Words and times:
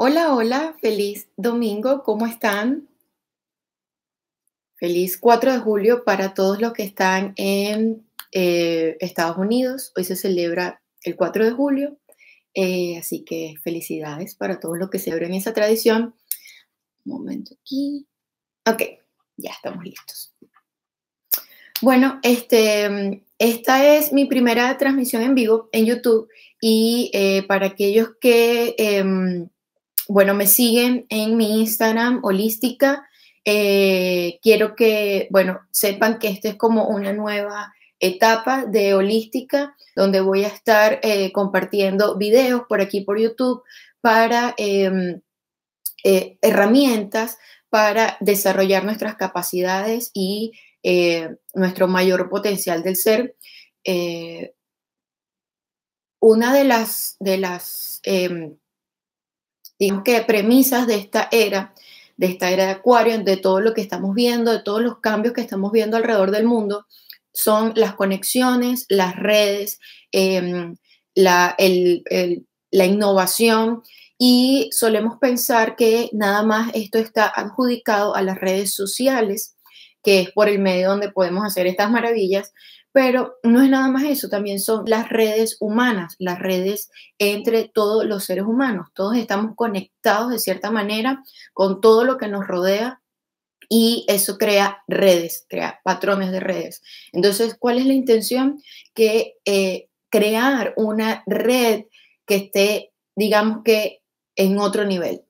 Hola, 0.00 0.32
hola, 0.32 0.76
feliz 0.80 1.28
domingo, 1.36 2.04
¿cómo 2.04 2.24
están? 2.24 2.88
Feliz 4.76 5.18
4 5.18 5.54
de 5.54 5.58
julio 5.58 6.04
para 6.04 6.34
todos 6.34 6.60
los 6.60 6.72
que 6.72 6.84
están 6.84 7.32
en 7.34 8.06
eh, 8.30 8.96
Estados 9.00 9.38
Unidos. 9.38 9.90
Hoy 9.96 10.04
se 10.04 10.14
celebra 10.14 10.80
el 11.02 11.16
4 11.16 11.46
de 11.46 11.50
julio, 11.50 11.98
eh, 12.54 12.96
así 12.96 13.24
que 13.24 13.56
felicidades 13.64 14.36
para 14.36 14.60
todos 14.60 14.78
los 14.78 14.88
que 14.88 15.00
celebren 15.00 15.34
esa 15.34 15.52
tradición. 15.52 16.14
Un 17.04 17.12
momento 17.12 17.56
aquí. 17.60 18.06
Ok, 18.70 18.80
ya 19.36 19.50
estamos 19.50 19.82
listos. 19.82 20.32
Bueno, 21.82 22.20
este, 22.22 23.24
esta 23.36 23.96
es 23.96 24.12
mi 24.12 24.26
primera 24.26 24.78
transmisión 24.78 25.22
en 25.22 25.34
vivo 25.34 25.68
en 25.72 25.86
YouTube 25.86 26.28
y 26.60 27.10
eh, 27.12 27.42
para 27.48 27.66
aquellos 27.66 28.10
que 28.20 28.76
em, 28.78 29.48
bueno, 30.08 30.34
me 30.34 30.46
siguen 30.46 31.06
en 31.10 31.36
mi 31.36 31.60
Instagram 31.60 32.20
holística. 32.24 33.06
Eh, 33.44 34.38
quiero 34.42 34.74
que, 34.74 35.28
bueno, 35.30 35.60
sepan 35.70 36.18
que 36.18 36.28
esta 36.28 36.48
es 36.48 36.56
como 36.56 36.88
una 36.88 37.12
nueva 37.12 37.74
etapa 38.00 38.64
de 38.64 38.94
holística 38.94 39.76
donde 39.94 40.20
voy 40.20 40.44
a 40.44 40.48
estar 40.48 41.00
eh, 41.02 41.30
compartiendo 41.32 42.16
videos 42.16 42.62
por 42.68 42.80
aquí 42.80 43.02
por 43.02 43.18
YouTube 43.18 43.62
para 44.00 44.54
em, 44.56 45.20
eh, 46.04 46.38
herramientas 46.40 47.38
para 47.68 48.16
desarrollar 48.20 48.84
nuestras 48.84 49.16
capacidades 49.16 50.10
y 50.14 50.52
nuestro 51.54 51.86
mayor 51.86 52.30
potencial 52.30 52.82
del 52.82 52.96
ser. 52.96 53.36
una 56.20 56.54
de 56.54 56.64
las, 56.64 57.16
de 57.20 57.38
las 57.38 58.00
em, 58.04 58.56
digamos 59.78 60.02
que 60.04 60.20
premisas 60.22 60.86
de 60.86 60.96
esta 60.96 61.28
era, 61.30 61.74
de 62.16 62.26
esta 62.26 62.50
era 62.50 62.66
de 62.66 62.72
Acuario, 62.72 63.18
de 63.18 63.36
todo 63.36 63.60
lo 63.60 63.74
que 63.74 63.80
estamos 63.80 64.14
viendo, 64.14 64.52
de 64.52 64.62
todos 64.62 64.82
los 64.82 64.98
cambios 65.00 65.34
que 65.34 65.40
estamos 65.40 65.70
viendo 65.72 65.96
alrededor 65.96 66.30
del 66.30 66.46
mundo, 66.46 66.86
son 67.32 67.72
las 67.76 67.94
conexiones, 67.94 68.86
las 68.88 69.14
redes, 69.16 69.78
em, 70.10 70.76
la, 71.14 71.56
la 72.70 72.84
innovación. 72.84 73.82
Y 74.18 74.68
solemos 74.72 75.18
pensar 75.20 75.76
que 75.76 76.10
nada 76.12 76.42
más 76.42 76.72
esto 76.74 76.98
está 76.98 77.28
adjudicado 77.28 78.16
a 78.16 78.22
las 78.22 78.40
redes 78.40 78.74
sociales, 78.74 79.56
que 80.02 80.20
es 80.20 80.32
por 80.32 80.48
el 80.48 80.58
medio 80.58 80.88
donde 80.88 81.12
podemos 81.12 81.44
hacer 81.44 81.68
estas 81.68 81.90
maravillas, 81.90 82.52
pero 82.98 83.38
no 83.44 83.62
es 83.62 83.70
nada 83.70 83.86
más 83.86 84.02
eso, 84.02 84.28
también 84.28 84.58
son 84.58 84.82
las 84.88 85.08
redes 85.08 85.56
humanas, 85.60 86.16
las 86.18 86.40
redes 86.40 86.90
entre 87.20 87.70
todos 87.72 88.04
los 88.04 88.24
seres 88.24 88.42
humanos. 88.42 88.88
Todos 88.92 89.16
estamos 89.16 89.54
conectados 89.54 90.32
de 90.32 90.40
cierta 90.40 90.72
manera 90.72 91.22
con 91.52 91.80
todo 91.80 92.02
lo 92.02 92.18
que 92.18 92.26
nos 92.26 92.48
rodea 92.48 93.00
y 93.68 94.04
eso 94.08 94.36
crea 94.36 94.82
redes, 94.88 95.46
crea 95.48 95.78
patrones 95.84 96.32
de 96.32 96.40
redes. 96.40 96.82
Entonces, 97.12 97.54
¿cuál 97.56 97.78
es 97.78 97.86
la 97.86 97.92
intención? 97.92 98.60
Que 98.94 99.36
eh, 99.44 99.90
crear 100.10 100.74
una 100.76 101.22
red 101.24 101.84
que 102.26 102.34
esté, 102.34 102.92
digamos 103.14 103.62
que, 103.64 104.02
en 104.34 104.58
otro 104.58 104.84
nivel. 104.84 105.22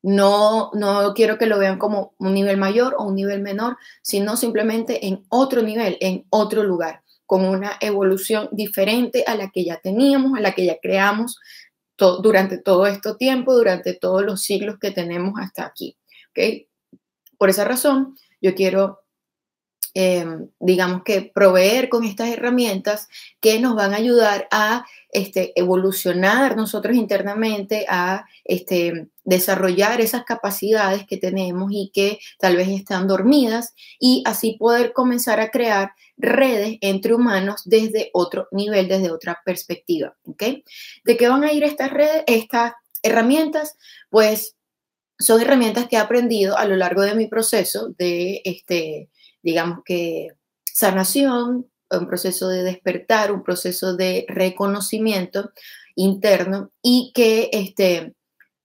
No, 0.00 0.70
no 0.72 1.12
quiero 1.12 1.36
que 1.36 1.44
lo 1.44 1.58
vean 1.58 1.78
como 1.78 2.14
un 2.16 2.32
nivel 2.32 2.56
mayor 2.56 2.94
o 2.96 3.04
un 3.04 3.14
nivel 3.14 3.42
menor, 3.42 3.76
sino 4.00 4.38
simplemente 4.38 5.06
en 5.06 5.26
otro 5.28 5.60
nivel, 5.60 5.98
en 6.00 6.24
otro 6.30 6.62
lugar, 6.62 7.02
con 7.30 7.44
una 7.44 7.76
evolución 7.80 8.48
diferente 8.50 9.22
a 9.24 9.36
la 9.36 9.50
que 9.50 9.62
ya 9.62 9.76
teníamos, 9.76 10.36
a 10.36 10.40
la 10.40 10.50
que 10.50 10.66
ya 10.66 10.78
creamos 10.82 11.38
durante 11.96 12.58
todo 12.58 12.88
este 12.88 13.14
tiempo, 13.14 13.54
durante 13.54 13.94
todos 13.94 14.24
los 14.24 14.42
siglos 14.42 14.80
que 14.80 14.90
tenemos 14.90 15.34
hasta 15.38 15.64
aquí. 15.64 15.96
¿okay? 16.30 16.66
Por 17.38 17.48
esa 17.48 17.64
razón, 17.64 18.16
yo 18.40 18.56
quiero 18.56 18.99
Em, 19.92 20.48
digamos 20.60 21.02
que 21.02 21.20
proveer 21.34 21.88
con 21.88 22.04
estas 22.04 22.28
herramientas 22.28 23.08
que 23.40 23.58
nos 23.58 23.74
van 23.74 23.92
a 23.92 23.96
ayudar 23.96 24.46
a 24.52 24.86
este, 25.10 25.52
evolucionar 25.56 26.56
nosotros 26.56 26.94
internamente, 26.94 27.86
a 27.88 28.24
este, 28.44 29.08
desarrollar 29.24 30.00
esas 30.00 30.22
capacidades 30.22 31.06
que 31.06 31.16
tenemos 31.16 31.72
y 31.72 31.90
que 31.92 32.20
tal 32.38 32.54
vez 32.54 32.68
están 32.68 33.08
dormidas 33.08 33.74
y 33.98 34.22
así 34.26 34.56
poder 34.60 34.92
comenzar 34.92 35.40
a 35.40 35.50
crear 35.50 35.90
redes 36.16 36.78
entre 36.82 37.14
humanos 37.14 37.62
desde 37.64 38.10
otro 38.12 38.46
nivel, 38.52 38.86
desde 38.86 39.10
otra 39.10 39.40
perspectiva. 39.44 40.16
¿De 41.04 41.16
qué 41.16 41.28
van 41.28 41.42
a 41.42 41.52
ir 41.52 41.64
estas 41.64 41.90
redes, 41.90 42.22
estas 42.28 42.74
herramientas? 43.02 43.76
Pues 44.08 44.54
son 45.18 45.40
herramientas 45.40 45.88
que 45.88 45.96
he 45.96 45.98
aprendido 45.98 46.56
a 46.56 46.64
lo 46.64 46.76
largo 46.76 47.02
de 47.02 47.16
mi 47.16 47.26
proceso 47.26 47.88
de 47.98 48.40
este, 48.44 49.10
digamos 49.42 49.80
que 49.84 50.28
sanación, 50.64 51.70
un 51.90 52.06
proceso 52.06 52.48
de 52.48 52.62
despertar, 52.62 53.32
un 53.32 53.42
proceso 53.42 53.96
de 53.96 54.24
reconocimiento 54.28 55.50
interno 55.96 56.70
y 56.82 57.12
que 57.14 57.50
este, 57.52 58.14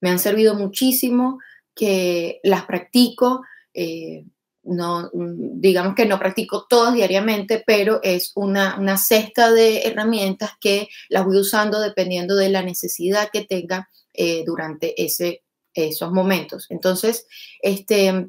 me 0.02 0.10
han 0.10 0.20
servido 0.20 0.54
muchísimo, 0.56 1.40
que 1.74 2.40
las 2.44 2.66
practico, 2.66 3.42
eh, 3.74 4.26
no, 4.64 5.12
digamos 5.14 5.96
que 5.96 6.06
no 6.06 6.18
practico 6.18 6.66
todas 6.68 6.94
diariamente, 6.94 7.64
pero 7.66 8.00
es 8.04 8.32
una, 8.36 8.78
una, 8.80 8.98
cesta 8.98 9.52
de 9.52 9.84
herramientas 9.84 10.52
que 10.60 10.88
las 11.10 11.26
voy 11.26 11.38
usando 11.38 11.80
dependiendo 11.80 12.36
de 12.36 12.50
la 12.50 12.64
necesidad 12.64 13.30
que 13.32 13.46
tenga 13.46 13.90
eh, 14.14 14.44
durante 14.46 15.04
ese, 15.04 15.44
esos 15.74 16.12
momentos. 16.12 16.68
Entonces, 16.70 17.28
este, 17.62 18.28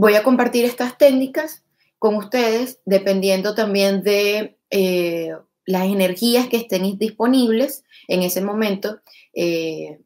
Voy 0.00 0.14
a 0.14 0.22
compartir 0.22 0.64
estas 0.64 0.96
técnicas 0.96 1.62
con 1.98 2.14
ustedes 2.14 2.80
dependiendo 2.86 3.54
también 3.54 4.02
de 4.02 4.58
eh, 4.70 5.28
las 5.66 5.84
energías 5.88 6.48
que 6.48 6.56
estén 6.56 6.96
disponibles 6.96 7.84
en 8.08 8.22
ese 8.22 8.40
momento. 8.40 9.02
Eh, 9.34 10.00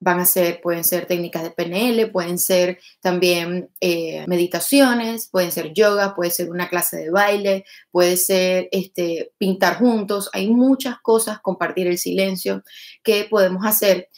van 0.00 0.20
a 0.20 0.24
ser, 0.24 0.62
pueden 0.62 0.84
ser 0.84 1.04
técnicas 1.04 1.42
de 1.42 1.50
PNL, 1.50 2.10
pueden 2.10 2.38
ser 2.38 2.78
también 3.02 3.68
eh, 3.78 4.24
meditaciones, 4.26 5.28
pueden 5.28 5.52
ser 5.52 5.74
yoga, 5.74 6.14
puede 6.14 6.30
ser 6.30 6.48
una 6.48 6.70
clase 6.70 6.96
de 6.96 7.10
baile, 7.10 7.66
puede 7.90 8.16
ser 8.16 8.70
este, 8.72 9.34
pintar 9.36 9.76
juntos. 9.76 10.30
Hay 10.32 10.48
muchas 10.48 10.98
cosas, 11.02 11.40
compartir 11.40 11.88
el 11.88 11.98
silencio 11.98 12.62
que 13.02 13.24
podemos 13.24 13.66
hacer 13.66 14.08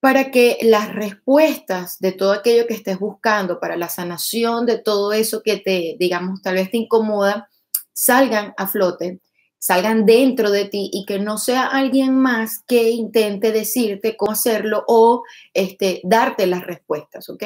para 0.00 0.30
que 0.30 0.56
las 0.62 0.94
respuestas 0.94 1.98
de 2.00 2.12
todo 2.12 2.32
aquello 2.32 2.66
que 2.66 2.74
estés 2.74 2.98
buscando, 2.98 3.60
para 3.60 3.76
la 3.76 3.90
sanación 3.90 4.64
de 4.64 4.78
todo 4.78 5.12
eso 5.12 5.42
que 5.42 5.58
te, 5.58 5.96
digamos, 5.98 6.40
tal 6.40 6.54
vez 6.54 6.70
te 6.70 6.78
incomoda, 6.78 7.50
salgan 7.92 8.54
a 8.56 8.66
flote, 8.66 9.20
salgan 9.58 10.06
dentro 10.06 10.50
de 10.50 10.64
ti 10.64 10.90
y 10.90 11.04
que 11.04 11.18
no 11.18 11.36
sea 11.36 11.66
alguien 11.66 12.16
más 12.16 12.62
que 12.66 12.88
intente 12.88 13.52
decirte 13.52 14.16
cómo 14.16 14.32
hacerlo 14.32 14.84
o 14.88 15.22
este, 15.52 16.00
darte 16.02 16.46
las 16.46 16.64
respuestas, 16.64 17.28
¿ok? 17.28 17.42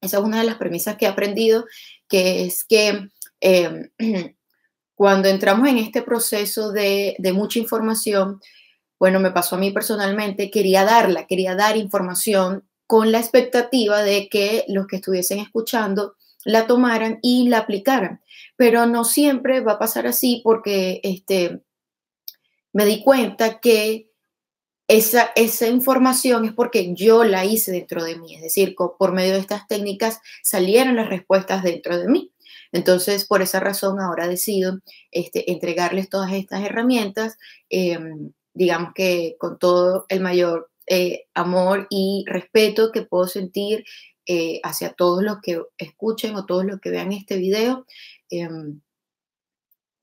Esa 0.00 0.18
es 0.18 0.22
una 0.24 0.38
de 0.38 0.46
las 0.46 0.56
premisas 0.56 0.96
que 0.96 1.06
he 1.06 1.08
aprendido, 1.08 1.66
que 2.08 2.44
es 2.44 2.64
que 2.64 3.08
em, 3.40 3.90
cuando 4.94 5.28
entramos 5.28 5.68
en 5.68 5.78
este 5.78 6.02
proceso 6.02 6.70
de, 6.70 7.16
de 7.18 7.32
mucha 7.32 7.58
información, 7.58 8.40
bueno, 9.02 9.18
me 9.18 9.32
pasó 9.32 9.56
a 9.56 9.58
mí 9.58 9.72
personalmente, 9.72 10.48
quería 10.48 10.84
darla, 10.84 11.26
quería 11.26 11.56
dar 11.56 11.76
información 11.76 12.68
con 12.86 13.10
la 13.10 13.18
expectativa 13.18 14.00
de 14.00 14.28
que 14.28 14.64
los 14.68 14.86
que 14.86 14.94
estuviesen 14.94 15.40
escuchando 15.40 16.14
la 16.44 16.68
tomaran 16.68 17.18
y 17.20 17.48
la 17.48 17.58
aplicaran. 17.58 18.22
Pero 18.54 18.86
no 18.86 19.04
siempre 19.04 19.60
va 19.60 19.72
a 19.72 19.78
pasar 19.80 20.06
así 20.06 20.40
porque 20.44 21.00
este, 21.02 21.64
me 22.72 22.84
di 22.84 23.02
cuenta 23.02 23.58
que 23.58 24.08
esa, 24.86 25.32
esa 25.34 25.66
información 25.66 26.44
es 26.44 26.52
porque 26.52 26.94
yo 26.94 27.24
la 27.24 27.44
hice 27.44 27.72
dentro 27.72 28.04
de 28.04 28.14
mí, 28.14 28.36
es 28.36 28.42
decir, 28.42 28.76
por 28.76 29.12
medio 29.12 29.32
de 29.32 29.40
estas 29.40 29.66
técnicas 29.66 30.20
salieron 30.44 30.94
las 30.94 31.08
respuestas 31.08 31.64
dentro 31.64 31.98
de 31.98 32.06
mí. 32.06 32.32
Entonces, 32.70 33.24
por 33.24 33.42
esa 33.42 33.58
razón, 33.58 33.98
ahora 33.98 34.28
decido 34.28 34.78
este, 35.10 35.50
entregarles 35.50 36.08
todas 36.08 36.32
estas 36.32 36.62
herramientas. 36.64 37.36
Em, 37.68 38.30
digamos 38.54 38.92
que 38.94 39.36
con 39.38 39.58
todo 39.58 40.06
el 40.08 40.20
mayor 40.20 40.70
eh, 40.86 41.26
amor 41.34 41.86
y 41.90 42.24
respeto 42.26 42.92
que 42.92 43.02
puedo 43.02 43.26
sentir 43.26 43.84
eh, 44.26 44.60
hacia 44.62 44.92
todos 44.92 45.22
los 45.22 45.40
que 45.40 45.62
escuchen 45.78 46.36
o 46.36 46.46
todos 46.46 46.64
los 46.64 46.80
que 46.80 46.90
vean 46.90 47.12
este 47.12 47.36
video. 47.36 47.86
Em, 48.30 48.80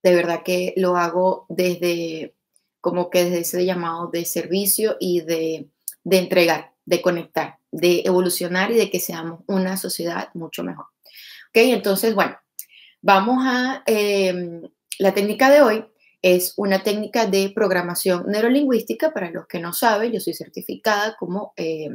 de 0.03 0.15
verdad 0.15 0.43
que 0.43 0.73
lo 0.77 0.95
hago 0.95 1.45
desde, 1.49 2.35
como 2.81 3.09
que 3.09 3.25
desde 3.25 3.39
ese 3.39 3.65
llamado 3.65 4.07
de 4.07 4.25
servicio 4.25 4.95
y 4.99 5.21
de, 5.21 5.69
entregar, 6.09 6.73
de 6.85 7.01
conectar, 7.01 7.59
de 7.71 8.03
evolucionar 8.05 8.71
y 8.71 8.75
de 8.75 8.89
que 8.89 8.99
seamos 8.99 9.41
una 9.47 9.77
sociedad 9.77 10.29
mucho 10.33 10.63
mejor. 10.63 10.85
Ok, 11.49 11.55
entonces, 11.55 12.15
bueno, 12.15 12.37
vamos 13.01 13.39
a 13.45 13.83
em, 13.85 14.61
la 14.97 15.13
técnica 15.13 15.49
de 15.49 15.61
hoy 15.61 15.85
es 16.21 16.53
una 16.57 16.83
técnica 16.83 17.25
de 17.25 17.51
programación 17.53 18.25
neurolingüística. 18.27 19.11
Para 19.13 19.31
los 19.31 19.47
que 19.47 19.59
no 19.59 19.73
saben, 19.73 20.11
yo 20.11 20.19
soy 20.19 20.33
certificada 20.33 21.15
como 21.17 21.53
eh, 21.55 21.89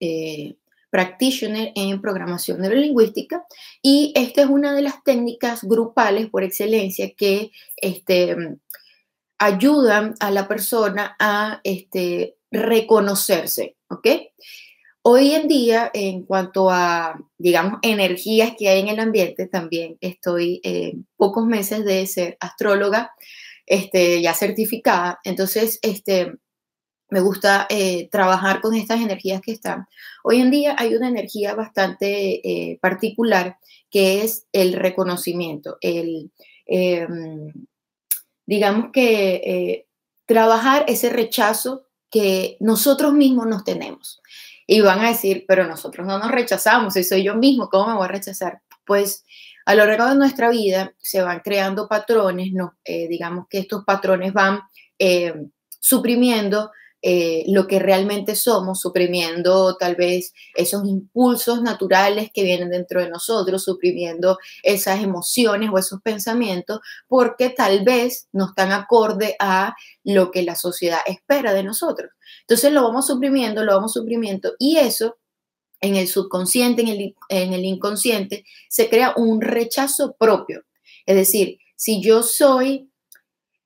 eh, 0.00 0.56
practitioner 0.90 1.72
en 1.74 2.00
programación 2.00 2.60
neurolingüística 2.60 3.44
y 3.82 4.12
esta 4.16 4.42
es 4.42 4.48
una 4.48 4.74
de 4.74 4.82
las 4.82 5.02
técnicas 5.04 5.62
grupales 5.62 6.30
por 6.30 6.42
excelencia 6.42 7.12
que 7.14 7.50
este, 7.76 8.36
ayudan 9.38 10.14
a 10.20 10.30
la 10.30 10.48
persona 10.48 11.16
a 11.18 11.60
este, 11.62 12.36
reconocerse, 12.50 13.76
¿ok? 13.88 14.08
Hoy 15.10 15.32
en 15.32 15.48
día, 15.48 15.90
en 15.94 16.24
cuanto 16.24 16.68
a, 16.68 17.18
digamos, 17.38 17.78
energías 17.80 18.52
que 18.58 18.68
hay 18.68 18.80
en 18.80 18.88
el 18.88 19.00
ambiente, 19.00 19.46
también 19.46 19.96
estoy 20.02 20.60
eh, 20.62 20.96
pocos 21.16 21.46
meses 21.46 21.86
de 21.86 22.06
ser 22.06 22.36
astróloga, 22.40 23.12
este, 23.64 24.20
ya 24.20 24.34
certificada. 24.34 25.18
Entonces, 25.24 25.78
este, 25.80 26.34
me 27.08 27.20
gusta 27.20 27.66
eh, 27.70 28.10
trabajar 28.10 28.60
con 28.60 28.74
estas 28.74 29.00
energías 29.00 29.40
que 29.40 29.52
están. 29.52 29.86
Hoy 30.24 30.42
en 30.42 30.50
día 30.50 30.76
hay 30.78 30.94
una 30.94 31.08
energía 31.08 31.54
bastante 31.54 32.46
eh, 32.46 32.78
particular 32.82 33.56
que 33.90 34.20
es 34.24 34.46
el 34.52 34.74
reconocimiento, 34.74 35.78
el, 35.80 36.30
em, 36.66 37.50
digamos 38.44 38.90
que 38.92 39.86
trabajar 40.26 40.84
ese 40.86 41.08
rechazo 41.08 41.86
que 42.10 42.58
nosotros 42.60 43.14
mismos 43.14 43.46
nos 43.46 43.64
tenemos 43.64 44.20
y 44.70 44.82
van 44.82 45.00
a 45.00 45.08
decir, 45.08 45.46
pero 45.48 45.66
nosotros 45.66 46.06
no 46.06 46.18
nos 46.18 46.30
rechazamos, 46.30 46.92
si 46.92 47.02
soy 47.02 47.24
yo 47.24 47.34
mismo, 47.34 47.70
¿cómo 47.70 47.88
me 47.88 47.94
voy 47.94 48.04
a 48.04 48.08
rechazar? 48.08 48.60
Pues 48.84 49.24
a 49.64 49.74
lo 49.74 49.86
largo 49.86 50.06
de 50.10 50.14
nuestra 50.14 50.50
vida 50.50 50.92
se 50.98 51.22
van 51.22 51.40
creando 51.40 51.88
patrones, 51.88 52.52
¿no? 52.52 52.76
Eh, 52.84 53.08
digamos 53.08 53.46
que 53.48 53.60
estos 53.60 53.84
patrones 53.86 54.34
van 54.34 54.60
eh, 54.98 55.32
suprimiendo 55.80 56.70
eh, 57.00 57.44
lo 57.46 57.68
que 57.68 57.78
realmente 57.78 58.34
somos, 58.34 58.80
suprimiendo 58.80 59.76
tal 59.76 59.94
vez 59.94 60.32
esos 60.56 60.84
impulsos 60.84 61.62
naturales 61.62 62.30
que 62.34 62.42
vienen 62.42 62.70
dentro 62.70 63.00
de 63.00 63.08
nosotros, 63.08 63.62
suprimiendo 63.62 64.38
esas 64.64 65.00
emociones 65.02 65.70
o 65.72 65.78
esos 65.78 66.02
pensamientos, 66.02 66.80
porque 67.06 67.50
tal 67.50 67.84
vez 67.84 68.26
no 68.32 68.46
están 68.46 68.72
acorde 68.72 69.36
a 69.38 69.76
lo 70.02 70.32
que 70.32 70.42
la 70.42 70.56
sociedad 70.56 71.00
espera 71.06 71.54
de 71.54 71.62
nosotros. 71.62 72.10
Entonces 72.40 72.72
lo 72.72 72.82
vamos 72.82 73.06
suprimiendo, 73.06 73.64
lo 73.64 73.74
vamos 73.74 73.92
suprimiendo 73.92 74.54
y 74.58 74.78
eso 74.78 75.18
en 75.80 75.94
el 75.94 76.08
subconsciente, 76.08 76.82
en 76.82 76.88
el, 76.88 77.14
en 77.28 77.52
el 77.52 77.64
inconsciente, 77.64 78.44
se 78.68 78.88
crea 78.88 79.14
un 79.16 79.40
rechazo 79.40 80.16
propio. 80.18 80.64
Es 81.06 81.14
decir, 81.14 81.58
si 81.76 82.02
yo 82.02 82.24
soy 82.24 82.87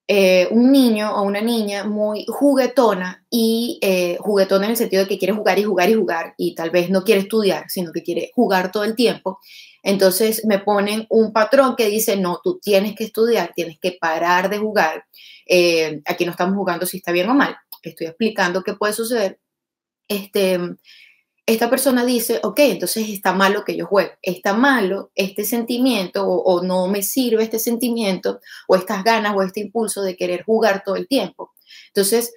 eh, 0.09 0.49
un 0.51 0.73
niño 0.73 1.15
o 1.15 1.23
una 1.23 1.41
niña 1.41 1.85
muy 1.85 2.25
juguetona 2.29 3.25
y 3.31 3.79
eh, 3.83 4.19
juguetona 4.21 4.67
en 4.67 4.73
el 4.73 4.77
sentido 4.77 5.03
de 5.03 5.09
que 5.09 5.19
quiere 5.19 5.35
jugar 5.35 5.59
y 5.59 5.65
jugar 5.65 5.91
y 5.91 5.95
jugar 5.95 6.35
y 6.37 6.55
tal 6.55 6.71
vez 6.71 6.91
no 6.91 7.05
quiere 7.05 7.23
estudiar, 7.23 7.67
sino 7.69 7.93
que 7.93 8.03
quiere 8.03 8.31
jugar 8.35 8.73
todo 8.73 8.85
el 8.85 8.97
tiempo, 8.97 9.39
entonces 9.83 10.45
me 10.47 10.61
ponen 10.61 11.07
un 11.11 11.33
patrón 11.33 11.75
que 11.77 11.89
dice, 11.89 12.17
no, 12.17 12.41
tú 12.43 12.61
tienes 12.63 12.95
que 12.95 13.05
estudiar, 13.05 13.53
tienes 13.55 13.79
que 13.81 13.97
parar 14.01 14.49
de 14.49 14.59
jugar. 14.59 15.05
Eh, 15.47 16.01
aquí 16.07 16.25
no 16.25 16.31
estamos 16.31 16.57
jugando 16.57 16.87
si 16.87 16.99
está 16.99 17.11
bien 17.11 17.29
o 17.29 17.35
mal, 17.35 17.57
estoy 17.83 18.07
explicando 18.07 18.63
qué 18.63 18.75
puede 18.75 18.93
suceder. 18.93 19.41
Este, 20.09 20.59
esta 21.47 21.69
persona 21.69 22.05
dice, 22.05 22.41
ok, 22.43 22.59
entonces 22.61 23.09
está 23.09 23.33
malo 23.33 23.65
que 23.65 23.77
yo 23.77 23.87
juegue, 23.87 24.13
está 24.23 24.55
malo 24.55 25.11
este 25.15 25.45
sentimiento 25.45 26.25
o, 26.27 26.63
no 26.63 26.87
me 26.87 27.03
sirve 27.03 27.43
este 27.43 27.59
sentimiento 27.59 28.41
o 28.69 28.77
estas 28.77 29.03
ganas 29.03 29.35
o 29.37 29.43
este 29.43 29.61
impulso 29.61 30.03
de 30.03 30.17
querer 30.17 30.45
jugar 30.45 30.83
todo 30.85 30.97
el 30.97 31.09
tiempo. 31.09 31.53
Entonces, 31.89 32.33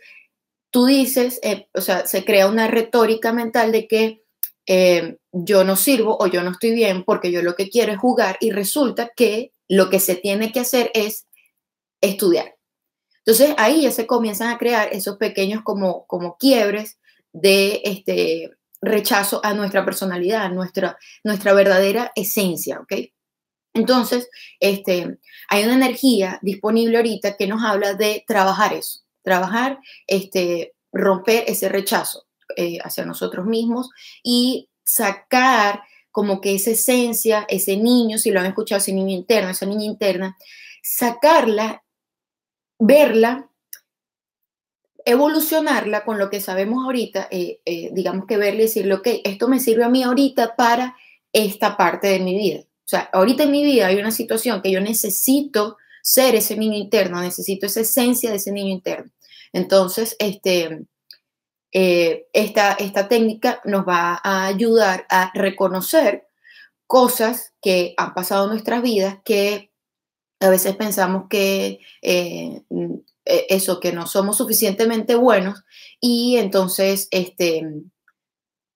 tú 0.71 0.85
dices, 0.85 1.39
eh, 1.43 1.67
o 1.73 1.81
sea, 1.81 2.07
se 2.07 2.25
crea 2.25 2.47
una 2.47 2.67
retórica 2.67 3.31
mental 3.31 3.71
de 3.71 3.87
que 3.87 4.23
eh, 4.65 5.17
yo 5.31 5.63
no 5.63 5.75
sirvo 5.75 6.17
o 6.19 6.25
yo 6.25 6.41
no 6.41 6.51
estoy 6.51 6.71
bien 6.71 7.03
porque 7.03 7.31
yo 7.31 7.43
lo 7.43 7.55
que 7.55 7.69
quiero 7.69 7.91
es 7.91 7.99
jugar 7.99 8.37
y 8.39 8.51
resulta 8.51 9.11
que 9.15 9.53
lo 9.67 9.91
que 9.91 9.99
se 9.99 10.15
tiene 10.15 10.51
que 10.51 10.61
hacer 10.61 10.89
es 10.95 11.27
estudiar. 12.01 12.55
Entonces 13.19 13.53
ahí 13.57 13.83
ya 13.83 13.91
se 13.91 14.07
comienzan 14.07 14.49
a 14.49 14.57
crear 14.57 14.89
esos 14.91 15.17
pequeños 15.17 15.61
como, 15.63 16.05
como 16.07 16.37
quiebres 16.37 16.97
de 17.33 17.81
este, 17.83 18.51
rechazo 18.85 19.41
a 19.43 19.53
nuestra 19.53 19.83
personalidad, 19.83 20.43
a 20.43 20.49
nuestra, 20.49 20.97
nuestra 21.23 21.53
verdadera 21.53 22.11
esencia, 22.15 22.79
¿ok? 22.79 22.93
Entonces, 23.73 24.29
este, 24.59 25.17
hay 25.49 25.63
una 25.65 25.75
energía 25.75 26.39
disponible 26.41 26.97
ahorita 26.97 27.35
que 27.35 27.47
nos 27.47 27.63
habla 27.63 27.93
de 27.93 28.23
trabajar 28.25 28.73
eso, 28.73 29.01
trabajar, 29.21 29.79
este, 30.07 30.73
romper 30.93 31.43
ese 31.47 31.67
rechazo 31.67 32.25
eh, 32.55 32.77
hacia 32.83 33.05
nosotros 33.05 33.45
mismos 33.45 33.89
y 34.23 34.69
sacar 34.83 35.83
como 36.09 36.39
que 36.39 36.55
esa 36.55 36.71
esencia, 36.71 37.45
ese 37.49 37.75
niño, 37.75 38.17
si 38.17 38.31
lo 38.31 38.39
han 38.39 38.45
escuchado, 38.45 38.79
ese 38.79 38.93
niño 38.93 39.13
interno, 39.13 39.49
esa 39.49 39.65
niña 39.65 39.83
interna, 39.83 40.37
sacarla, 40.81 41.83
verla 42.79 43.49
evolucionarla 45.05 46.03
con 46.03 46.17
lo 46.17 46.31
que 46.31 46.41
sabemos 46.41 46.83
ahorita, 46.83 47.27
eh, 47.29 47.61
eh, 47.63 47.89
digamos 47.93 48.25
que 48.25 48.37
verle 48.37 48.63
y 48.63 48.65
decirle, 48.65 48.95
ok, 48.95 49.07
esto 49.23 49.47
me 49.47 49.59
sirve 49.59 49.83
a 49.83 49.89
mí 49.89 50.01
ahorita 50.01 50.55
para 50.55 50.97
esta 51.31 51.77
parte 51.77 52.07
de 52.07 52.19
mi 52.19 52.35
vida. 52.35 52.61
O 52.61 52.87
sea, 52.87 53.09
ahorita 53.13 53.43
en 53.43 53.51
mi 53.51 53.63
vida 53.63 53.87
hay 53.87 53.97
una 53.97 54.11
situación 54.11 54.61
que 54.63 54.71
yo 54.71 54.81
necesito 54.81 55.77
ser 56.01 56.35
ese 56.35 56.57
niño 56.57 56.77
interno, 56.77 57.21
necesito 57.21 57.67
esa 57.67 57.81
esencia 57.81 58.31
de 58.31 58.37
ese 58.37 58.51
niño 58.51 58.71
interno. 58.71 59.11
Entonces, 59.53 60.15
este, 60.17 60.85
eh, 61.71 62.27
esta, 62.33 62.73
esta 62.73 63.07
técnica 63.07 63.61
nos 63.63 63.87
va 63.87 64.19
a 64.23 64.47
ayudar 64.47 65.05
a 65.09 65.31
reconocer 65.35 66.27
cosas 66.87 67.53
que 67.61 67.93
han 67.97 68.13
pasado 68.15 68.45
en 68.45 68.51
nuestras 68.51 68.81
vidas 68.81 69.19
que 69.23 69.71
a 70.39 70.49
veces 70.49 70.75
pensamos 70.75 71.25
que 71.29 71.79
eso, 73.25 73.79
que 73.79 73.91
no 73.91 74.07
somos 74.07 74.37
suficientemente 74.37 75.15
buenos 75.15 75.63
y 75.99 76.37
entonces 76.37 77.07
este, 77.11 77.63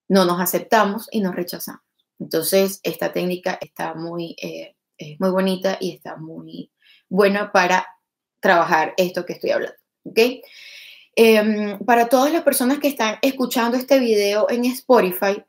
no 0.08 0.26
nos 0.26 0.42
aceptamos 0.42 1.08
y 1.12 1.22
nos 1.22 1.36
rechazamos. 1.36 1.82
Entonces, 2.20 2.82
esta 2.84 3.14
técnica 3.14 3.58
está 3.62 3.94
muy, 3.94 4.36
eh, 4.42 4.76
muy 5.20 5.30
bonita 5.30 5.78
y 5.80 5.94
está 5.94 6.18
muy 6.18 6.72
buena 7.08 7.52
para 7.52 7.88
trabajar 8.42 8.94
esto 8.98 9.26
que 9.26 9.34
estoy 9.34 9.52
hablando. 9.52 9.78
Em, 11.16 11.80
para 11.80 12.08
todas 12.08 12.32
las 12.32 12.44
personas 12.44 12.80
que 12.80 12.88
están 12.88 13.18
escuchando 13.22 13.78
este 13.78 14.00
video 14.00 14.50
en 14.50 14.66
Spotify, 14.66 15.44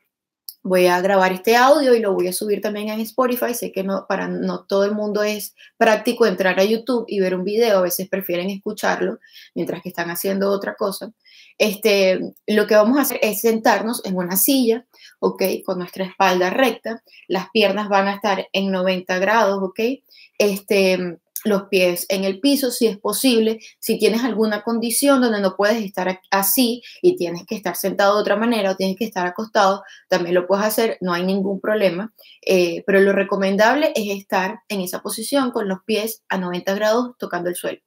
voy 0.63 0.87
a 0.87 1.01
grabar 1.01 1.31
este 1.31 1.55
audio 1.55 1.95
y 1.95 1.99
lo 1.99 2.13
voy 2.13 2.27
a 2.27 2.33
subir 2.33 2.61
también 2.61 2.89
en 2.89 2.99
Spotify. 3.01 3.53
Sé 3.53 3.71
que 3.71 3.83
no, 3.83 4.05
para 4.07 4.27
no 4.27 4.63
todo 4.65 4.85
el 4.85 4.93
mundo 4.93 5.23
es 5.23 5.55
práctico 5.77 6.25
entrar 6.25 6.59
a 6.59 6.63
YouTube 6.63 7.05
y 7.07 7.19
ver 7.19 7.35
un 7.35 7.43
video, 7.43 7.79
a 7.79 7.81
veces 7.81 8.07
prefieren 8.07 8.49
escucharlo 8.49 9.19
mientras 9.55 9.81
que 9.81 9.89
están 9.89 10.09
haciendo 10.09 10.49
otra 10.51 10.75
cosa. 10.75 11.11
Este, 11.57 12.33
lo 12.47 12.65
que 12.67 12.75
vamos 12.75 12.97
a 12.97 13.01
hacer 13.01 13.19
es 13.21 13.41
sentarnos 13.41 14.03
en 14.05 14.15
una 14.15 14.35
silla, 14.35 14.85
¿ok? 15.19 15.43
Con 15.65 15.79
nuestra 15.79 16.05
espalda 16.05 16.49
recta, 16.49 17.03
las 17.27 17.49
piernas 17.51 17.89
van 17.89 18.07
a 18.07 18.15
estar 18.15 18.47
en 18.51 18.71
90 18.71 19.19
grados, 19.19 19.59
¿ok? 19.61 19.79
Este, 20.37 21.19
los 21.43 21.63
pies 21.63 22.05
en 22.09 22.23
el 22.23 22.39
piso, 22.39 22.71
si 22.71 22.87
es 22.87 22.97
posible. 22.97 23.59
Si 23.79 23.97
tienes 23.97 24.23
alguna 24.23 24.63
condición 24.63 25.21
donde 25.21 25.41
no 25.41 25.55
puedes 25.55 25.83
estar 25.83 26.21
así 26.29 26.81
y 27.01 27.15
tienes 27.15 27.45
que 27.45 27.55
estar 27.55 27.75
sentado 27.75 28.15
de 28.15 28.21
otra 28.21 28.35
manera 28.35 28.71
o 28.71 28.75
tienes 28.75 28.97
que 28.97 29.05
estar 29.05 29.25
acostado, 29.25 29.83
también 30.07 30.35
lo 30.35 30.47
puedes 30.47 30.65
hacer, 30.65 30.97
no 31.01 31.13
hay 31.13 31.23
ningún 31.23 31.59
problema. 31.59 32.13
Eh, 32.45 32.83
pero 32.85 32.99
lo 33.01 33.13
recomendable 33.13 33.91
es 33.95 34.17
estar 34.17 34.59
en 34.67 34.81
esa 34.81 35.01
posición 35.01 35.51
con 35.51 35.67
los 35.67 35.79
pies 35.85 36.23
a 36.29 36.37
90 36.37 36.73
grados 36.75 37.11
tocando 37.17 37.49
el 37.49 37.55
suelo. 37.55 37.81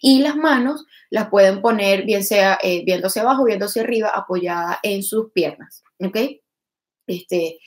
Y 0.00 0.20
las 0.20 0.36
manos 0.36 0.84
las 1.10 1.28
pueden 1.28 1.62
poner 1.62 2.04
bien 2.04 2.24
sea 2.24 2.58
eh, 2.62 2.82
viendo 2.84 3.06
hacia 3.06 3.22
abajo, 3.22 3.44
viendo 3.44 3.66
hacia 3.66 3.82
arriba, 3.82 4.10
apoyada 4.14 4.78
en 4.82 5.02
sus 5.02 5.30
piernas. 5.32 5.82
Este, 7.06 7.58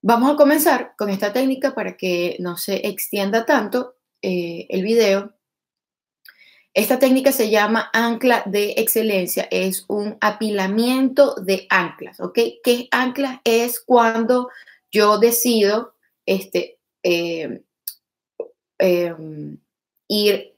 vamos 0.00 0.32
a 0.32 0.36
comenzar 0.36 0.94
con 0.96 1.10
esta 1.10 1.32
técnica 1.32 1.74
para 1.74 1.96
que 1.96 2.36
no 2.40 2.56
se 2.56 2.86
extienda 2.86 3.44
tanto 3.46 3.96
eh, 4.22 4.66
el 4.70 4.82
video. 4.82 5.34
Esta 6.74 6.98
técnica 6.98 7.32
se 7.32 7.50
llama 7.50 7.90
ancla 7.92 8.42
de 8.46 8.74
excelencia, 8.78 9.46
es 9.50 9.84
un 9.88 10.16
apilamiento 10.20 11.34
de 11.34 11.66
anclas, 11.68 12.18
¿ok? 12.18 12.38
¿Qué 12.64 12.88
ancla 12.90 13.42
es 13.44 13.78
cuando 13.80 14.48
yo 14.90 15.18
decido 15.18 15.94
este, 16.24 16.78
eh, 17.02 17.62
em, 18.78 19.58
ir, 20.08 20.56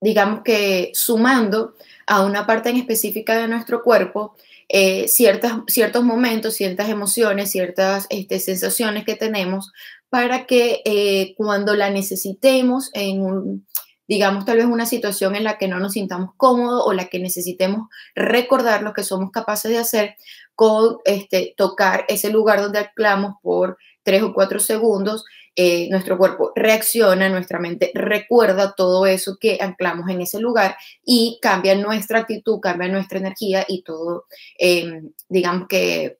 digamos 0.00 0.42
que 0.42 0.92
sumando 0.94 1.74
a 2.06 2.24
una 2.24 2.46
parte 2.46 2.70
en 2.70 2.76
específica 2.76 3.38
de 3.38 3.48
nuestro 3.48 3.82
cuerpo 3.82 4.36
eh, 4.72 5.08
ciertos 5.08 6.04
momentos, 6.04 6.54
ciertas 6.54 6.88
emociones, 6.88 7.50
ciertas 7.50 8.06
este, 8.08 8.38
sensaciones 8.38 9.04
que 9.04 9.16
tenemos 9.16 9.72
para 10.10 10.46
que 10.46 10.82
eh, 10.84 11.34
cuando 11.36 11.74
la 11.74 11.90
necesitemos 11.90 12.90
en 12.92 13.22
un, 13.22 13.66
digamos 14.08 14.44
tal 14.44 14.56
vez 14.56 14.66
una 14.66 14.86
situación 14.86 15.36
en 15.36 15.44
la 15.44 15.56
que 15.56 15.68
no 15.68 15.78
nos 15.78 15.92
sintamos 15.92 16.30
cómodos 16.36 16.82
o 16.84 16.92
la 16.92 17.06
que 17.06 17.20
necesitemos 17.20 17.88
recordar 18.14 18.82
lo 18.82 18.92
que 18.92 19.04
somos 19.04 19.30
capaces 19.30 19.70
de 19.70 19.78
hacer 19.78 20.16
con 20.56 20.98
este, 21.04 21.54
tocar 21.56 22.04
ese 22.08 22.30
lugar 22.30 22.60
donde 22.60 22.80
anclamos 22.80 23.36
por 23.40 23.78
tres 24.02 24.22
o 24.22 24.34
cuatro 24.34 24.58
segundos, 24.58 25.24
eh, 25.54 25.88
nuestro 25.90 26.18
cuerpo 26.18 26.52
reacciona, 26.56 27.28
nuestra 27.28 27.58
mente 27.58 27.92
recuerda 27.94 28.74
todo 28.74 29.06
eso 29.06 29.36
que 29.40 29.58
anclamos 29.60 30.08
en 30.08 30.20
ese 30.20 30.40
lugar 30.40 30.76
y 31.04 31.38
cambia 31.40 31.74
nuestra 31.74 32.20
actitud, 32.20 32.60
cambia 32.60 32.88
nuestra 32.88 33.18
energía 33.18 33.64
y 33.68 33.82
todo, 33.82 34.26
em, 34.58 35.12
digamos 35.28 35.68
que 35.68 36.19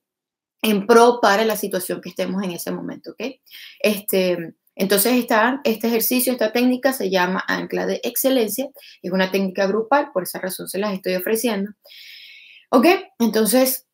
en 0.63 0.87
pro 0.87 1.21
para 1.21 1.45
la 1.45 1.57
situación 1.57 2.01
que 2.01 2.11
estemos 2.11 2.43
en 2.43 2.53
ese 2.53 2.71
momento, 2.71 3.13
¿ok? 3.13 3.23
Este, 3.81 4.55
entonces, 4.75 5.15
esta, 5.15 5.61
este 5.65 5.89
ejercicio, 5.89 6.33
esta 6.33 6.53
técnica 6.53 6.93
se 6.93 7.11
llama 7.11 7.45
ancla 7.47 7.87
de 7.87 8.01
excelencia, 8.03 8.69
es 9.03 9.13
una 9.13 9.31
técnica 9.31 9.67
grupal, 9.67 10.11
por 10.13 10.23
esa 10.23 10.39
razón 10.39 10.69
se 10.69 10.79
las 10.79 10.93
estoy 10.93 11.17
ofreciendo. 11.17 11.73
¿Ok? 12.71 12.87
Entonces, 13.19 13.87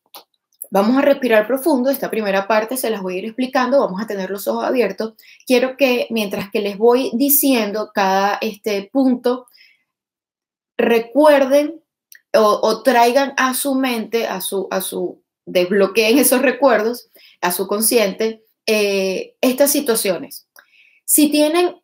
Vamos 0.69 0.97
a 0.97 1.01
respirar 1.01 1.47
profundo, 1.47 1.89
esta 1.89 2.09
primera 2.09 2.47
parte 2.47 2.75
se 2.75 2.89
las 2.89 3.01
voy 3.01 3.15
a 3.15 3.17
ir 3.19 3.25
explicando, 3.25 3.79
vamos 3.79 4.01
a 4.01 4.07
tener 4.07 4.29
los 4.29 4.47
ojos 4.47 4.65
abiertos. 4.65 5.13
Quiero 5.45 5.77
que 5.77 6.07
mientras 6.09 6.51
que 6.51 6.61
les 6.61 6.77
voy 6.77 7.11
diciendo 7.13 7.91
cada 7.93 8.37
este 8.41 8.89
punto, 8.91 9.47
recuerden 10.77 11.81
o, 12.33 12.83
traigan 12.83 13.33
a 13.37 13.53
su 13.53 13.75
mente, 13.75 14.27
a 14.27 14.41
su, 14.41 14.67
a 14.69 14.81
su, 14.81 15.23
desbloqueen 15.47 16.19
esos 16.19 16.41
recuerdos, 16.43 17.09
a 17.41 17.51
su 17.51 17.67
consciente, 17.67 18.43
eh, 18.67 19.35
estas 19.41 19.71
situaciones. 19.71 20.47
Si 21.05 21.31
tienen 21.31 21.77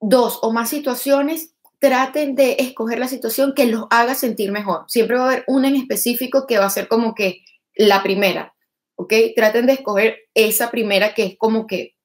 dos 0.00 0.38
o 0.42 0.52
más 0.52 0.70
situaciones, 0.70 1.54
traten 1.80 2.34
de 2.34 2.56
escoger 2.60 2.98
la 2.98 3.08
situación 3.08 3.52
que 3.54 3.66
los 3.66 3.86
haga 3.90 4.14
sentir 4.14 4.52
mejor. 4.52 4.84
Siempre 4.88 5.16
va 5.16 5.24
a 5.24 5.26
haber 5.26 5.44
una 5.46 5.68
en 5.68 5.76
específico 5.76 6.46
que 6.46 6.58
va 6.58 6.66
a 6.66 6.70
ser 6.70 6.88
como 6.88 7.14
que 7.14 7.44
la 7.74 8.02
primera, 8.02 8.54
¿ok? 8.96 9.12
Traten 9.34 9.66
de 9.66 9.74
escoger 9.74 10.16
esa 10.34 10.70
primera 10.70 11.14
que 11.14 11.24
es 11.24 11.38
como 11.38 11.66
que, 11.66 11.96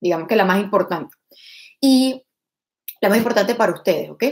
digamos 0.00 0.28
que 0.28 0.36
la 0.36 0.44
más 0.44 0.60
importante. 0.60 1.16
Y 1.80 2.22
la 3.00 3.08
más 3.08 3.18
importante 3.18 3.54
para 3.54 3.72
ustedes, 3.72 4.10
¿ok? 4.10 4.24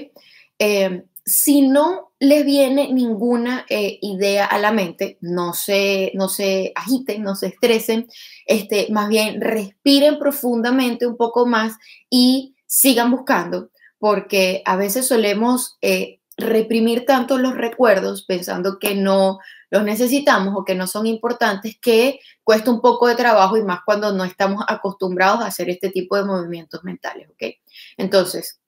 Eh, 0.58 1.04
si 1.30 1.62
no 1.62 2.12
les 2.18 2.44
viene 2.44 2.92
ninguna 2.92 3.64
eh, 3.68 3.98
idea 4.02 4.44
a 4.46 4.58
la 4.58 4.72
mente, 4.72 5.16
no 5.20 5.54
se, 5.54 6.10
no 6.14 6.28
se 6.28 6.72
agiten, 6.74 7.22
no 7.22 7.36
se 7.36 7.46
estresen, 7.46 8.08
este, 8.46 8.88
más 8.90 9.08
bien 9.08 9.40
respiren 9.40 10.18
profundamente 10.18 11.06
un 11.06 11.16
poco 11.16 11.46
más 11.46 11.74
y 12.10 12.56
sigan 12.66 13.12
buscando, 13.12 13.70
porque 13.98 14.62
a 14.64 14.74
veces 14.74 15.06
solemos 15.06 15.78
eh, 15.82 16.18
reprimir 16.36 17.06
tanto 17.06 17.38
los 17.38 17.56
recuerdos 17.56 18.24
pensando 18.24 18.80
que 18.80 18.96
no, 18.96 19.38
los 19.70 19.84
necesitamos 19.84 20.54
o 20.56 20.64
que 20.64 20.74
no 20.74 20.88
son 20.88 21.06
importantes, 21.06 21.78
que 21.80 22.18
cuesta 22.42 22.72
un 22.72 22.80
poco 22.80 23.06
de 23.06 23.14
trabajo 23.14 23.56
y 23.56 23.62
más 23.62 23.80
cuando 23.84 24.12
no 24.12 24.24
estamos 24.24 24.64
acostumbrados 24.66 25.42
a 25.42 25.46
hacer 25.46 25.70
este 25.70 25.90
tipo 25.90 26.16
de 26.16 26.24
movimientos 26.24 26.82
mentales, 26.82 27.28
¿ok? 27.30 27.54
Entonces, 27.98 28.60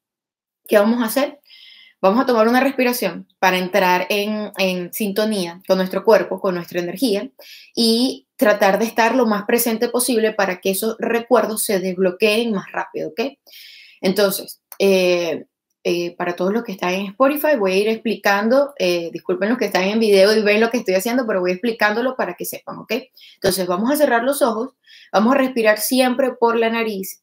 ¿qué 0.69 0.79
vamos 0.79 1.03
a 1.03 1.07
hacer? 1.07 1.41
Vamos 2.03 2.21
a 2.21 2.27
tomar 2.27 2.49
una 2.49 2.59
respiración 2.59 3.29
para 3.39 3.59
entrar 3.59 4.09
en, 4.09 4.93
sintonía 4.93 5.63
con 5.69 5.79
nuestro 5.79 6.05
cuerpo, 6.05 6.41
con 6.41 6.57
nuestra 6.57 6.81
energía 6.81 7.31
y 7.77 8.27
tratar 8.35 8.81
de 8.81 8.87
estar 8.87 9.15
lo 9.15 9.25
más 9.25 9.45
presente 9.45 9.89
posible 9.89 10.33
para 10.33 10.61
que 10.61 10.71
esos 10.73 10.97
recuerdos 10.99 11.63
se 11.63 11.79
desbloqueen 11.79 12.53
más 12.53 12.73
rápido, 12.73 13.11
¿ok? 13.11 13.39
Entonces, 14.01 14.61
eh, 14.81 15.45
eh, 15.85 16.17
para 16.17 16.35
todos 16.35 16.53
los 16.53 16.65
que 16.65 16.73
están 16.73 16.93
en 16.93 17.07
Spotify, 17.07 17.55
voy 17.57 17.71
a 17.71 17.77
ir 17.77 17.89
explicando, 17.89 18.73
eh, 18.81 19.11
disculpen 19.13 19.51
los 19.51 19.59
que 19.59 19.67
están 19.67 19.85
en 19.85 20.01
video 20.01 20.37
y 20.37 20.43
ven 20.43 20.61
lo 20.61 20.71
que 20.71 20.79
estoy 20.79 20.95
haciendo, 20.95 21.25
pero 21.25 21.39
voy 21.39 21.53
explicándolo 21.53 22.17
para 22.17 22.35
que 22.35 22.45
sepan, 22.45 22.79
¿ok? 22.79 22.95
Entonces 23.35 23.65
vamos 23.69 23.93
a 23.93 23.97
cerrar 23.97 24.25
los 24.25 24.43
ojos, 24.43 24.71
vamos 25.13 25.37
a 25.37 25.39
respirar 25.39 25.79
siempre 25.79 26.33
por 26.33 26.59
la 26.59 26.69
nariz, 26.69 27.23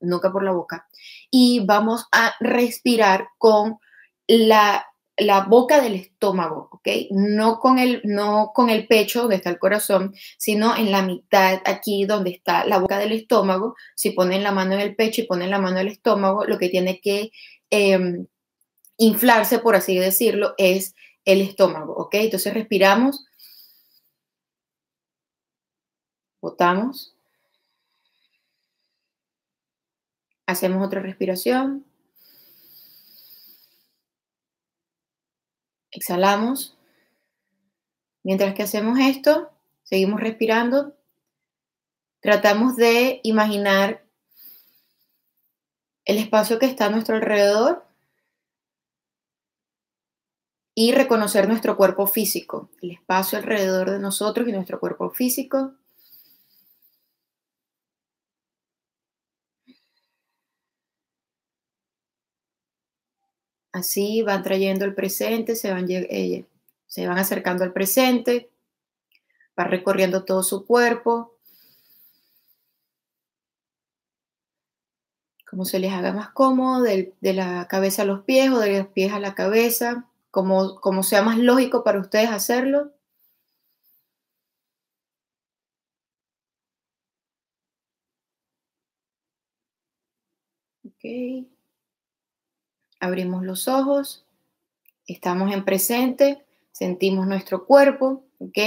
nunca 0.00 0.30
por 0.30 0.44
la 0.44 0.52
boca, 0.52 0.88
y 1.30 1.64
vamos 1.64 2.06
a 2.12 2.34
respirar 2.40 3.28
con 3.38 3.78
la, 4.26 4.86
la 5.16 5.44
boca 5.44 5.80
del 5.80 5.94
estómago, 5.94 6.68
¿ok? 6.72 6.88
No 7.10 7.58
con, 7.58 7.78
el, 7.78 8.00
no 8.04 8.52
con 8.54 8.70
el 8.70 8.86
pecho, 8.86 9.22
donde 9.22 9.36
está 9.36 9.50
el 9.50 9.58
corazón, 9.58 10.14
sino 10.38 10.76
en 10.76 10.90
la 10.90 11.02
mitad, 11.02 11.60
aquí 11.64 12.04
donde 12.04 12.30
está 12.30 12.64
la 12.64 12.78
boca 12.78 12.98
del 12.98 13.12
estómago. 13.12 13.76
Si 13.94 14.10
ponen 14.10 14.42
la 14.42 14.52
mano 14.52 14.74
en 14.74 14.80
el 14.80 14.96
pecho 14.96 15.20
y 15.20 15.26
ponen 15.26 15.50
la 15.50 15.58
mano 15.58 15.78
en 15.78 15.86
el 15.86 15.92
estómago, 15.92 16.44
lo 16.44 16.58
que 16.58 16.68
tiene 16.68 17.00
que 17.00 17.30
Em, 17.76 18.28
inflarse, 18.98 19.58
por 19.58 19.74
así 19.74 19.98
decirlo, 19.98 20.54
es 20.58 20.94
el 21.24 21.40
estómago, 21.40 21.94
¿ok? 21.94 22.14
Entonces 22.14 22.54
respiramos, 22.54 23.26
botamos, 26.40 27.16
hacemos 30.46 30.86
otra 30.86 31.00
respiración, 31.00 31.84
exhalamos. 35.94 36.76
Mientras 38.22 38.54
que 38.54 38.62
hacemos 38.62 38.98
esto, 38.98 39.50
seguimos 39.82 40.20
respirando, 40.20 40.96
tratamos 42.20 42.76
de 42.76 43.20
imaginar 43.22 44.04
el 46.04 46.18
espacio 46.18 46.58
que 46.58 46.66
está 46.66 46.86
a 46.86 46.90
nuestro 46.90 47.16
alrededor 47.16 47.86
y 50.74 50.92
reconocer 50.92 51.48
nuestro 51.48 51.76
cuerpo 51.76 52.06
físico, 52.06 52.68
el 52.82 52.92
espacio 52.92 53.38
alrededor 53.38 53.90
de 53.90 54.00
nosotros 54.00 54.48
y 54.48 54.52
nuestro 54.52 54.80
cuerpo 54.80 55.10
físico. 55.10 55.74
Así 63.74 64.22
van 64.22 64.44
trayendo 64.44 64.84
el 64.84 64.94
presente, 64.94 65.56
se 65.56 65.72
van, 65.72 65.86
eh, 65.90 66.46
se 66.86 67.08
van 67.08 67.18
acercando 67.18 67.64
al 67.64 67.72
presente, 67.72 68.48
va 69.58 69.64
recorriendo 69.64 70.24
todo 70.24 70.44
su 70.44 70.64
cuerpo, 70.64 71.34
como 75.50 75.64
se 75.64 75.80
les 75.80 75.92
haga 75.92 76.12
más 76.12 76.30
cómodo, 76.30 76.82
de, 76.82 77.14
la 77.20 77.66
cabeza 77.66 78.02
a 78.02 78.04
los 78.04 78.22
pies 78.22 78.50
o 78.52 78.60
de 78.60 78.78
los 78.78 78.86
pies 78.88 79.12
a 79.12 79.18
la 79.18 79.34
cabeza, 79.34 80.08
como, 80.30 80.76
como 80.80 81.02
sea 81.02 81.22
más 81.22 81.38
lógico 81.38 81.82
para 81.82 81.98
ustedes 81.98 82.30
hacerlo. 82.30 82.92
Ok. 90.84 91.53
Abrimos 93.04 93.44
los 93.44 93.68
ojos, 93.68 94.24
estamos 95.06 95.52
en 95.52 95.66
presente, 95.66 96.42
sentimos 96.72 97.26
nuestro 97.26 97.66
cuerpo, 97.66 98.24
¿ok? 98.38 98.58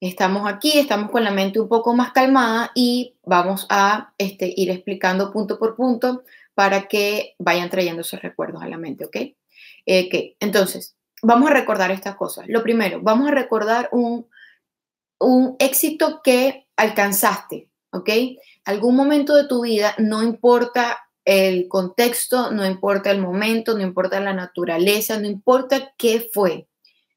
Estamos 0.00 0.50
aquí, 0.50 0.78
estamos 0.78 1.10
con 1.10 1.22
la 1.22 1.32
mente 1.32 1.60
un 1.60 1.68
poco 1.68 1.94
más 1.94 2.12
calmada 2.12 2.70
y 2.74 3.14
vamos 3.24 3.66
a 3.68 4.14
este, 4.16 4.54
ir 4.56 4.70
explicando 4.70 5.30
punto 5.30 5.58
por 5.58 5.76
punto 5.76 6.24
para 6.54 6.88
que 6.88 7.34
vayan 7.38 7.68
trayendo 7.68 8.00
esos 8.00 8.22
recuerdos 8.22 8.62
a 8.62 8.68
la 8.68 8.78
mente, 8.78 9.04
¿ok? 9.04 9.16
Eh, 9.84 10.34
entonces, 10.40 10.96
vamos 11.22 11.50
a 11.50 11.54
recordar 11.54 11.90
estas 11.90 12.16
cosas. 12.16 12.46
Lo 12.48 12.62
primero, 12.62 13.00
vamos 13.02 13.28
a 13.28 13.34
recordar 13.34 13.90
un, 13.92 14.28
un 15.18 15.56
éxito 15.58 16.22
que 16.24 16.68
alcanzaste, 16.74 17.68
¿ok? 17.90 18.08
Algún 18.64 18.96
momento 18.96 19.34
de 19.34 19.46
tu 19.46 19.60
vida, 19.60 19.94
no 19.98 20.22
importa 20.22 20.98
el 21.24 21.68
contexto, 21.68 22.50
no 22.50 22.66
importa 22.66 23.10
el 23.10 23.20
momento, 23.20 23.74
no 23.74 23.82
importa 23.82 24.20
la 24.20 24.32
naturaleza, 24.32 25.18
no 25.18 25.28
importa 25.28 25.92
qué 25.96 26.28
fue, 26.32 26.68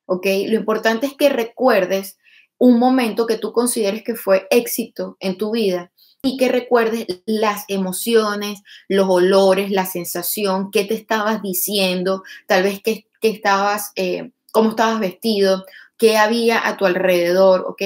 ¿ok? 0.06 0.26
Lo 0.48 0.56
importante 0.56 1.08
es 1.08 1.14
que 1.14 1.30
recuerdes 1.30 2.18
un 2.58 2.80
momento 2.80 3.26
que 3.26 3.38
tú 3.38 3.52
consideres 3.52 4.04
que 4.04 4.16
fue 4.16 4.48
éxito 4.50 5.18
en 5.20 5.38
tu 5.38 5.52
vida 5.52 5.92
y 6.22 6.38
que 6.38 6.50
recuerdes 6.50 7.06
las 7.26 7.66
emociones, 7.68 8.62
los 8.88 9.08
olores, 9.10 9.72
la 9.72 9.86
sensación, 9.86 10.72
qué 10.72 10.86
te 10.86 10.96
estabas 10.96 11.42
diciendo, 11.42 12.24
tal 12.48 12.64
vez 12.64 12.82
qué, 12.82 13.08
estabas, 13.22 13.92
eh, 13.96 14.32
cómo 14.52 14.72
estabas 14.72 15.00
vestido, 15.00 15.66
qué 15.98 16.18
había 16.18 16.68
a 16.68 16.78
tu 16.78 16.86
alrededor, 16.86 17.66
¿ok? 17.68 17.82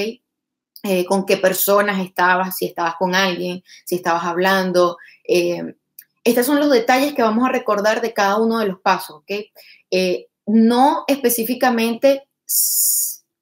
Eh, 0.83 1.05
con 1.05 1.25
qué 1.25 1.38
personas 1.38 2.03
estabas, 2.05 2.55
si 2.57 2.65
estabas 2.65 2.95
con 2.95 3.13
alguien, 3.13 3.63
si 3.85 3.95
estabas 3.95 4.23
hablando. 4.23 4.97
Eh, 5.27 5.75
estos 6.23 6.45
son 6.45 6.59
los 6.59 6.71
detalles 6.71 7.13
que 7.13 7.21
vamos 7.21 7.47
a 7.47 7.51
recordar 7.51 8.01
de 8.01 8.13
cada 8.13 8.38
uno 8.38 8.59
de 8.59 8.67
los 8.67 8.79
pasos, 8.81 9.17
¿ok? 9.17 9.31
no 10.51 11.03
específicamente 11.07 12.27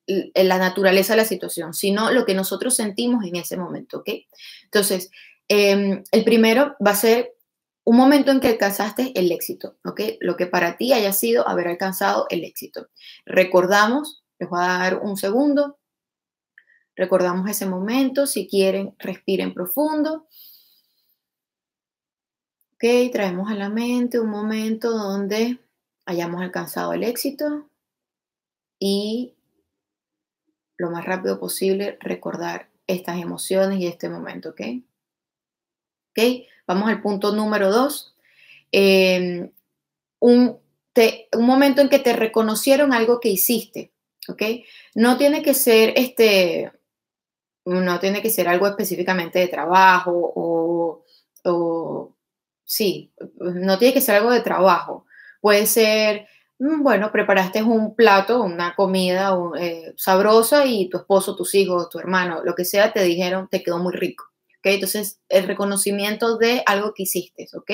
la 0.08 0.58
naturaleza 0.58 1.14
de 1.14 1.18
la 1.18 1.26
situación, 1.26 1.74
sino 1.74 2.12
lo 2.12 2.26
que 2.26 2.34
nosotros 2.34 2.76
sentimos 2.76 3.26
en 3.26 3.36
ese 3.36 3.58
momento, 3.58 4.00
¿ok? 4.00 4.10
Entonces, 4.64 5.12
em, 5.50 6.04
el 6.12 6.24
primero 6.24 6.76
va 6.86 6.92
a 6.92 6.96
ser 6.96 7.34
un 7.84 7.98
momento 7.98 8.32
en 8.32 8.40
que 8.40 8.48
alcanzaste 8.48 9.12
el 9.16 9.32
éxito, 9.32 9.78
¿ok? 9.86 10.02
Lo 10.20 10.38
que 10.38 10.48
para 10.48 10.78
ti 10.78 10.94
haya 10.94 11.14
sido 11.14 11.48
haber 11.48 11.68
alcanzado 11.68 12.26
el 12.30 12.44
éxito. 12.44 12.88
Recordamos, 13.26 14.24
les 14.40 14.50
voy 14.50 14.60
a 14.62 14.78
dar 14.78 15.00
un 15.00 15.18
segundo, 15.18 15.78
recordamos 16.96 17.50
ese 17.50 17.66
momento, 17.66 18.28
si 18.28 18.48
quieren, 18.48 18.96
respiren 19.00 19.54
profundo. 19.54 20.28
Ok, 22.80 23.12
traemos 23.12 23.50
a 23.50 23.56
la 23.56 23.70
mente 23.70 24.20
un 24.20 24.30
momento 24.30 24.92
donde 24.92 25.58
hayamos 26.06 26.44
alcanzado 26.44 26.94
el 26.94 27.04
éxito 27.04 27.68
y 28.78 29.34
lo 30.78 30.92
más 30.92 31.04
rápido 31.04 31.40
posible 31.40 31.98
recordar 32.00 32.70
estas 32.86 33.20
emociones 33.20 33.80
y 33.80 33.88
este 33.88 34.10
momento, 34.10 34.50
¿ok? 34.50 34.62
¿Ok? 36.12 36.24
Vamos 36.68 36.90
al 36.90 37.02
punto 37.02 37.34
número 37.34 37.72
dos. 37.72 38.16
Em, 38.72 39.52
un, 40.20 40.60
un, 41.34 41.46
momento 41.48 41.82
en 41.82 41.90
que 41.90 41.98
te 41.98 42.14
reconocieron 42.14 42.94
algo 42.94 43.20
que 43.20 43.30
hiciste, 43.30 43.92
¿ok? 44.28 44.44
No 44.94 45.18
tiene 45.18 45.42
que 45.42 45.56
ser 45.56 45.94
este, 45.96 46.72
no 47.66 48.00
tiene 48.00 48.22
que 48.22 48.30
ser 48.30 48.48
algo 48.48 48.68
específicamente 48.68 49.40
de 49.40 49.48
trabajo 49.48 50.12
o, 50.14 51.04
o 51.44 52.17
sí, 52.68 53.12
no 53.40 53.80
tiene 53.80 53.96
que 53.96 54.02
ser 54.02 54.18
algo 54.18 54.32
de 54.32 54.42
trabajo. 54.42 55.08
Puede 55.42 55.66
ser, 55.66 56.28
mm, 56.60 56.84
bueno, 56.84 57.12
preparaste 57.12 57.64
un 57.64 57.96
plato, 57.96 58.44
una 58.44 58.76
comida 58.76 59.36
eh, 59.60 59.94
sabrosa 59.98 60.66
y 60.68 60.90
tu 60.90 60.98
esposo, 60.98 61.36
tus 61.36 61.56
hijos, 61.56 61.90
tu 61.90 62.00
hermano, 62.00 62.44
lo 62.44 62.54
que 62.56 62.66
sea, 62.66 62.94
te 62.94 63.04
dijeron, 63.04 63.48
te 63.50 63.64
quedó 63.64 63.80
muy 63.80 63.94
rico. 63.94 64.26
Entonces, 64.74 65.22
el 65.30 65.48
reconocimiento 65.48 66.38
de 66.38 66.64
algo 66.66 66.94
que 66.94 67.04
hiciste, 67.04 67.48
¿ok? 67.54 67.72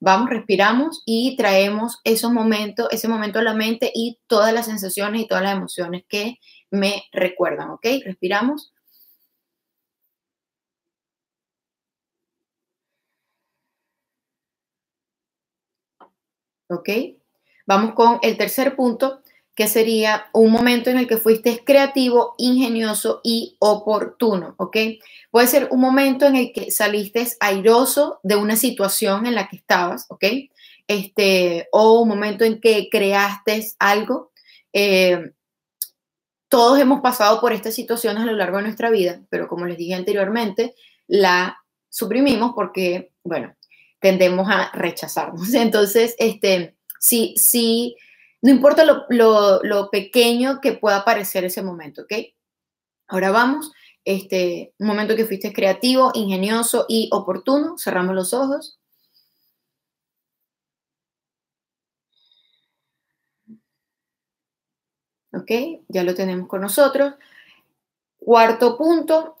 Vamos, 0.00 0.30
respiramos 0.30 1.02
y 1.06 1.36
traemos 1.36 2.00
esos 2.04 2.30
momentos, 2.30 2.88
ese 2.92 3.08
momento 3.08 3.38
a 3.38 3.42
la 3.42 3.54
mente 3.54 3.90
y 3.94 4.18
todas 4.26 4.52
las 4.52 4.66
sensaciones 4.66 5.22
y 5.22 5.26
todas 5.26 5.42
las 5.42 5.56
emociones 5.56 6.04
que 6.08 6.36
me 6.70 7.04
recuerdan, 7.12 7.70
¿ok? 7.70 7.86
Respiramos. 8.04 8.72
¿Ok? 16.68 16.88
Vamos 17.66 17.94
con 17.94 18.18
el 18.22 18.36
tercer 18.36 18.76
punto, 18.76 19.20
que 19.58 19.66
sería 19.66 20.26
un 20.32 20.52
momento 20.52 20.88
en 20.88 20.98
el 20.98 21.08
que 21.08 21.16
fuiste 21.16 21.64
creativo, 21.64 22.36
ingenioso 22.38 23.20
y 23.24 23.56
oportuno, 23.58 24.54
¿ok? 24.56 24.76
Puede 25.32 25.48
ser 25.48 25.66
un 25.72 25.80
momento 25.80 26.26
en 26.26 26.36
el 26.36 26.52
que 26.52 26.70
saliste 26.70 27.26
airoso 27.40 28.20
de 28.22 28.36
una 28.36 28.54
situación 28.54 29.26
en 29.26 29.34
la 29.34 29.48
que 29.48 29.56
estabas, 29.56 30.06
¿ok? 30.10 30.24
Este, 30.86 31.68
o 31.72 32.00
un 32.00 32.08
momento 32.08 32.44
en 32.44 32.60
que 32.60 32.88
creaste 32.88 33.72
algo. 33.80 34.30
Eh, 34.72 35.32
todos 36.48 36.78
hemos 36.78 37.00
pasado 37.00 37.40
por 37.40 37.52
estas 37.52 37.74
situaciones 37.74 38.22
a 38.22 38.26
lo 38.26 38.36
largo 38.36 38.58
de 38.58 38.62
nuestra 38.62 38.90
vida, 38.90 39.22
pero 39.28 39.48
como 39.48 39.66
les 39.66 39.76
dije 39.76 39.94
anteriormente, 39.94 40.76
la 41.08 41.58
suprimimos 41.88 42.52
porque, 42.54 43.12
bueno, 43.24 43.56
tendemos 44.00 44.48
a 44.50 44.70
rechazarnos. 44.72 45.52
Entonces, 45.54 46.14
este, 46.18 46.76
sí, 46.98 47.34
sí 47.36 47.96
no 48.42 48.50
importa 48.50 48.84
lo, 48.84 49.90
pequeño 49.90 50.60
que 50.60 50.72
pueda 50.72 51.04
parecer 51.04 51.44
ese 51.44 51.62
momento, 51.62 52.02
¿ok? 52.02 52.12
Ahora 53.08 53.30
vamos, 53.30 53.72
este, 54.04 54.74
un 54.78 54.86
momento 54.88 55.16
que 55.16 55.26
fuiste 55.26 55.52
creativo, 55.52 56.12
ingenioso 56.14 56.86
y 56.88 57.08
oportuno. 57.12 57.76
Cerramos 57.78 58.14
los 58.14 58.32
ojos. 58.34 58.78
¿Ok? 65.32 65.50
Ya 65.88 66.02
lo 66.04 66.14
tenemos 66.14 66.48
con 66.48 66.60
nosotros. 66.62 67.14
Cuarto 68.18 68.76
punto, 68.76 69.37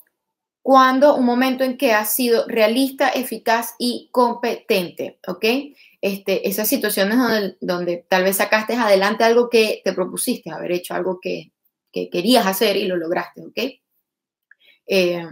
cuando 0.68 1.16
un 1.16 1.24
momento 1.24 1.64
en 1.64 1.78
que 1.78 1.94
has 1.94 2.14
sido 2.14 2.44
realista, 2.46 3.08
eficaz 3.08 3.74
y 3.78 4.10
competente, 4.12 5.18
¿ok? 5.26 5.42
Este, 6.02 6.46
esas 6.46 6.68
situaciones 6.68 7.16
donde, 7.16 7.56
donde, 7.62 8.06
tal 8.06 8.24
vez 8.24 8.36
sacaste 8.36 8.74
adelante 8.74 9.24
algo 9.24 9.48
que 9.48 9.80
te 9.82 9.94
propusiste, 9.94 10.50
haber 10.50 10.72
hecho 10.72 10.92
algo 10.92 11.20
que, 11.22 11.52
que 11.90 12.10
querías 12.10 12.46
hacer 12.46 12.76
y 12.76 12.86
lo 12.86 12.98
lograste, 12.98 13.40
¿ok? 13.46 13.58
Eh, 14.88 15.26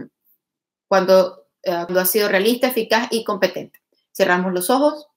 cuando, 0.87 1.45
eh, 1.61 1.71
has 1.71 2.09
sido 2.09 2.29
realista, 2.29 2.69
eficaz 2.69 3.07
y 3.11 3.23
competente. 3.23 3.79
Cerramos 4.11 4.53
los 4.53 4.71
ojos. 4.71 5.07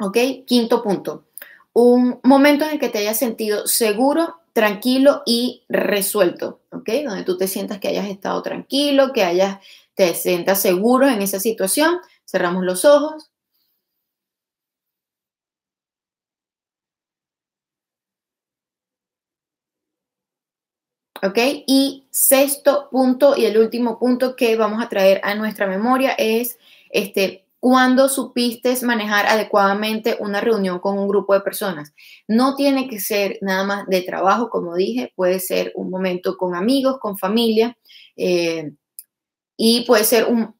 ¿Ok? 0.00 0.16
Quinto 0.46 0.82
punto 0.82 1.26
un 1.74 2.20
momento 2.22 2.64
en 2.64 2.72
el 2.72 2.78
que 2.80 2.88
te 2.88 2.98
hayas 2.98 3.18
sentido 3.18 3.66
seguro, 3.66 4.36
tranquilo 4.54 5.22
y 5.26 5.64
resuelto, 5.68 6.60
¿ok? 6.72 6.88
Donde 7.04 7.24
tú 7.24 7.36
te 7.36 7.48
sientas 7.48 7.80
que 7.80 7.88
hayas 7.88 8.08
estado 8.08 8.40
tranquilo, 8.42 9.12
que 9.12 9.24
hayas, 9.24 9.58
te 9.94 10.14
sientas 10.14 10.62
seguro 10.62 11.08
en 11.08 11.20
esa 11.22 11.40
situación. 11.40 11.98
Cerramos 12.24 12.64
los 12.64 12.84
ojos. 12.84 13.30
¿Ok? 21.22 21.38
Y 21.66 22.06
sexto 22.10 22.88
punto 22.90 23.36
y 23.36 23.46
el 23.46 23.56
último 23.58 23.98
punto 23.98 24.36
que 24.36 24.56
vamos 24.56 24.82
a 24.82 24.88
traer 24.88 25.20
a 25.24 25.34
nuestra 25.34 25.66
memoria 25.66 26.12
es 26.18 26.58
este 26.90 27.43
cuando 27.64 28.10
supiste 28.10 28.76
manejar 28.84 29.24
adecuadamente 29.24 30.18
una 30.20 30.42
reunión 30.42 30.80
con 30.80 30.98
un 30.98 31.08
grupo 31.08 31.32
de 31.32 31.40
personas. 31.40 31.94
No 32.28 32.56
tiene 32.56 32.88
que 32.90 33.00
ser 33.00 33.38
nada 33.40 33.64
más 33.64 33.86
de 33.86 34.02
trabajo, 34.02 34.50
como 34.50 34.74
dije, 34.74 35.14
puede 35.16 35.40
ser 35.40 35.72
un 35.74 35.88
momento 35.88 36.36
con 36.36 36.54
amigos, 36.54 36.98
con 37.00 37.16
familia, 37.16 37.74
eh, 38.18 38.72
y 39.56 39.86
puede 39.86 40.04
ser 40.04 40.26
un, 40.26 40.54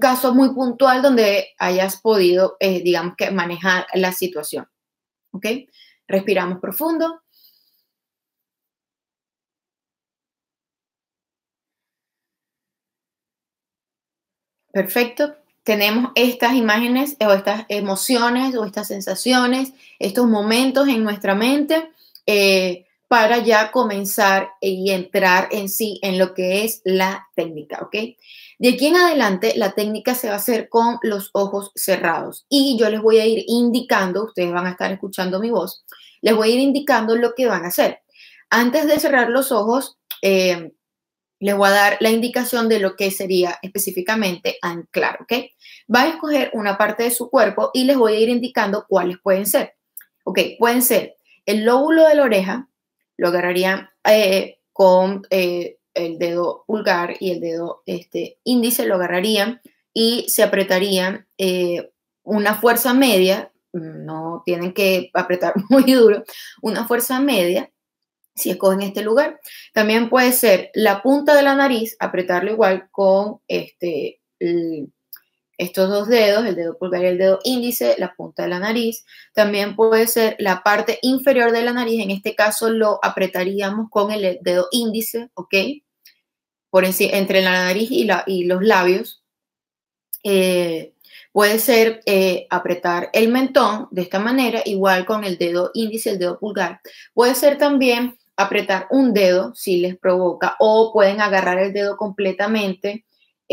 caso 0.00 0.34
muy 0.34 0.54
puntual 0.54 1.02
donde 1.02 1.48
hayas 1.58 2.00
podido, 2.00 2.56
eh, 2.60 2.82
digamos 2.82 3.14
que, 3.14 3.30
manejar 3.30 3.84
la 3.92 4.12
situación. 4.12 4.66
¿Ok? 5.32 5.46
Respiramos 6.08 6.60
profundo. 6.60 7.20
Perfecto 14.72 15.41
tenemos 15.64 16.12
estas 16.14 16.54
imágenes 16.54 17.16
o 17.20 17.32
estas 17.32 17.64
emociones 17.68 18.56
o 18.56 18.64
estas 18.64 18.88
sensaciones, 18.88 19.72
estos 19.98 20.26
momentos 20.26 20.88
en 20.88 21.04
nuestra 21.04 21.34
mente 21.34 21.90
eh, 22.26 22.86
para 23.08 23.38
ya 23.38 23.70
comenzar 23.70 24.50
y 24.60 24.90
entrar 24.90 25.48
en 25.50 25.68
sí 25.68 26.00
en 26.02 26.18
lo 26.18 26.34
que 26.34 26.64
es 26.64 26.80
la 26.84 27.28
técnica, 27.34 27.80
¿ok? 27.82 27.94
De 28.58 28.70
aquí 28.70 28.86
en 28.86 28.96
adelante 28.96 29.52
la 29.56 29.72
técnica 29.72 30.14
se 30.14 30.28
va 30.28 30.34
a 30.34 30.38
hacer 30.38 30.68
con 30.68 30.98
los 31.02 31.30
ojos 31.32 31.72
cerrados 31.74 32.46
y 32.48 32.78
yo 32.78 32.88
les 32.90 33.02
voy 33.02 33.18
a 33.18 33.26
ir 33.26 33.44
indicando, 33.46 34.24
ustedes 34.24 34.52
van 34.52 34.66
a 34.66 34.70
estar 34.70 34.90
escuchando 34.90 35.40
mi 35.40 35.50
voz, 35.50 35.84
les 36.22 36.34
voy 36.34 36.50
a 36.50 36.54
ir 36.54 36.60
indicando 36.60 37.14
lo 37.16 37.34
que 37.34 37.46
van 37.46 37.64
a 37.64 37.68
hacer. 37.68 38.00
Antes 38.50 38.86
de 38.86 38.98
cerrar 38.98 39.30
los 39.30 39.52
ojos, 39.52 39.98
eh, 40.22 40.72
les 41.42 41.56
voy 41.56 41.68
a 41.68 41.72
dar 41.72 41.96
la 41.98 42.10
indicación 42.10 42.68
de 42.68 42.78
lo 42.78 42.94
que 42.94 43.10
sería 43.10 43.58
específicamente 43.62 44.58
anclar, 44.62 45.18
¿ok? 45.22 45.32
Va 45.92 46.02
a 46.02 46.08
escoger 46.08 46.50
una 46.54 46.78
parte 46.78 47.02
de 47.02 47.10
su 47.10 47.30
cuerpo 47.30 47.70
y 47.74 47.82
les 47.82 47.96
voy 47.96 48.14
a 48.14 48.20
ir 48.20 48.28
indicando 48.28 48.86
cuáles 48.88 49.18
pueden 49.18 49.46
ser. 49.46 49.74
Ok, 50.22 50.38
pueden 50.60 50.82
ser 50.82 51.16
el 51.44 51.64
lóbulo 51.64 52.06
de 52.06 52.14
la 52.14 52.22
oreja, 52.22 52.68
lo 53.16 53.28
agarrarían 53.28 53.90
eh, 54.08 54.60
con 54.72 55.26
eh, 55.30 55.78
el 55.94 56.20
dedo 56.20 56.62
pulgar 56.64 57.16
y 57.18 57.32
el 57.32 57.40
dedo 57.40 57.82
este, 57.86 58.38
índice, 58.44 58.86
lo 58.86 58.94
agarrarían 58.94 59.60
y 59.92 60.26
se 60.28 60.44
apretarían 60.44 61.26
eh, 61.38 61.90
una 62.22 62.54
fuerza 62.54 62.94
media, 62.94 63.50
no 63.72 64.44
tienen 64.46 64.72
que 64.72 65.10
apretar 65.12 65.54
muy 65.70 65.82
duro, 65.92 66.22
una 66.60 66.86
fuerza 66.86 67.18
media 67.18 67.71
si 68.34 68.50
escogen 68.50 68.82
este 68.82 69.02
lugar. 69.02 69.40
También 69.72 70.08
puede 70.08 70.32
ser 70.32 70.70
la 70.74 71.02
punta 71.02 71.34
de 71.34 71.42
la 71.42 71.54
nariz, 71.54 71.96
apretarlo 71.98 72.52
igual 72.52 72.88
con 72.90 73.40
este, 73.48 74.20
estos 75.58 75.88
dos 75.88 76.08
dedos, 76.08 76.44
el 76.46 76.56
dedo 76.56 76.78
pulgar 76.78 77.02
y 77.02 77.06
el 77.06 77.18
dedo 77.18 77.38
índice, 77.44 77.94
la 77.98 78.14
punta 78.14 78.44
de 78.44 78.48
la 78.48 78.58
nariz. 78.58 79.04
También 79.34 79.76
puede 79.76 80.06
ser 80.06 80.36
la 80.38 80.62
parte 80.62 80.98
inferior 81.02 81.52
de 81.52 81.62
la 81.62 81.72
nariz, 81.72 82.02
en 82.02 82.10
este 82.10 82.34
caso 82.34 82.70
lo 82.70 82.98
apretaríamos 83.02 83.88
con 83.90 84.10
el 84.10 84.38
dedo 84.42 84.68
índice, 84.70 85.30
¿ok? 85.34 85.54
Por 86.70 86.84
entre 86.84 87.42
la 87.42 87.52
nariz 87.52 87.90
y, 87.90 88.04
la, 88.04 88.24
y 88.26 88.44
los 88.44 88.62
labios. 88.62 89.22
Eh, 90.24 90.94
puede 91.32 91.58
ser 91.58 92.00
eh, 92.06 92.46
apretar 92.50 93.10
el 93.12 93.28
mentón 93.28 93.88
de 93.90 94.02
esta 94.02 94.18
manera, 94.18 94.62
igual 94.64 95.04
con 95.04 95.24
el 95.24 95.38
dedo 95.38 95.70
índice, 95.74 96.10
el 96.10 96.18
dedo 96.18 96.38
pulgar. 96.38 96.80
Puede 97.14 97.34
ser 97.34 97.58
también 97.58 98.16
apretar 98.42 98.86
un 98.90 99.12
dedo 99.12 99.54
si 99.54 99.78
les 99.78 99.96
provoca 99.96 100.56
o 100.58 100.92
pueden 100.92 101.20
agarrar 101.20 101.58
el 101.58 101.72
dedo 101.72 101.96
completamente 101.96 103.04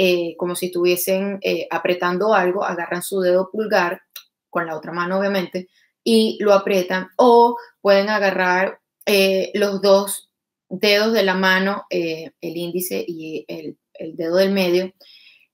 eh, 0.02 0.36
como 0.38 0.56
si 0.56 0.68
estuviesen 0.68 1.40
eh, 1.42 1.68
apretando 1.70 2.34
algo, 2.34 2.64
agarran 2.64 3.02
su 3.02 3.20
dedo 3.20 3.50
pulgar 3.52 4.02
con 4.50 4.66
la 4.66 4.78
otra 4.78 4.94
mano 4.94 5.20
obviamente 5.20 5.68
y 6.06 6.38
lo 6.40 6.54
aprietan 6.54 7.10
o 7.18 7.58
pueden 7.82 8.08
agarrar 8.08 8.80
eh, 9.06 9.52
los 9.56 9.82
dos 9.82 10.30
dedos 10.70 11.12
de 11.12 11.24
la 11.24 11.34
mano, 11.34 11.86
el 11.90 12.32
índice 12.42 13.04
y 13.06 13.44
el, 13.50 13.78
dedo 14.16 14.38
del 14.38 14.52
medio 14.52 14.94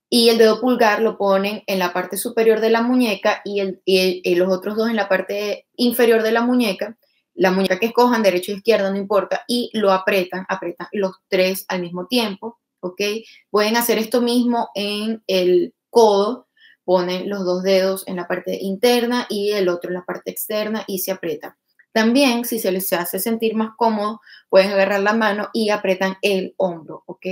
y 0.09 0.29
el 0.29 0.37
dedo 0.37 0.61
pulgar 0.61 1.01
lo 1.01 1.17
ponen 1.17 1.63
en 1.65 1.79
la 1.79 1.91
parte 1.91 2.17
superior 2.17 2.59
de 2.59 2.69
la 2.69 2.83
muñeca 2.83 3.41
y, 3.45 4.35
los 4.35 4.53
otros 4.53 4.75
dos 4.75 4.89
en 4.89 4.95
la 4.97 5.09
parte 5.09 5.65
inferior 5.75 6.21
de 6.21 6.33
la 6.33 6.41
muñeca 6.41 6.97
la 7.35 7.51
muñeca 7.51 7.79
que 7.79 7.87
escojan, 7.87 8.23
derecha 8.23 8.51
o 8.51 8.55
izquierda, 8.55 8.89
no 8.89 8.97
importa, 8.97 9.43
y 9.47 9.69
lo 9.73 9.91
apretan, 9.91 10.45
apretan 10.49 10.87
los 10.91 11.17
tres 11.27 11.65
al 11.67 11.81
mismo 11.81 12.07
tiempo, 12.07 12.59
¿ok? 12.79 13.01
Pueden 13.49 13.77
hacer 13.77 13.97
esto 13.97 14.21
mismo 14.21 14.69
en 14.73 15.23
el 15.27 15.73
codo, 15.89 16.47
ponen 16.83 17.29
los 17.29 17.43
dos 17.45 17.63
dedos 17.63 18.07
en 18.07 18.15
la 18.15 18.27
parte 18.27 18.57
interna 18.61 19.25
y 19.29 19.51
el 19.51 19.69
otro 19.69 19.89
en 19.89 19.95
la 19.95 20.05
parte 20.05 20.31
externa 20.31 20.83
y 20.87 20.99
se 20.99 21.11
aprieta. 21.11 21.57
También, 21.91 22.45
si 22.45 22.59
se 22.59 22.71
les 22.71 22.91
hace 22.93 23.19
sentir 23.19 23.55
más 23.55 23.71
cómodo, 23.77 24.21
pueden 24.49 24.71
agarrar 24.71 25.01
la 25.01 25.13
mano 25.13 25.49
y 25.53 25.69
apretan 25.69 26.17
el 26.21 26.53
hombro, 26.57 27.03
¿ok? 27.05 27.25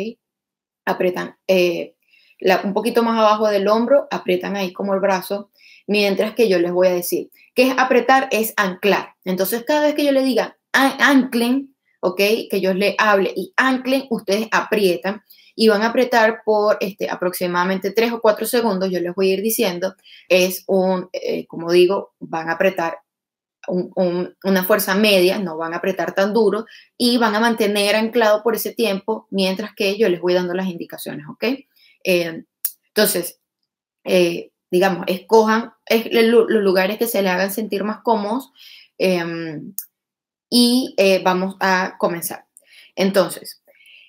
Apretan 0.85 1.37
eh, 1.47 1.95
un 2.63 2.73
poquito 2.73 3.03
más 3.03 3.17
abajo 3.17 3.47
del 3.47 3.67
hombro, 3.67 4.07
aprietan 4.11 4.55
ahí 4.55 4.73
como 4.73 4.93
el 4.93 4.99
brazo, 4.99 5.51
mientras 5.87 6.33
que 6.33 6.49
yo 6.49 6.59
les 6.59 6.71
voy 6.71 6.87
a 6.87 6.93
decir, 6.93 7.29
que 7.53 7.69
es 7.69 7.75
apretar 7.77 8.27
es 8.31 8.53
anclar. 8.57 9.15
Entonces, 9.25 9.63
cada 9.65 9.81
vez 9.81 9.95
que 9.95 10.05
yo 10.05 10.11
le 10.11 10.23
diga 10.23 10.57
anclen, 10.71 11.75
¿ok? 11.99 12.19
Que 12.49 12.61
yo 12.61 12.73
le 12.73 12.95
hable 12.97 13.31
y 13.35 13.53
anclen, 13.55 14.07
ustedes 14.09 14.47
aprietan 14.51 15.23
y 15.55 15.67
van 15.67 15.83
a 15.83 15.87
apretar 15.87 16.41
por 16.43 16.77
este, 16.79 17.09
aproximadamente 17.09 17.91
tres 17.91 18.11
o 18.11 18.21
cuatro 18.21 18.45
segundos, 18.45 18.89
yo 18.89 18.99
les 18.99 19.13
voy 19.13 19.29
a 19.29 19.33
ir 19.35 19.41
diciendo, 19.41 19.95
es 20.27 20.63
un, 20.67 21.09
eh, 21.13 21.45
como 21.47 21.71
digo, 21.71 22.13
van 22.19 22.49
a 22.49 22.53
apretar 22.53 22.97
una 23.65 24.65
fuerza 24.65 24.93
media, 24.93 25.39
no 25.39 25.55
van 25.55 25.73
a 25.73 25.77
apretar 25.77 26.13
tan 26.13 26.33
duro 26.33 26.65
y 26.97 27.17
van 27.17 27.33
a 27.33 27.39
mantener 27.39 27.95
anclado 27.95 28.43
por 28.43 28.55
ese 28.55 28.73
tiempo 28.73 29.27
mientras 29.31 29.71
que 29.73 29.97
yo 29.97 30.09
les 30.09 30.19
voy 30.19 30.33
dando 30.33 30.53
las 30.53 30.67
indicaciones, 30.67 31.25
¿ok? 31.29 31.43
Eh, 32.03 32.43
entonces, 32.87 33.39
eh, 34.03 34.51
digamos, 34.73 35.05
escojan 35.05 35.71
los 36.09 36.49
lugares 36.49 36.97
que 36.97 37.05
se 37.05 37.21
le 37.21 37.29
hagan 37.29 37.51
sentir 37.51 37.83
más 37.83 37.99
cómodos 38.01 38.51
em, 38.97 39.75
y 40.49 40.95
eh, 40.97 41.21
vamos 41.23 41.57
a 41.59 41.95
comenzar. 41.99 42.47
Entonces, 42.95 43.61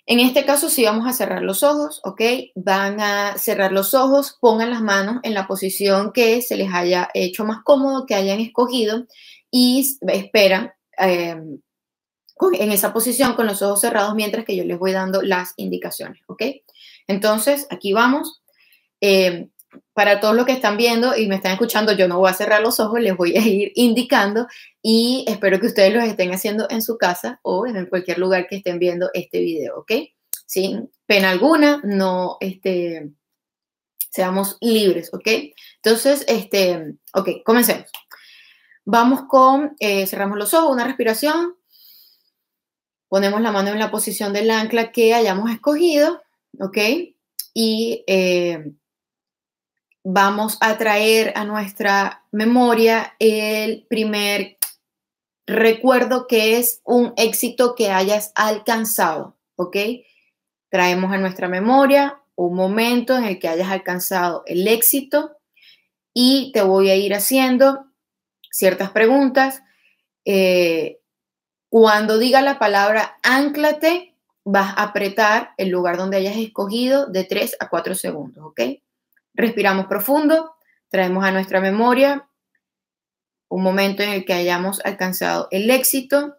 en 0.06 0.20
este 0.20 0.46
caso 0.46 0.70
sí 0.70 0.82
vamos 0.82 1.06
a 1.06 1.12
cerrar 1.12 1.42
los 1.42 1.62
ojos, 1.62 2.00
¿ok? 2.02 2.22
Van 2.54 2.98
a 2.98 3.36
cerrar 3.36 3.72
los 3.72 3.92
ojos, 3.92 4.38
pongan 4.40 4.70
las 4.70 4.80
manos 4.80 5.20
en 5.22 5.34
la 5.34 5.46
posición 5.46 6.12
que 6.14 6.40
se 6.40 6.56
les 6.56 6.72
haya 6.72 7.10
hecho 7.12 7.44
más 7.44 7.58
cómodo, 7.62 8.06
que 8.06 8.14
hayan 8.14 8.40
escogido 8.40 9.06
y 9.50 9.98
esperan 10.08 10.72
em, 10.96 11.60
en 12.58 12.72
esa 12.72 12.94
posición 12.94 13.34
con 13.34 13.46
los 13.46 13.60
ojos 13.60 13.82
cerrados 13.82 14.14
mientras 14.14 14.46
que 14.46 14.56
yo 14.56 14.64
les 14.64 14.78
voy 14.78 14.92
dando 14.92 15.20
las 15.20 15.52
indicaciones, 15.58 16.22
¿ok? 16.26 16.42
Entonces, 17.06 17.66
aquí 17.68 17.92
vamos. 17.92 18.40
Em, 19.02 19.50
para 19.94 20.18
todos 20.18 20.34
los 20.34 20.44
que 20.44 20.52
están 20.52 20.76
viendo 20.76 21.16
y 21.16 21.28
me 21.28 21.36
están 21.36 21.52
escuchando, 21.52 21.92
yo 21.92 22.08
no 22.08 22.18
voy 22.18 22.28
a 22.28 22.34
cerrar 22.34 22.60
los 22.60 22.80
ojos, 22.80 23.00
les 23.00 23.16
voy 23.16 23.36
a 23.36 23.40
ir 23.40 23.72
indicando 23.76 24.46
y 24.82 25.24
espero 25.28 25.60
que 25.60 25.68
ustedes 25.68 25.94
los 25.94 26.04
estén 26.04 26.34
haciendo 26.34 26.66
en 26.68 26.82
su 26.82 26.98
casa 26.98 27.38
o 27.42 27.66
en 27.66 27.86
cualquier 27.86 28.18
lugar 28.18 28.46
que 28.48 28.56
estén 28.56 28.78
viendo 28.78 29.08
este 29.14 29.40
video, 29.40 29.78
¿ok? 29.78 29.92
Sin 30.46 30.90
pena 31.06 31.30
alguna, 31.30 31.80
no, 31.84 32.36
este, 32.40 33.12
seamos 34.10 34.58
libres, 34.60 35.14
¿ok? 35.14 35.28
Entonces, 35.76 36.24
este, 36.28 36.96
ok, 37.14 37.28
comencemos. 37.44 37.90
Vamos 38.84 39.22
con, 39.28 39.76
eh, 39.78 40.06
cerramos 40.06 40.36
los 40.36 40.52
ojos, 40.54 40.72
una 40.72 40.84
respiración, 40.84 41.54
ponemos 43.08 43.40
la 43.40 43.52
mano 43.52 43.70
en 43.70 43.78
la 43.78 43.92
posición 43.92 44.32
del 44.32 44.50
ancla 44.50 44.90
que 44.90 45.14
hayamos 45.14 45.50
escogido, 45.52 46.20
¿ok? 46.58 46.78
Y 47.54 48.04
eh, 48.08 48.72
vamos 50.04 50.58
a 50.60 50.76
traer 50.76 51.32
a 51.34 51.44
nuestra 51.44 52.24
memoria 52.30 53.14
el 53.18 53.86
primer 53.88 54.58
recuerdo 55.46 56.26
que 56.26 56.58
es 56.58 56.82
un 56.84 57.14
éxito 57.16 57.74
que 57.74 57.90
hayas 57.90 58.32
alcanzado, 58.34 59.36
¿ok? 59.56 59.76
Traemos 60.70 61.12
a 61.12 61.18
nuestra 61.18 61.48
memoria 61.48 62.20
un 62.36 62.54
momento 62.54 63.16
en 63.16 63.24
el 63.24 63.38
que 63.38 63.48
hayas 63.48 63.70
alcanzado 63.70 64.42
el 64.46 64.68
éxito 64.68 65.36
y 66.12 66.52
te 66.52 66.62
voy 66.62 66.90
a 66.90 66.96
ir 66.96 67.14
haciendo 67.14 67.86
ciertas 68.50 68.90
preguntas. 68.90 69.62
Eh, 70.24 71.00
cuando 71.70 72.18
diga 72.18 72.42
la 72.42 72.58
palabra 72.58 73.18
anclate, 73.22 74.14
vas 74.44 74.74
a 74.76 74.82
apretar 74.84 75.54
el 75.56 75.70
lugar 75.70 75.96
donde 75.96 76.18
hayas 76.18 76.36
escogido 76.36 77.06
de 77.06 77.24
3 77.24 77.56
a 77.60 77.68
4 77.68 77.94
segundos, 77.94 78.44
¿ok? 78.44 78.60
Respiramos 79.34 79.86
profundo, 79.86 80.54
traemos 80.88 81.24
a 81.24 81.32
nuestra 81.32 81.60
memoria 81.60 82.28
un 83.48 83.62
momento 83.62 84.02
en 84.02 84.10
el 84.10 84.24
que 84.24 84.32
hayamos 84.32 84.80
alcanzado 84.84 85.48
el 85.50 85.70
éxito 85.70 86.36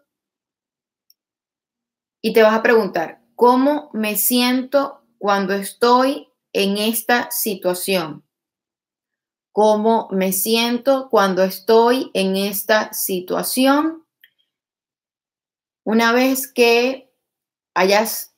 y 2.20 2.32
te 2.32 2.42
vas 2.42 2.54
a 2.54 2.62
preguntar, 2.62 3.22
¿cómo 3.34 3.90
me 3.92 4.16
siento 4.16 5.02
cuando 5.18 5.54
estoy 5.54 6.28
en 6.52 6.76
esta 6.76 7.30
situación? 7.30 8.24
¿Cómo 9.52 10.08
me 10.10 10.32
siento 10.32 11.08
cuando 11.08 11.42
estoy 11.42 12.10
en 12.12 12.36
esta 12.36 12.92
situación? 12.92 14.04
Una 15.84 16.12
vez 16.12 16.52
que 16.52 17.10
hayas 17.74 18.34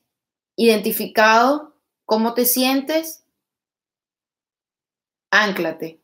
identificado 0.55 1.75
cómo 2.05 2.33
te 2.33 2.45
sientes, 2.45 3.25
Ánclate. 5.31 5.99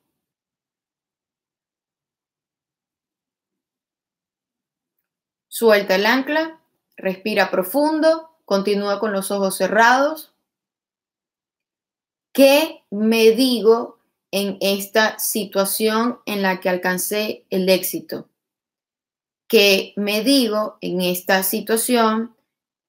Suelta 5.48 5.96
el 5.96 6.06
ancla, 6.06 6.60
respira 6.98 7.50
profundo, 7.50 8.30
continúa 8.44 9.00
con 9.00 9.14
los 9.14 9.32
ojos 9.32 9.56
cerrados. 9.56 10.34
¿Qué 12.34 12.84
me 12.92 13.32
digo 13.32 13.98
en 14.32 14.58
esta 14.60 15.18
situación 15.18 16.20
en 16.26 16.42
la 16.42 16.60
que 16.60 16.68
alcancé 16.68 17.46
el 17.50 17.70
éxito? 17.70 18.30
¿Qué 19.48 19.94
me 19.96 20.24
digo 20.24 20.78
en 20.82 21.02
esta 21.02 21.42
situación 21.44 22.36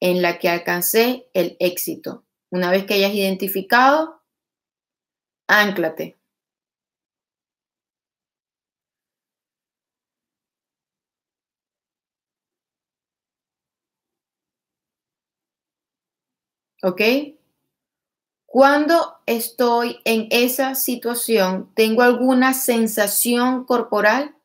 en 0.00 0.20
la 0.20 0.38
que 0.40 0.48
alcancé 0.48 1.28
el 1.34 1.56
éxito? 1.60 2.24
Una 2.50 2.70
vez 2.70 2.84
que 2.84 2.94
hayas 2.94 3.14
identificado, 3.14 4.22
ánclate. 5.46 6.16
¿Ok? 16.86 17.00
Cuando 18.46 19.16
estoy 19.26 19.98
en 20.04 20.28
esa 20.30 20.76
situación, 20.76 21.68
¿tengo 21.74 22.02
alguna 22.02 22.54
sensación 22.54 23.64
corporal? 23.64 24.36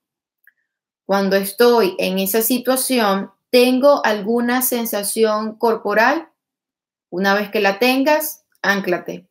Cuando 1.05 1.35
estoy 1.35 1.95
en 1.99 2.17
esa 2.17 2.41
situación, 2.41 3.29
¿tengo 3.51 4.03
alguna 4.03 4.63
sensación 4.63 5.55
corporal? 5.55 6.29
Una 7.11 7.35
vez 7.35 7.51
que 7.51 7.59
la 7.59 7.77
tengas, 7.77 8.43
anclate. 8.63 9.27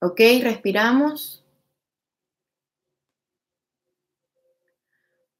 Ok, 0.00 0.20
respiramos. 0.42 1.39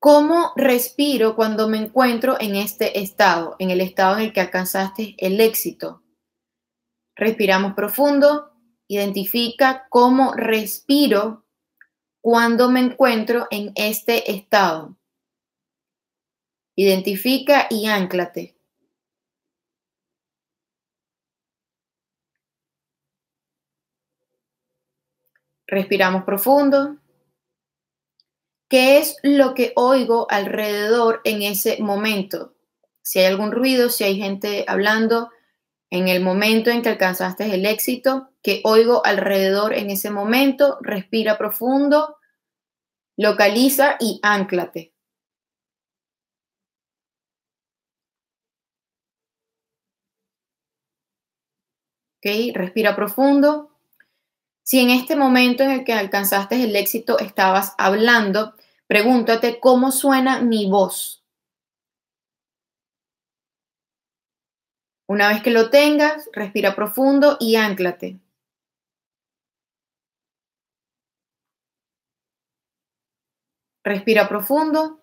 ¿Cómo 0.02 0.54
respiro 0.56 1.36
cuando 1.36 1.68
me 1.68 1.76
encuentro 1.76 2.38
en 2.40 2.54
este 2.54 3.00
estado, 3.00 3.56
en 3.58 3.68
el 3.68 3.82
estado 3.82 4.16
en 4.16 4.22
el 4.22 4.32
que 4.32 4.40
alcanzaste 4.40 5.14
el 5.18 5.38
éxito? 5.42 6.02
Respiramos 7.14 7.74
profundo, 7.74 8.50
identifica 8.88 9.86
cómo 9.90 10.32
respiro 10.32 11.44
cuando 12.22 12.70
me 12.70 12.80
encuentro 12.80 13.46
en 13.50 13.72
este 13.74 14.32
estado. 14.32 14.96
Identifica 16.76 17.66
y 17.68 17.84
anclate. 17.84 18.56
Respiramos 25.66 26.24
profundo. 26.24 26.99
¿Qué 28.70 28.98
es 28.98 29.16
lo 29.24 29.54
que 29.54 29.72
oigo 29.74 30.28
alrededor 30.30 31.20
en 31.24 31.42
ese 31.42 31.78
momento? 31.82 32.54
Si 33.02 33.18
hay 33.18 33.26
algún 33.26 33.50
ruido, 33.50 33.90
si 33.90 34.04
hay 34.04 34.16
gente 34.16 34.64
hablando, 34.68 35.30
en 35.90 36.06
el 36.06 36.22
momento 36.22 36.70
en 36.70 36.82
que 36.82 36.90
alcanzaste 36.90 37.52
el 37.52 37.66
éxito, 37.66 38.30
¿qué 38.44 38.60
oigo 38.62 39.04
alrededor 39.04 39.74
en 39.74 39.90
ese 39.90 40.10
momento, 40.10 40.78
respira 40.82 41.36
profundo, 41.36 42.18
localiza 43.16 43.96
y 44.00 44.20
anclate. 44.22 44.94
¿Ok? 52.18 52.54
Respira 52.54 52.94
profundo. 52.94 53.69
Si 54.70 54.78
en 54.78 54.90
este 54.90 55.16
momento 55.16 55.64
en 55.64 55.72
el 55.72 55.84
que 55.84 55.92
alcanzaste 55.92 56.62
el 56.62 56.76
éxito 56.76 57.18
estabas 57.18 57.74
hablando, 57.76 58.54
pregúntate 58.86 59.58
cómo 59.58 59.90
suena 59.90 60.42
mi 60.42 60.70
voz. 60.70 61.24
Una 65.08 65.28
vez 65.28 65.42
que 65.42 65.50
lo 65.50 65.70
tengas, 65.70 66.30
respira 66.32 66.76
profundo 66.76 67.36
y 67.40 67.56
anclate. 67.56 68.20
Respira 73.82 74.28
profundo. 74.28 75.02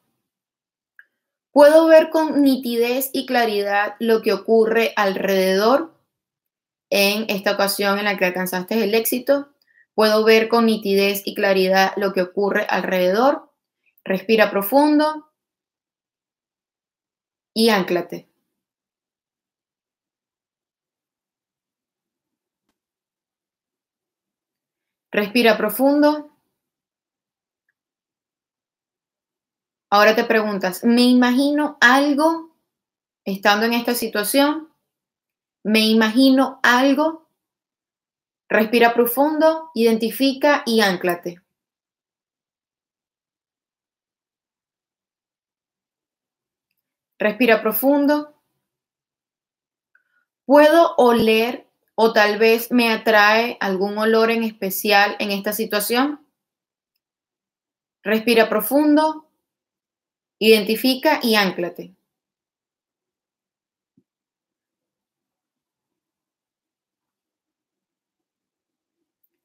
Puedo 1.52 1.88
ver 1.88 2.10
con 2.10 2.42
nitidez 2.42 3.10
y 3.12 3.26
claridad 3.26 3.98
lo 4.00 4.22
que 4.22 4.32
ocurre 4.32 4.94
alrededor 4.96 5.94
en 6.90 7.30
esta 7.30 7.52
ocasión 7.52 8.00
en 8.00 8.06
la 8.06 8.16
que 8.16 8.24
alcanzaste 8.24 8.82
el 8.82 8.96
éxito. 8.96 9.50
Puedo 9.98 10.24
ver 10.24 10.48
con 10.48 10.68
nitidez 10.68 11.24
y 11.26 11.34
claridad 11.34 11.94
lo 11.98 12.14
que 12.14 12.22
ocurre 12.22 12.68
alrededor. 12.70 13.52
Respira 14.04 14.52
profundo 14.52 15.32
y 17.56 17.70
anclate. 17.70 18.30
Respira 25.12 25.58
profundo. 25.58 26.30
Ahora 29.90 30.16
te 30.16 30.26
preguntas, 30.26 30.84
¿me 30.84 31.06
imagino 31.06 31.80
algo 31.82 32.56
estando 33.26 33.66
en 33.66 33.74
esta 33.74 33.96
situación? 33.96 34.68
me 35.68 35.82
imagino 35.82 36.62
algo, 36.64 37.27
respira 38.50 38.94
profundo, 38.94 39.72
identifica 39.74 40.64
y 40.66 40.82
anclate. 40.82 41.42
Respira 47.20 47.62
profundo. 47.62 48.36
¿Puedo 50.46 50.96
oler 50.98 51.68
o 51.96 52.14
tal 52.14 52.38
vez 52.38 52.72
me 52.72 52.92
atrae 52.92 53.58
algún 53.60 53.98
olor 53.98 54.32
en 54.32 54.44
especial 54.44 55.16
en 55.20 55.32
esta 55.32 55.52
situación? 55.52 56.26
Respira 58.04 58.48
profundo, 58.48 59.28
identifica 60.40 61.20
y 61.22 61.36
anclate. 61.36 61.97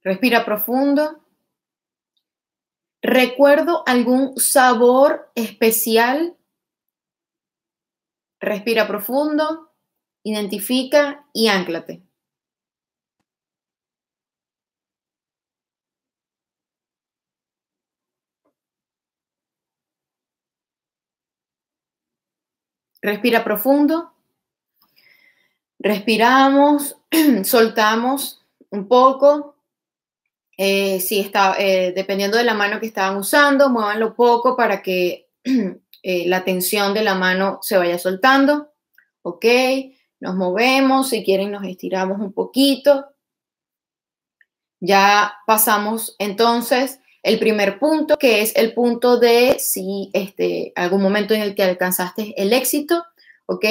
Respira 0.04 0.44
profundo. 0.44 1.20
¿Recuerdo 3.00 3.82
algún 3.86 4.36
sabor 4.38 5.30
especial? 5.34 6.36
Respira 8.40 8.88
profundo, 8.88 9.72
identifica 10.24 11.26
y 11.32 11.48
anclate. 11.48 12.02
Respira 23.00 23.42
profundo. 23.42 24.12
Respiramos, 25.80 26.96
soltamos 27.44 28.44
un 28.70 28.86
poco, 28.86 29.51
eh, 30.56 31.00
si 31.00 31.20
está, 31.20 31.56
eh, 31.58 31.92
dependiendo 31.94 32.36
de 32.36 32.44
la 32.44 32.54
mano 32.54 32.78
que 32.78 32.86
estaban 32.86 33.16
usando, 33.16 33.70
muévanlo 33.70 34.14
poco 34.14 34.56
para 34.56 34.82
que 34.82 35.30
eh, 35.44 36.28
la 36.28 36.44
tensión 36.44 36.94
de 36.94 37.02
la 37.02 37.14
mano 37.14 37.58
se 37.62 37.76
vaya 37.76 37.98
soltando. 37.98 38.72
Ok, 39.22 39.46
nos 40.20 40.34
movemos, 40.34 41.10
si 41.10 41.24
quieren 41.24 41.52
nos 41.52 41.64
estiramos 41.64 42.20
un 42.20 42.32
poquito. 42.32 43.06
Ya 44.80 45.34
pasamos 45.46 46.16
entonces 46.18 46.98
el 47.22 47.38
primer 47.38 47.78
punto, 47.78 48.18
que 48.18 48.42
es 48.42 48.54
el 48.56 48.74
punto 48.74 49.18
de 49.18 49.58
si 49.60 50.10
este, 50.12 50.72
algún 50.74 51.02
momento 51.02 51.34
en 51.34 51.42
el 51.42 51.54
que 51.54 51.62
alcanzaste 51.62 52.34
el 52.36 52.52
éxito, 52.52 53.04
¿ok? 53.46 53.64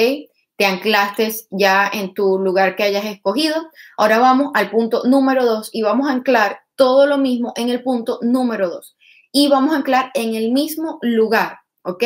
Te 0.62 0.66
anclaste 0.66 1.28
ya 1.50 1.90
en 1.92 2.14
tu 2.14 2.38
lugar 2.38 2.76
que 2.76 2.84
hayas 2.84 3.04
escogido. 3.04 3.72
Ahora 3.96 4.20
vamos 4.20 4.52
al 4.54 4.70
punto 4.70 5.02
número 5.04 5.44
dos 5.44 5.70
y 5.72 5.82
vamos 5.82 6.08
a 6.08 6.12
anclar 6.12 6.60
todo 6.76 7.08
lo 7.08 7.18
mismo 7.18 7.52
en 7.56 7.68
el 7.68 7.82
punto 7.82 8.20
número 8.22 8.70
2. 8.70 8.96
Y 9.32 9.48
vamos 9.48 9.72
a 9.72 9.78
anclar 9.78 10.12
en 10.14 10.36
el 10.36 10.52
mismo 10.52 11.00
lugar, 11.02 11.58
¿ok? 11.82 12.04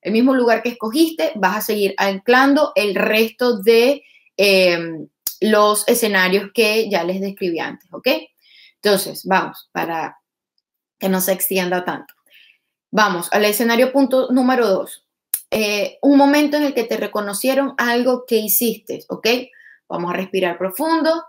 El 0.00 0.12
mismo 0.12 0.34
lugar 0.34 0.62
que 0.62 0.70
escogiste, 0.70 1.32
vas 1.34 1.58
a 1.58 1.60
seguir 1.60 1.92
anclando 1.98 2.72
el 2.76 2.94
resto 2.94 3.58
de 3.58 4.02
em, 4.38 5.08
los 5.42 5.86
escenarios 5.86 6.50
que 6.54 6.88
ya 6.88 7.04
les 7.04 7.20
describí 7.20 7.58
antes, 7.58 7.92
¿ok? 7.92 8.08
Entonces, 8.76 9.26
vamos, 9.26 9.68
para 9.70 10.16
que 10.98 11.10
no 11.10 11.20
se 11.20 11.32
extienda 11.32 11.84
tanto. 11.84 12.14
Vamos 12.90 13.28
al 13.32 13.44
escenario 13.44 13.92
punto 13.92 14.28
número 14.32 14.66
2. 14.66 15.07
Eh, 15.50 15.98
un 16.02 16.18
momento 16.18 16.56
en 16.56 16.64
el 16.64 16.74
que 16.74 16.84
te 16.84 16.96
reconocieron 16.96 17.74
algo 17.78 18.24
que 18.26 18.36
hiciste, 18.36 19.04
¿ok? 19.08 19.26
Vamos 19.88 20.10
a 20.10 20.16
respirar 20.16 20.58
profundo 20.58 21.24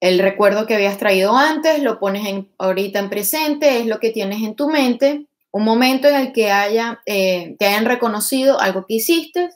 el 0.00 0.18
recuerdo 0.18 0.66
que 0.66 0.74
habías 0.74 0.98
traído 0.98 1.36
antes, 1.36 1.82
lo 1.82 2.00
pones 2.00 2.26
en, 2.26 2.50
ahorita 2.58 2.98
en 2.98 3.10
presente, 3.10 3.78
es 3.78 3.86
lo 3.86 4.00
que 4.00 4.10
tienes 4.10 4.42
en 4.42 4.56
tu 4.56 4.68
mente, 4.70 5.26
un 5.52 5.64
momento 5.64 6.08
en 6.08 6.16
el 6.16 6.32
que 6.32 6.50
haya, 6.50 7.02
eh, 7.04 7.54
te 7.58 7.66
hayan 7.66 7.84
reconocido 7.84 8.58
algo 8.60 8.86
que 8.86 8.94
hiciste, 8.94 9.50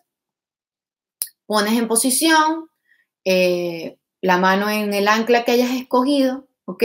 pones 1.46 1.78
en 1.78 1.88
posición, 1.88 2.68
eh, 3.24 3.96
la 4.20 4.37
mano 4.37 4.68
en 4.68 4.92
el 4.92 5.09
ancla 5.09 5.44
que 5.44 5.52
hayas 5.52 5.70
escogido, 5.70 6.46
¿ok? 6.66 6.85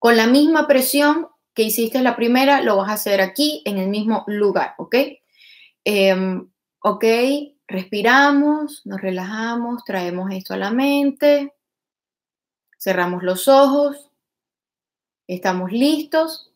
Con 0.00 0.16
la 0.16 0.26
misma 0.26 0.66
presión 0.66 1.28
que 1.56 1.62
hiciste 1.62 2.02
la 2.02 2.16
primera, 2.16 2.60
lo 2.60 2.76
vas 2.76 2.90
a 2.90 2.92
hacer 2.92 3.22
aquí 3.22 3.62
en 3.64 3.78
el 3.78 3.88
mismo 3.88 4.24
lugar, 4.26 4.74
¿ok? 4.76 4.94
Em, 5.84 6.50
ok, 6.80 7.04
respiramos, 7.66 8.84
nos 8.84 9.00
relajamos, 9.00 9.82
traemos 9.84 10.30
esto 10.32 10.52
a 10.52 10.58
la 10.58 10.70
mente. 10.70 11.54
Cerramos 12.78 13.22
los 13.22 13.48
ojos. 13.48 14.10
Estamos 15.26 15.72
listos. 15.72 16.52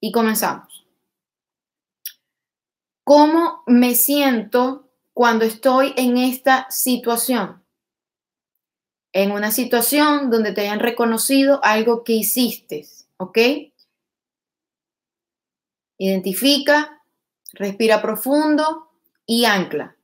Y 0.00 0.10
comenzamos. 0.10 0.86
¿Cómo 3.04 3.64
me 3.66 3.94
siento 3.94 4.88
cuando 5.12 5.44
estoy 5.44 5.92
en 5.98 6.16
esta 6.16 6.66
situación? 6.70 7.63
En 9.14 9.30
una 9.30 9.52
situación 9.52 10.28
donde 10.28 10.52
te 10.52 10.62
hayan 10.62 10.80
reconocido 10.80 11.60
algo 11.62 12.02
que 12.02 12.14
hiciste, 12.14 12.84
¿ok? 13.16 13.38
Identifica, 15.98 17.00
respira 17.52 18.02
profundo 18.02 18.90
y 19.24 19.44
ancla. 19.44 19.96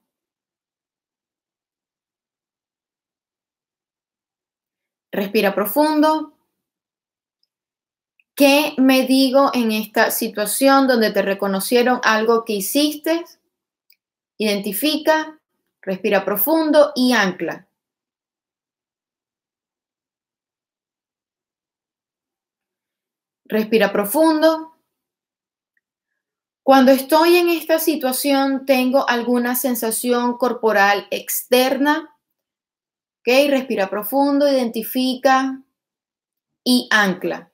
Respira 5.10 5.56
profundo. 5.56 6.34
¿Qué 8.36 8.74
me 8.78 9.08
digo 9.08 9.50
en 9.52 9.72
esta 9.72 10.12
situación 10.12 10.86
donde 10.86 11.10
te 11.10 11.22
reconocieron 11.22 12.00
algo 12.04 12.44
que 12.44 12.52
hiciste? 12.52 13.24
Identifica, 14.38 15.40
respira 15.82 16.24
profundo 16.24 16.92
y 16.94 17.12
ancla. 17.12 17.66
Respira 23.50 23.92
profundo. 23.92 24.76
Cuando 26.62 26.92
estoy 26.92 27.36
en 27.36 27.48
esta 27.50 27.78
situación, 27.78 28.64
¿tengo 28.64 29.08
alguna 29.08 29.56
sensación 29.56 30.38
corporal 30.38 31.06
externa 31.10 32.16
Ok, 33.22 33.50
respira 33.50 33.90
profundo, 33.90 34.48
identifica 34.48 35.62
y 36.64 36.88
ancla. 36.90 37.52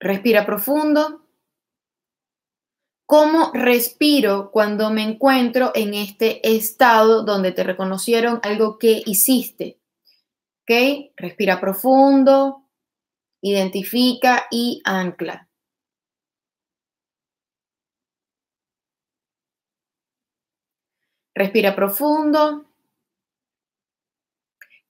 Respira 0.00 0.44
profundo. 0.44 1.27
¿Cómo 3.08 3.52
respiro 3.54 4.50
cuando 4.50 4.90
me 4.90 5.02
encuentro 5.02 5.72
en 5.74 5.94
este 5.94 6.46
estado 6.46 7.22
donde 7.22 7.52
te 7.52 7.64
reconocieron 7.64 8.38
algo 8.42 8.78
que 8.78 9.02
hiciste? 9.06 9.78
¿Ok? 10.60 11.12
Respira 11.16 11.58
profundo, 11.58 12.64
identifica 13.40 14.46
y 14.50 14.82
ancla. 14.84 15.48
Respira 21.34 21.74
profundo. 21.74 22.66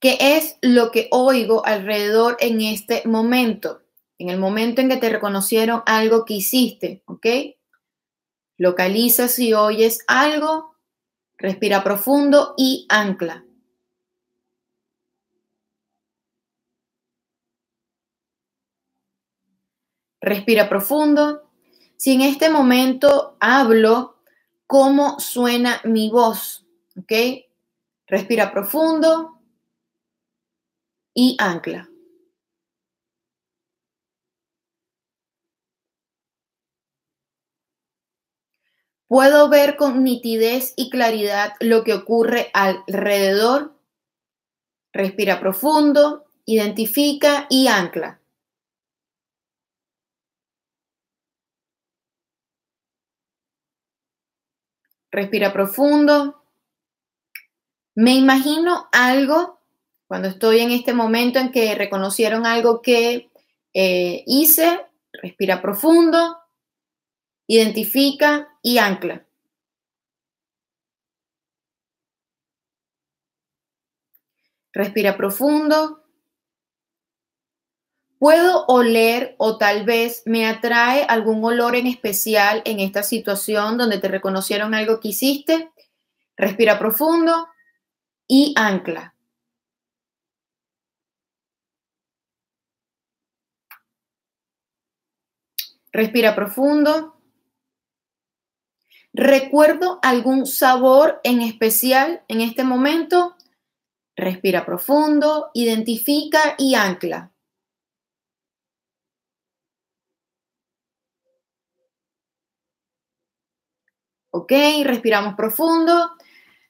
¿Qué 0.01 0.17
es 0.19 0.57
lo 0.61 0.91
que 0.91 1.07
oigo 1.11 1.65
alrededor 1.65 2.35
en 2.41 2.59
este 2.59 3.01
momento? 3.05 3.81
En 4.17 4.27
el 4.27 4.37
momento 4.37 4.81
en 4.81 4.89
que 4.89 4.97
te 4.97 5.09
reconocieron 5.09 5.83
algo 5.85 6.25
que 6.25 6.33
hiciste, 6.33 7.01
¿ok? 7.05 7.25
Localiza 8.59 9.29
si 9.29 9.53
oyes 9.53 10.03
algo, 10.05 10.75
respira 11.37 11.81
profundo 11.81 12.55
y 12.57 12.85
ancla. 12.89 13.45
Respira 20.19 20.67
profundo. 20.67 21.49
Si 21.95 22.11
en 22.11 22.21
este 22.21 22.49
momento 22.49 23.37
hablo, 23.39 24.17
¿cómo 24.67 25.21
suena 25.21 25.79
mi 25.85 26.09
voz? 26.09 26.67
¿Ok? 26.97 27.13
Respira 28.07 28.51
profundo 28.51 29.39
y 31.13 31.37
ancla. 31.39 31.88
Puedo 39.09 39.49
ver 39.49 39.75
con 39.75 40.03
nitidez 40.03 40.73
y 40.77 40.91
claridad 40.91 41.53
lo 41.59 41.83
que 41.83 41.95
ocurre 41.95 42.51
alrededor. 42.53 43.75
Respira 44.93 45.39
profundo, 45.39 46.25
identifica 46.45 47.47
y 47.49 47.67
ancla. 47.67 48.21
Respira 55.11 55.51
profundo. 55.51 56.43
Me 57.95 58.13
imagino 58.13 58.89
algo 58.91 59.59
cuando 60.07 60.27
estoy 60.27 60.59
en 60.59 60.69
este 60.69 60.93
momento 60.93 61.39
en 61.39 61.51
que 61.51 61.73
reconocieron 61.73 62.45
algo 62.45 62.83
que 62.83 63.31
eh, 63.73 64.23
hice. 64.27 64.85
Respira 65.11 65.63
profundo 65.63 66.37
identifica 67.49 68.48
y 68.61 68.77
ancla. 68.77 69.25
Respira 74.73 75.17
profundo. 75.17 76.03
Puedo 78.19 78.65
oler 78.67 79.35
o 79.37 79.57
tal 79.57 79.85
vez 79.85 80.23
me 80.25 80.45
atrae 80.45 81.03
algún 81.03 81.43
olor 81.43 81.75
en 81.75 81.87
especial 81.87 82.61
en 82.65 82.81
esta 82.81 83.01
situación 83.01 83.77
donde 83.77 83.97
te 83.97 84.09
reconocieron 84.09 84.73
algo 84.73 84.99
que 84.99 85.09
hiciste. 85.09 85.71
Respira 86.35 86.77
profundo 86.77 87.47
y 88.27 88.53
ancla. 88.57 89.15
Respira 95.91 96.35
profundo. 96.35 97.18
¿Recuerdo 99.13 99.99
algún 100.01 100.45
sabor 100.45 101.19
en 101.23 101.41
especial 101.41 102.23
en 102.27 102.41
este 102.41 102.63
momento? 102.63 103.35
Respira 104.15 104.65
profundo, 104.65 105.49
identifica 105.53 106.55
y 106.57 106.75
ancla. 106.75 107.31
Ok, 114.31 114.51
respiramos 114.83 115.35
profundo, 115.35 116.11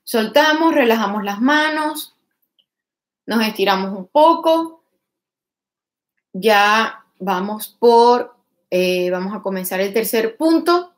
soltamos, 0.04 0.73
relajamos 0.73 1.23
las 1.25 1.41
manos, 1.41 2.15
nos 3.25 3.45
estiramos 3.45 3.97
un 3.97 4.08
poco. 4.08 4.84
Ya 6.34 7.06
vamos 7.19 7.67
por, 7.67 8.36
eh, 8.69 9.12
vamos 9.12 9.36
a 9.36 9.41
comenzar 9.41 9.82
el 9.82 9.93
tercer 9.93 10.38
punto. 10.38 10.88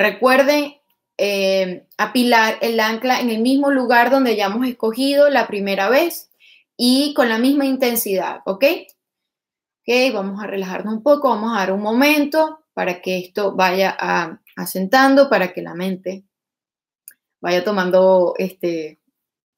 Recuerden 0.00 0.76
eh, 1.18 1.86
apilar 1.98 2.56
el 2.62 2.80
ancla 2.80 3.20
en 3.20 3.28
el 3.28 3.42
mismo 3.42 3.70
lugar 3.70 4.10
donde 4.10 4.34
ya 4.34 4.46
hemos 4.46 4.66
escogido 4.66 5.28
la 5.28 5.46
primera 5.46 5.90
vez 5.90 6.30
y 6.74 7.12
con 7.12 7.28
la 7.28 7.36
misma 7.36 7.66
intensidad, 7.66 8.40
¿ok? 8.46 8.64
Ok, 9.82 10.14
vamos 10.14 10.42
a 10.42 10.46
relajarnos 10.46 10.94
un 10.94 11.02
poco, 11.02 11.28
vamos 11.28 11.52
a 11.52 11.58
dar 11.58 11.72
un 11.72 11.82
momento 11.82 12.64
para 12.72 13.02
que 13.02 13.18
esto 13.18 13.54
vaya 13.54 13.94
asentando, 14.56 15.28
para 15.28 15.52
que 15.52 15.60
la 15.60 15.74
mente 15.74 16.24
vaya 17.42 17.62
tomando 17.62 18.32
este, 18.38 19.02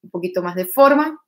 un 0.03 0.11
poquito 0.11 0.43
más 0.43 0.57
de 0.57 0.67
forma. 0.67 1.25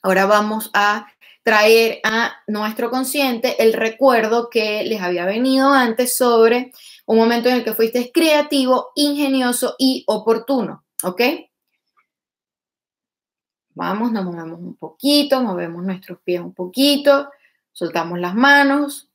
Ahora 0.00 0.26
vamos 0.26 0.70
a 0.74 1.08
traer 1.42 1.98
a 2.04 2.36
nuestro 2.46 2.88
consciente 2.88 3.60
el 3.60 3.72
recuerdo 3.72 4.48
que 4.48 4.84
les 4.84 5.02
había 5.02 5.24
venido 5.24 5.70
antes 5.70 6.16
sobre 6.16 6.70
un 7.08 7.16
momento 7.16 7.48
en 7.48 7.56
el 7.56 7.64
que 7.64 7.72
fuiste 7.72 8.12
creativo, 8.12 8.92
ingenioso 8.94 9.76
y 9.78 10.04
oportuno, 10.06 10.84
¿ok? 11.02 11.22
Vamos, 13.70 14.12
nos 14.12 14.26
movemos 14.26 14.60
un 14.60 14.76
poquito, 14.76 15.40
movemos 15.40 15.82
nuestros 15.84 16.18
pies 16.20 16.42
un 16.42 16.52
poquito, 16.52 17.30
soltamos 17.72 18.18
las 18.18 18.34
manos. 18.34 19.08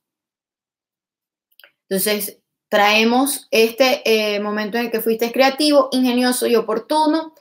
Entonces, 1.88 2.40
traemos 2.68 3.46
este 3.52 4.02
eh, 4.04 4.40
momento 4.40 4.76
en 4.76 4.86
el 4.86 4.90
que 4.90 5.00
fuiste 5.00 5.30
creativo, 5.30 5.88
ingenioso 5.92 6.48
y 6.48 6.56
oportuno. 6.56 7.32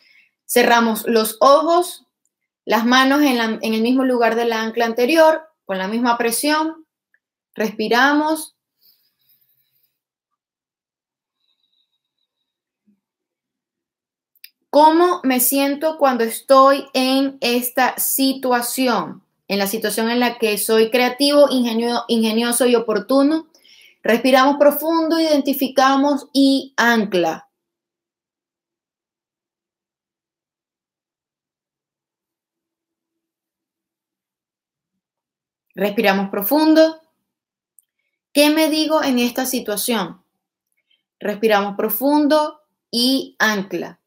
Cerramos 0.45 1.07
los 1.07 1.37
ojos, 1.39 2.05
las 2.63 2.85
manos 2.85 3.23
en, 3.23 3.39
en 3.59 3.73
el 3.73 3.81
mismo 3.81 4.05
lugar 4.05 4.35
del 4.35 4.53
ancla 4.53 4.85
anterior, 4.85 5.49
con 5.65 5.79
la 5.79 5.87
misma 5.87 6.15
presión. 6.19 6.85
Respiramos. 7.55 8.53
¿Cómo 14.73 15.19
me 15.21 15.39
siento 15.39 15.99
cuando 15.99 16.23
estoy 16.23 16.87
en 16.95 17.37
esta 17.41 17.95
situación? 17.99 19.21
En 19.47 19.59
la 19.59 19.67
situación 19.67 20.09
en 20.09 20.19
la 20.19 20.39
que 20.39 20.57
soy 20.57 20.89
creativo, 20.89 21.45
ingenioso 21.51 22.65
y 22.65 22.73
oportuno. 22.73 23.49
Respiramos 24.01 24.57
profundo, 24.57 25.19
identificamos 25.19 26.27
y 26.33 26.73
ancla. 26.75 27.49
Respiramos 35.75 36.31
profundo. 36.31 36.99
¿Qué 38.33 38.49
me 38.49 38.71
digo 38.71 39.03
en 39.03 39.19
esta 39.19 39.45
situación? 39.45 40.23
Respiramos 41.19 41.75
profundo 41.77 42.61
y 42.89 43.35
ancla. 43.37 43.99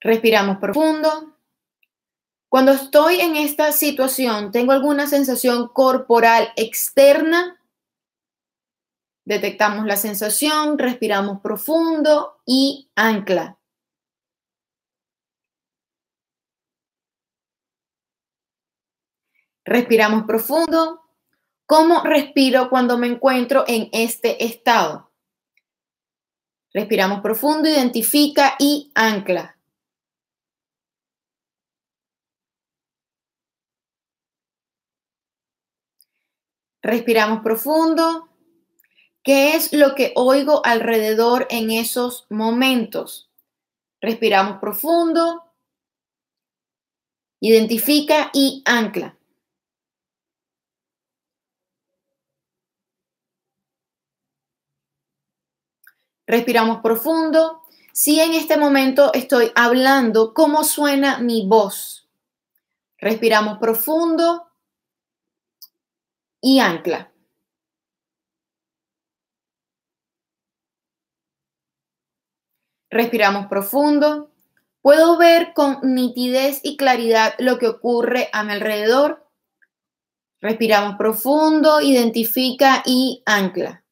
Respiramos 0.00 0.58
profundo. 0.58 1.34
Cuando 2.48 2.72
estoy 2.72 3.20
en 3.20 3.36
esta 3.36 3.72
situación, 3.72 4.52
¿tengo 4.52 4.72
alguna 4.72 5.06
sensación 5.06 5.68
corporal 5.68 6.48
externa? 6.56 7.60
Detectamos 9.24 9.84
la 9.84 9.96
sensación, 9.96 10.78
respiramos 10.78 11.40
profundo 11.40 12.40
y 12.46 12.88
ancla. 12.94 13.58
Respiramos 19.66 20.24
profundo. 20.24 21.02
¿Cómo 21.66 22.02
respiro 22.02 22.70
cuando 22.70 22.96
me 22.96 23.08
encuentro 23.08 23.64
en 23.66 23.90
este 23.92 24.42
estado? 24.42 25.12
Respiramos 26.72 27.20
profundo, 27.20 27.68
identifica 27.68 28.54
y 28.58 28.90
ancla. 28.94 29.57
Respiramos 36.82 37.42
profundo. 37.42 38.28
¿Qué 39.22 39.56
es 39.56 39.72
lo 39.72 39.94
que 39.94 40.12
oigo 40.14 40.64
alrededor 40.64 41.46
en 41.50 41.70
esos 41.70 42.26
momentos? 42.30 43.30
Respiramos 44.00 44.58
profundo. 44.58 45.44
Identifica 47.40 48.30
y 48.32 48.62
ancla. 48.64 49.16
Respiramos 56.26 56.80
profundo. 56.80 57.62
Si 57.92 58.20
en 58.20 58.34
este 58.34 58.56
momento 58.56 59.12
estoy 59.14 59.50
hablando, 59.54 60.32
¿cómo 60.34 60.62
suena 60.62 61.18
mi 61.18 61.46
voz? 61.46 62.06
Respiramos 62.98 63.58
profundo 63.58 64.47
y 66.40 66.60
ancla. 66.60 67.12
Respiramos 72.90 73.46
profundo. 73.46 74.32
Puedo 74.80 75.18
ver 75.18 75.52
con 75.54 75.80
nitidez 75.82 76.60
y 76.62 76.76
claridad 76.76 77.34
lo 77.38 77.58
que 77.58 77.68
ocurre 77.68 78.30
a 78.32 78.44
mi 78.44 78.52
alrededor. 78.52 79.28
Respiramos 80.40 80.96
profundo, 80.96 81.80
identifica 81.80 82.82
y 82.86 83.22
ancla. 83.26 83.84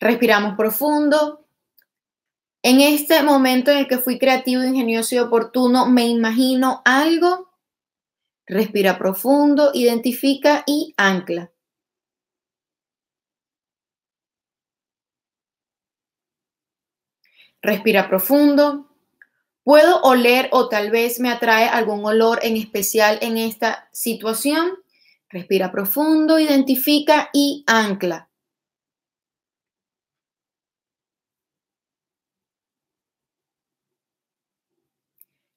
Respiramos 0.00 0.56
profundo. 0.56 1.43
En 2.66 2.80
este 2.80 3.22
momento 3.22 3.70
en 3.70 3.76
el 3.76 3.88
que 3.88 3.98
fui 3.98 4.18
creativo, 4.18 4.64
ingenioso 4.64 5.14
y 5.14 5.18
oportuno, 5.18 5.84
me 5.84 6.06
imagino 6.06 6.80
algo. 6.86 7.52
Respira 8.46 8.96
profundo, 8.96 9.70
identifica 9.74 10.64
y 10.66 10.94
ancla. 10.96 11.52
Respira 17.60 18.08
profundo. 18.08 18.88
¿Puedo 19.62 20.00
oler 20.00 20.48
o 20.50 20.70
tal 20.70 20.90
vez 20.90 21.20
me 21.20 21.28
atrae 21.28 21.68
algún 21.68 22.02
olor 22.06 22.38
en 22.42 22.56
especial 22.56 23.18
en 23.20 23.36
esta 23.36 23.90
situación? 23.92 24.72
Respira 25.28 25.70
profundo, 25.70 26.38
identifica 26.38 27.28
y 27.34 27.62
ancla. 27.66 28.30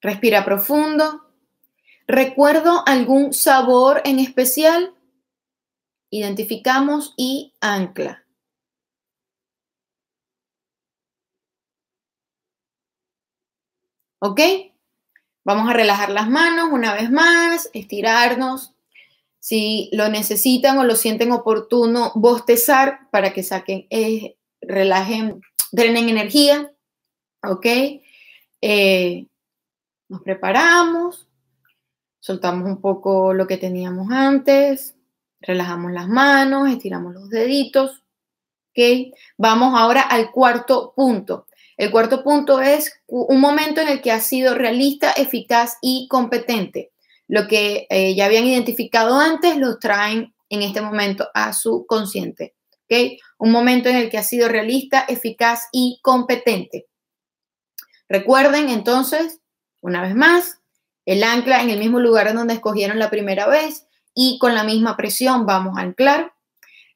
Respira 0.07 0.45
profundo. 0.45 1.33
¿Recuerdo 2.07 2.81
algún 2.87 3.33
sabor 3.33 4.01
en 4.05 4.19
especial? 4.19 4.95
Identificamos 6.09 7.13
y 7.17 7.53
ancla. 7.59 8.25
¿Ok? 14.19 14.39
Vamos 15.43 15.69
a 15.69 15.73
relajar 15.73 16.09
las 16.09 16.29
manos 16.29 16.69
una 16.71 16.93
vez 16.93 17.11
más, 17.11 17.69
estirarnos. 17.73 18.75
Si 19.39 19.89
lo 19.91 20.07
necesitan 20.07 20.77
o 20.77 20.85
lo 20.85 20.95
sienten 20.95 21.33
oportuno, 21.33 22.13
bostezar 22.15 23.09
para 23.11 23.33
que 23.33 23.43
saquen, 23.43 23.87
eh, 23.89 24.37
relajen, 24.61 25.41
drenen 25.73 26.07
energía. 26.07 26.71
¿Ok? 27.43 27.65
Eh, 28.61 29.27
nos 30.09 30.21
preparamos, 30.21 31.27
soltamos 32.19 32.67
un 32.67 32.81
poco 32.81 33.33
lo 33.33 33.47
que 33.47 33.57
teníamos 33.57 34.11
antes, 34.11 34.95
relajamos 35.41 35.91
las 35.91 36.07
manos, 36.07 36.69
estiramos 36.69 37.13
los 37.13 37.29
deditos. 37.29 38.03
¿Ok? 38.71 39.13
Vamos 39.37 39.73
ahora 39.77 40.01
al 40.01 40.31
cuarto 40.31 40.93
punto. 40.95 41.47
El 41.77 41.91
cuarto 41.91 42.23
punto 42.23 42.59
es 42.59 42.91
un 43.07 43.39
momento 43.39 43.81
en 43.81 43.87
el 43.87 44.01
que 44.01 44.11
ha 44.11 44.19
sido 44.19 44.55
realista, 44.55 45.11
eficaz 45.11 45.77
y 45.81 46.07
competente. 46.09 46.91
Lo 47.27 47.47
que 47.47 47.87
eh, 47.89 48.15
ya 48.15 48.25
habían 48.25 48.45
identificado 48.45 49.19
antes 49.19 49.57
lo 49.57 49.77
traen 49.77 50.33
en 50.49 50.61
este 50.61 50.81
momento 50.81 51.29
a 51.33 51.53
su 51.53 51.85
consciente. 51.85 52.55
¿okay? 52.85 53.19
Un 53.37 53.51
momento 53.51 53.89
en 53.89 53.97
el 53.97 54.09
que 54.09 54.17
ha 54.17 54.23
sido 54.23 54.47
realista, 54.47 55.05
eficaz 55.07 55.63
y 55.71 55.99
competente. 56.01 56.87
Recuerden 58.09 58.69
entonces, 58.69 59.39
una 59.87 60.01
vez 60.01 60.15
más, 60.15 60.59
el 61.05 61.23
ancla 61.23 61.63
en 61.63 61.69
el 61.69 61.79
mismo 61.79 62.01
lugar 62.01 62.27
en 62.27 62.35
donde 62.35 62.55
escogieron 62.55 62.99
la 62.99 63.09
primera 63.09 63.47
vez 63.47 63.87
y 64.13 64.37
con 64.37 64.53
la 64.53 64.65
misma 64.65 64.97
presión 64.97 65.45
vamos 65.45 65.77
a 65.77 65.81
anclar. 65.81 66.33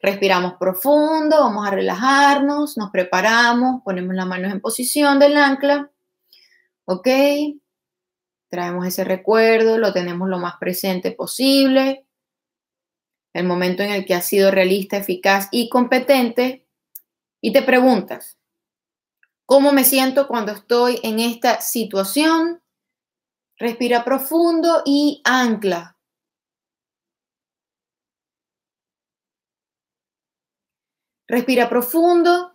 Respiramos 0.02 0.56
profundo, 0.60 1.39
vamos 1.39 1.66
a 1.66 1.72
relajarnos, 1.72 2.78
nos 2.78 2.92
preparamos, 2.92 3.82
ponemos 3.86 4.14
las 4.14 4.28
manos 4.28 4.52
en 4.52 4.60
posición 4.60 5.20
del 5.20 5.38
ancla. 5.38 5.89
¿Ok? 6.84 7.08
Traemos 8.50 8.86
ese 8.86 9.06
recuerdo, 9.06 9.78
lo 9.78 9.94
tenemos 9.94 10.28
lo 10.28 10.38
más 10.38 10.56
presente 10.60 11.12
posible. 11.12 12.06
El 13.34 13.46
momento 13.46 13.84
en 13.84 13.92
el 13.92 14.06
que 14.06 14.16
has 14.16 14.26
sido 14.26 14.52
realista, 14.52 14.98
eficaz 14.98 15.48
y 15.52 15.70
competente. 15.70 16.68
Y 17.39 17.54
te 17.54 17.62
preguntas, 17.62 18.38
¿cómo 19.46 19.72
me 19.72 19.86
siento 19.86 20.28
cuando 20.28 20.52
estoy 20.52 21.00
en 21.04 21.20
esta 21.20 21.62
situación? 21.62 22.62
Respira 23.62 24.03
profundo 24.03 24.82
y 24.86 25.22
ancla. 25.24 25.95
Respira 31.28 31.70
profundo. 31.70 32.53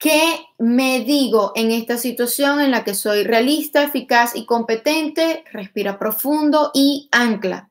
¿Qué 0.00 0.46
me 0.58 1.04
digo 1.04 1.52
en 1.54 1.70
esta 1.70 1.98
situación 1.98 2.60
en 2.60 2.72
la 2.72 2.82
que 2.82 2.94
soy 2.94 3.22
realista, 3.22 3.84
eficaz 3.84 4.34
y 4.34 4.44
competente? 4.44 5.44
Respira 5.52 6.00
profundo 6.00 6.72
y 6.74 7.08
ancla. 7.12 7.70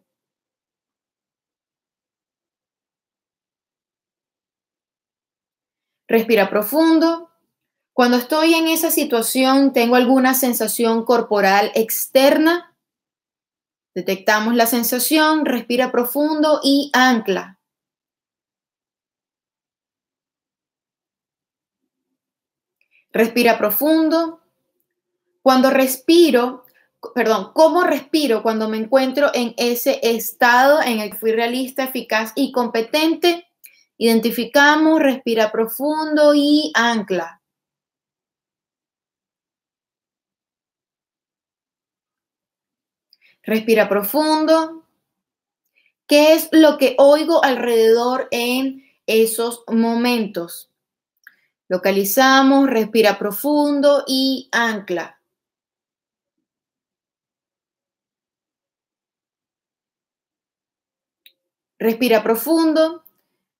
Respira 6.07 6.49
profundo. 6.49 7.34
Cuando 7.95 8.17
estoy 8.17 8.55
en 8.55 8.67
esa 8.67 8.91
situación, 8.91 9.71
¿tengo 9.71 9.95
alguna 9.95 10.33
sensación 10.33 11.05
corporal 11.05 11.71
externa? 11.75 12.75
Detectamos 13.95 14.53
la 14.53 14.65
sensación, 14.65 15.45
respira 15.45 15.93
profundo 15.93 16.59
y 16.61 16.91
ancla. 16.91 17.57
Respira 23.13 23.57
profundo. 23.57 24.41
Cuando 25.41 25.69
respiro, 25.69 26.65
perdón, 27.13 27.51
¿cómo 27.53 27.83
respiro 27.83 28.43
cuando 28.43 28.67
me 28.67 28.75
encuentro 28.75 29.31
en 29.33 29.53
ese 29.55 30.01
estado 30.03 30.81
en 30.81 30.99
el 30.99 31.11
que 31.11 31.17
fui 31.17 31.31
realista, 31.31 31.85
eficaz 31.85 32.33
y 32.35 32.51
competente? 32.51 33.47
Identificamos, 33.97 34.99
respira 34.99 35.49
profundo 35.49 36.35
y 36.35 36.73
ancla. 36.75 37.34
Respira 43.45 43.87
profundo. 43.87 44.83
¿Qué 46.07 46.33
es 46.33 46.49
lo 46.51 46.77
que 46.77 46.95
oigo 46.97 47.43
alrededor 47.43 48.27
en 48.31 48.83
esos 49.05 49.63
momentos? 49.67 50.71
Localizamos, 51.67 52.67
respira 52.67 53.19
profundo 53.19 54.03
y 54.07 54.49
ancla. 54.51 55.19
Respira 61.77 62.23
profundo. 62.23 63.03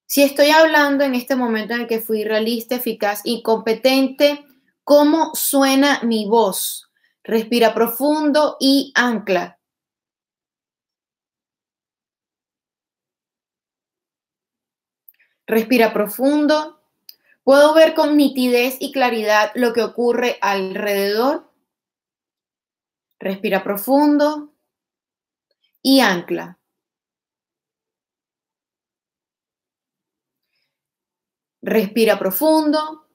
Si 0.08 0.24
estoy 0.24 0.50
hablando 0.50 1.04
en 1.04 1.14
este 1.14 1.36
momento 1.36 1.76
en 1.76 1.82
el 1.82 1.88
que 1.88 2.00
fui 2.00 2.24
realista, 2.24 2.76
eficaz 2.76 3.22
y 3.24 3.44
competente, 3.44 4.46
¿cómo 4.84 5.36
suena 5.36 6.00
mi 6.02 6.26
voz? 6.28 6.90
Respira 7.24 7.74
profundo 7.76 8.58
y 8.60 8.92
ancla. 8.96 9.55
Respira 15.48 15.94
profundo. 15.94 16.82
¿Puedo 17.44 17.74
ver 17.76 17.94
con 17.94 18.18
nitidez 18.18 18.78
y 18.80 18.92
claridad 18.92 19.52
lo 19.54 19.74
que 19.74 19.84
ocurre 19.84 20.38
alrededor? 20.42 21.52
Respira 23.20 23.64
profundo 23.64 24.54
y 25.82 26.00
ancla. 26.00 26.58
Respira 31.62 32.18
profundo. 32.18 33.08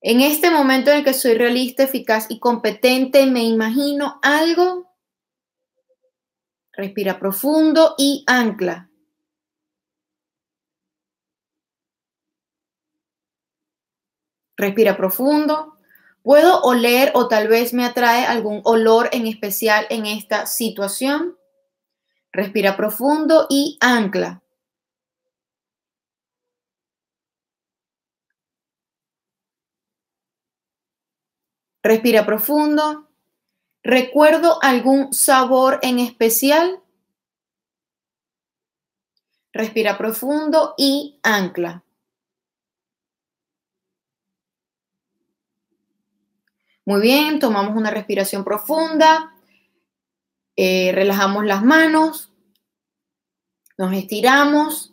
En 0.00 0.20
este 0.20 0.50
momento 0.50 0.90
en 0.90 0.98
el 0.98 1.04
que 1.04 1.14
soy 1.14 1.34
realista, 1.34 1.84
eficaz 1.84 2.26
y 2.28 2.38
competente, 2.38 3.26
me 3.26 3.42
imagino 3.44 4.18
algo. 4.22 4.94
Respira 6.72 7.18
profundo 7.18 7.94
y 7.98 8.24
ancla. 8.26 8.90
Respira 14.56 14.96
profundo. 14.96 15.76
¿Puedo 16.22 16.60
oler 16.62 17.12
o 17.14 17.28
tal 17.28 17.46
vez 17.46 17.72
me 17.72 17.84
atrae 17.84 18.24
algún 18.24 18.60
olor 18.64 19.08
en 19.12 19.26
especial 19.26 19.86
en 19.90 20.06
esta 20.06 20.46
situación? 20.46 21.36
Respira 22.32 22.76
profundo 22.76 23.46
y 23.48 23.78
ancla. 23.80 24.42
Respira 31.82 32.26
profundo. 32.26 33.08
¿Recuerdo 33.84 34.58
algún 34.60 35.12
sabor 35.12 35.78
en 35.82 36.00
especial? 36.00 36.82
Respira 39.52 39.96
profundo 39.96 40.74
y 40.76 41.20
ancla. 41.22 41.85
Muy 46.88 47.00
bien, 47.00 47.40
tomamos 47.40 47.76
una 47.76 47.90
respiración 47.90 48.44
profunda, 48.44 49.34
eh, 50.54 50.92
relajamos 50.94 51.44
las 51.44 51.64
manos, 51.64 52.32
nos 53.76 53.92
estiramos. 53.92 54.92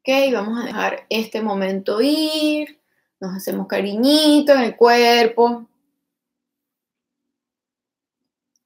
Ok, 0.00 0.34
vamos 0.34 0.62
a 0.62 0.66
dejar 0.66 1.06
este 1.08 1.40
momento 1.40 2.02
ir. 2.02 2.78
Nos 3.20 3.34
hacemos 3.34 3.66
cariñito 3.66 4.52
en 4.52 4.60
el 4.60 4.76
cuerpo. 4.76 5.66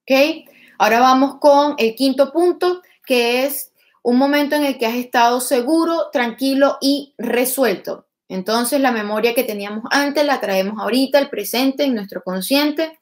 ¿Ok? 0.03 0.49
Ahora 0.79 0.99
vamos 0.99 1.37
con 1.37 1.77
el 1.79 1.95
quinto 1.95 2.33
punto, 2.33 2.83
que 3.07 3.45
es 3.45 3.73
un 4.03 4.19
momento 4.19 4.57
en 4.57 4.65
el 4.65 4.79
que 4.79 4.87
has 4.87 4.97
estado 4.97 5.41
seguro, 5.41 6.11
tranquilo 6.11 6.77
y 6.81 7.15
resuelto. 7.19 8.09
Entonces 8.35 8.81
la 8.81 8.91
memoria 8.91 9.33
que 9.33 9.45
teníamos 9.45 9.85
antes 9.93 10.27
la 10.27 10.41
traemos 10.41 10.81
ahorita, 10.81 11.21
el 11.21 11.31
presente, 11.31 11.85
en 11.85 11.95
nuestro 11.95 12.21
consciente. 12.25 12.99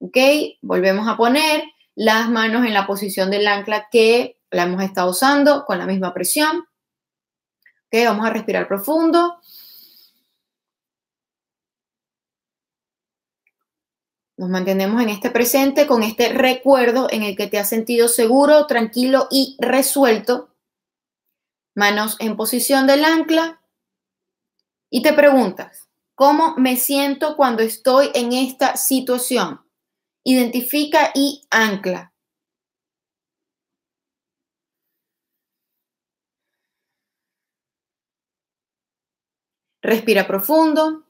¿Ok? 0.00 0.18
Volvemos 0.60 1.08
a 1.08 1.16
poner 1.16 1.64
las 1.94 2.28
manos 2.28 2.66
en 2.66 2.74
la 2.74 2.86
posición 2.86 3.30
del 3.30 3.48
ancla 3.48 3.88
que 3.90 4.38
la 4.50 4.64
hemos 4.64 4.82
estado 4.82 5.10
usando 5.10 5.64
con 5.64 5.78
la 5.78 5.86
misma 5.86 6.12
presión. 6.12 6.58
¿Ok? 7.86 8.04
Vamos 8.04 8.26
a 8.26 8.30
respirar 8.30 8.68
profundo. 8.68 9.40
Nos 14.36 14.50
mantenemos 14.50 15.02
en 15.02 15.08
este 15.08 15.30
presente 15.30 15.86
con 15.86 16.02
este 16.02 16.28
recuerdo 16.34 17.08
en 17.10 17.22
el 17.22 17.34
que 17.34 17.46
te 17.46 17.58
has 17.58 17.70
sentido 17.70 18.08
seguro, 18.08 18.66
tranquilo 18.66 19.26
y 19.30 19.56
resuelto. 19.58 20.50
Manos 21.74 22.16
en 22.20 22.36
posición 22.36 22.86
del 22.86 23.06
ancla. 23.06 23.62
Y 24.92 25.02
te 25.02 25.12
preguntas, 25.12 25.88
¿cómo 26.14 26.54
me 26.56 26.76
siento 26.76 27.36
cuando 27.36 27.62
estoy 27.62 28.10
en 28.14 28.32
esta 28.32 28.76
situación? 28.76 29.60
Identifica 30.24 31.10
y 31.14 31.42
ancla. 31.50 32.12
Respira 39.82 40.26
profundo. 40.26 41.06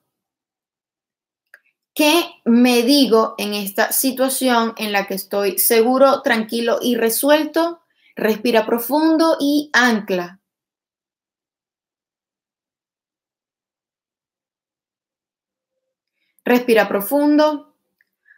¿Qué 1.94 2.26
me 2.44 2.82
digo 2.82 3.34
en 3.38 3.54
esta 3.54 3.90
situación 3.90 4.74
en 4.76 4.92
la 4.92 5.06
que 5.06 5.14
estoy 5.14 5.58
seguro, 5.58 6.20
tranquilo 6.20 6.78
y 6.82 6.94
resuelto? 6.94 7.80
Respira 8.14 8.66
profundo 8.66 9.36
y 9.40 9.70
ancla. 9.72 10.35
Respira 16.46 16.86
profundo. 16.86 17.74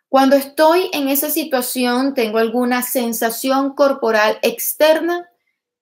Cuando 0.08 0.34
estoy 0.34 0.88
en 0.94 1.08
esa 1.08 1.28
situación, 1.28 2.14
tengo 2.14 2.38
alguna 2.38 2.80
sensación 2.80 3.74
corporal 3.74 4.38
externa. 4.40 5.28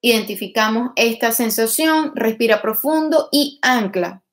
Identificamos 0.01 0.91
esta 0.97 1.31
sensación, 1.31 2.11
respira 2.15 2.61
profundo 2.61 3.29
y 3.31 3.59
ancla. 3.61 4.23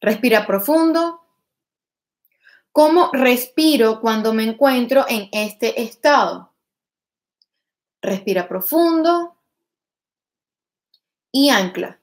Respira 0.00 0.46
profundo. 0.46 1.20
¿Cómo 2.70 3.10
respiro 3.12 4.00
cuando 4.00 4.32
me 4.32 4.44
encuentro 4.44 5.04
en 5.08 5.28
este 5.32 5.82
estado? 5.82 6.54
Respira 8.00 8.46
profundo 8.46 9.41
y 11.32 11.48
ancla. 11.48 11.98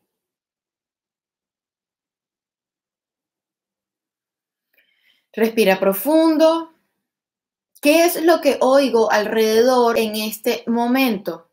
Respira 5.32 5.80
profundo. 5.80 6.74
¿Qué 7.82 8.04
es 8.04 8.22
lo 8.22 8.42
que 8.42 8.58
oigo 8.60 9.10
alrededor 9.12 9.98
en 9.98 10.16
este 10.16 10.64
momento? 10.68 11.50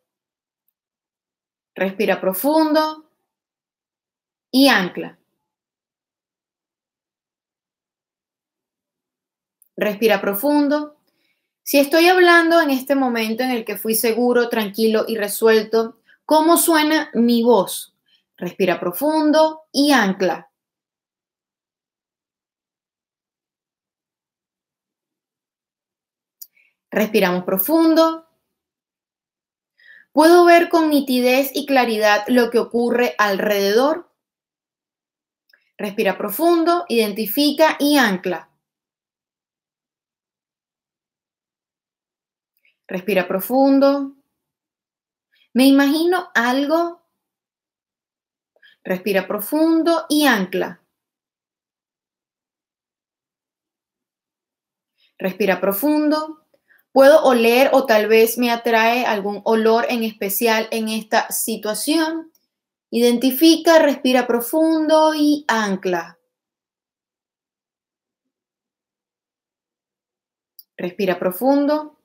Respira 1.74 2.20
profundo 2.20 3.08
y 4.50 4.68
ancla. 4.68 5.18
Respira 9.76 10.20
profundo. 10.20 10.96
Si 11.62 11.78
estoy 11.78 12.08
hablando 12.08 12.60
en 12.60 12.70
este 12.70 12.94
momento 12.94 13.42
en 13.42 13.50
el 13.50 13.64
que 13.64 13.76
fui 13.76 13.94
seguro, 13.94 14.48
tranquilo 14.48 15.04
y 15.06 15.16
resuelto, 15.16 15.98
¿cómo 16.26 16.58
suena 16.58 17.10
mi 17.14 17.42
voz? 17.42 17.94
Respira 18.36 18.78
profundo 18.78 19.62
y 19.72 19.92
ancla. 19.92 20.50
Respiramos 26.90 27.44
profundo. 27.44 28.26
¿Puedo 30.12 30.44
ver 30.44 30.68
con 30.68 30.90
nitidez 30.90 31.50
y 31.54 31.66
claridad 31.66 32.24
lo 32.28 32.50
que 32.50 32.58
ocurre 32.58 33.14
alrededor? 33.18 34.10
Respira 35.78 36.16
profundo, 36.16 36.86
identifica 36.88 37.76
y 37.78 37.98
ancla. 37.98 38.48
Respira 42.88 43.28
profundo. 43.28 44.16
Me 45.56 45.64
imagino 45.64 46.28
algo. 46.34 47.00
Respira 48.84 49.26
profundo 49.26 50.04
y 50.10 50.26
ancla. 50.26 50.82
Respira 55.16 55.58
profundo. 55.58 56.46
Puedo 56.92 57.22
oler 57.22 57.70
o 57.72 57.86
tal 57.86 58.06
vez 58.06 58.36
me 58.36 58.50
atrae 58.50 59.06
algún 59.06 59.40
olor 59.44 59.86
en 59.88 60.04
especial 60.04 60.68
en 60.72 60.90
esta 60.90 61.32
situación. 61.32 62.30
Identifica, 62.90 63.78
respira 63.78 64.26
profundo 64.26 65.14
y 65.14 65.46
ancla. 65.48 66.18
Respira 70.76 71.18
profundo. 71.18 71.95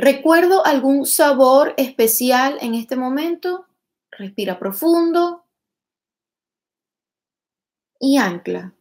¿Recuerdo 0.00 0.64
algún 0.64 1.06
sabor 1.06 1.74
especial 1.76 2.56
en 2.60 2.76
este 2.76 2.94
momento? 2.94 3.66
Respira 4.12 4.56
profundo 4.56 5.44
y 7.98 8.16
ancla. 8.16 8.72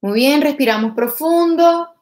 Muy 0.00 0.12
bien, 0.12 0.40
respiramos 0.42 0.94
profundo, 0.94 1.92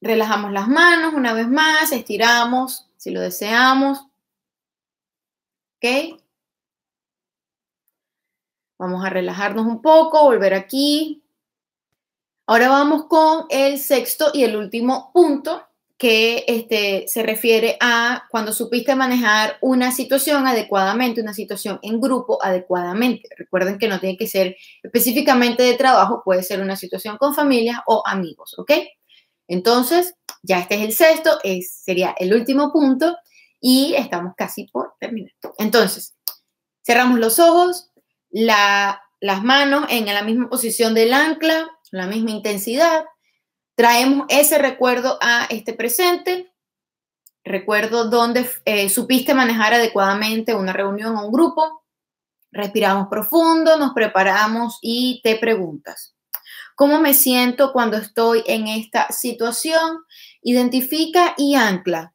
relajamos 0.00 0.52
las 0.52 0.68
manos 0.68 1.12
una 1.14 1.32
vez 1.32 1.48
más, 1.48 1.90
estiramos 1.90 2.88
si 2.96 3.10
lo 3.10 3.20
deseamos. 3.20 4.06
¿Ok? 5.78 6.20
Vamos 8.78 9.04
a 9.04 9.10
relajarnos 9.10 9.66
un 9.66 9.82
poco, 9.82 10.22
volver 10.22 10.54
aquí, 10.54 11.23
Ahora 12.46 12.68
vamos 12.68 13.06
con 13.06 13.46
el 13.48 13.78
sexto 13.78 14.30
y 14.34 14.44
el 14.44 14.56
último 14.56 15.10
punto 15.14 15.62
que 15.96 16.44
este, 16.46 17.06
se 17.08 17.22
refiere 17.22 17.78
a 17.80 18.24
cuando 18.30 18.52
supiste 18.52 18.94
manejar 18.94 19.56
una 19.62 19.92
situación 19.92 20.46
adecuadamente, 20.46 21.22
una 21.22 21.32
situación 21.32 21.78
en 21.82 22.00
grupo 22.00 22.38
adecuadamente. 22.42 23.28
Recuerden 23.38 23.78
que 23.78 23.88
no 23.88 23.98
tiene 23.98 24.18
que 24.18 24.26
ser 24.26 24.56
específicamente 24.82 25.62
de 25.62 25.74
trabajo, 25.74 26.20
puede 26.22 26.42
ser 26.42 26.60
una 26.60 26.76
situación 26.76 27.16
con 27.16 27.34
familia 27.34 27.82
o 27.86 28.02
amigos, 28.04 28.54
¿ok? 28.58 28.72
Entonces, 29.48 30.14
ya 30.42 30.58
este 30.58 30.74
es 30.74 30.80
el 30.82 30.92
sexto, 30.92 31.38
sería 31.62 32.14
el 32.18 32.34
último 32.34 32.70
punto 32.72 33.16
y 33.58 33.94
estamos 33.96 34.34
casi 34.36 34.66
por 34.66 34.94
terminar. 35.00 35.32
Entonces, 35.58 36.14
cerramos 36.84 37.18
los 37.18 37.38
ojos, 37.38 37.90
las 38.30 38.98
manos 39.42 39.86
en 39.88 40.04
la 40.04 40.22
misma 40.22 40.50
posición 40.50 40.92
del 40.92 41.14
ancla, 41.14 41.70
la 41.94 42.06
misma 42.06 42.32
intensidad, 42.32 43.04
traemos 43.76 44.26
ese 44.28 44.58
recuerdo 44.58 45.16
a 45.20 45.44
este 45.44 45.74
presente, 45.74 46.52
recuerdo 47.44 48.10
donde 48.10 48.50
eh, 48.64 48.88
supiste 48.88 49.32
manejar 49.32 49.74
adecuadamente 49.74 50.54
una 50.54 50.72
reunión 50.72 51.16
o 51.16 51.26
un 51.26 51.32
grupo, 51.32 51.84
respiramos 52.50 53.06
profundo, 53.08 53.76
nos 53.78 53.92
preparamos 53.92 54.78
y 54.82 55.20
te 55.22 55.36
preguntas. 55.36 56.16
¿Cómo 56.74 57.00
me 57.00 57.14
siento 57.14 57.72
cuando 57.72 57.96
estoy 57.96 58.42
en 58.46 58.66
esta 58.66 59.08
situación? 59.12 60.00
Identifica 60.42 61.34
y 61.36 61.54
ancla. 61.54 62.12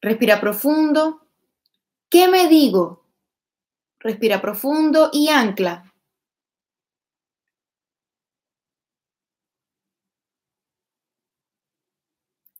Respira 0.00 0.40
profundo. 0.40 1.25
¿Qué 2.16 2.28
me 2.28 2.48
digo? 2.48 3.04
Respira 3.98 4.40
profundo 4.40 5.10
y 5.12 5.28
ancla. 5.28 5.92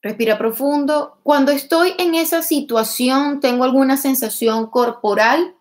Respira 0.02 0.36
profundo. 0.36 1.20
Cuando 1.22 1.52
estoy 1.52 1.94
en 1.96 2.14
esa 2.14 2.42
situación, 2.42 3.40
¿tengo 3.40 3.64
alguna 3.64 3.96
sensación 3.96 4.68
corporal? 4.68 5.56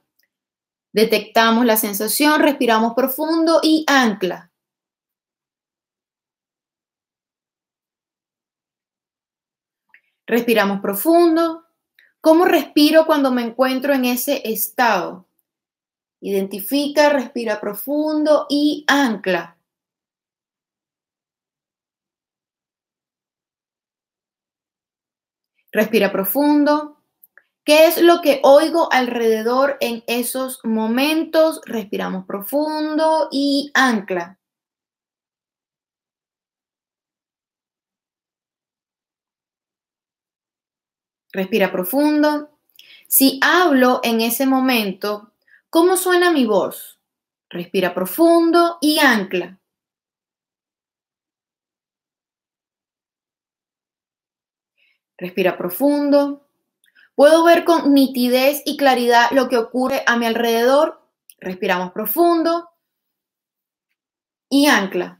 Detectamos 0.91 1.63
la 1.65 1.77
sensación, 1.77 2.41
respiramos 2.41 2.95
profundo 2.95 3.61
y 3.63 3.85
ancla. 3.87 4.51
Respiramos 10.27 10.81
profundo. 10.81 11.64
¿Cómo 12.25 12.45
respiro 12.45 13.05
cuando 13.05 13.29
me 13.29 13.43
encuentro 13.43 13.93
en 13.93 14.03
ese 14.03 14.41
estado? 14.45 15.27
Identifica, 16.19 17.09
respira 17.09 17.61
profundo 17.61 18.47
y 18.49 18.83
ancla. 18.87 19.59
Respira 25.71 26.11
profundo. 26.11 26.97
¿Qué 27.63 27.85
es 27.85 28.01
lo 28.01 28.21
que 28.21 28.39
oigo 28.41 28.91
alrededor 28.91 29.77
en 29.79 30.03
esos 30.07 30.61
momentos? 30.63 31.61
Respiramos 31.65 32.25
profundo 32.25 33.27
y 33.31 33.69
ancla. 33.75 34.39
Respira 41.35 41.69
profundo. 41.69 42.49
Si 43.09 43.41
hablo 43.43 43.99
en 44.03 44.21
ese 44.21 44.45
momento, 44.45 45.33
¿cómo 45.69 45.97
suena 45.97 46.31
mi 46.31 46.45
voz? 46.45 46.97
Respira 47.49 47.93
profundo 47.93 48.77
y 48.79 48.99
ancla. 48.99 49.59
Respira 55.17 55.57
profundo. 55.57 56.47
Puedo 57.15 57.43
ver 57.43 57.65
con 57.65 57.93
nitidez 57.93 58.61
y 58.65 58.77
claridad 58.77 59.29
lo 59.31 59.49
que 59.49 59.57
ocurre 59.57 60.03
a 60.07 60.15
mi 60.15 60.27
alrededor. 60.27 61.01
Respiramos 61.39 61.91
profundo. 61.91 62.69
Y 64.49 64.67
ancla. 64.67 65.19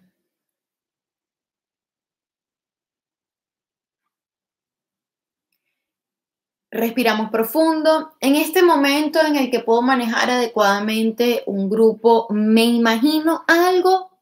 Respiramos 6.76 7.32
profundo. 7.32 8.18
En 8.20 8.36
este 8.36 8.62
momento 8.62 9.22
en 9.26 9.38
el 9.38 9.50
que 9.50 9.62
puedo 9.62 9.82
manejar 9.82 10.30
adecuadamente 10.30 11.42
un 11.46 11.70
grupo, 11.70 12.28
me 12.32 12.66
imagino 12.66 13.46
algo. 13.48 14.20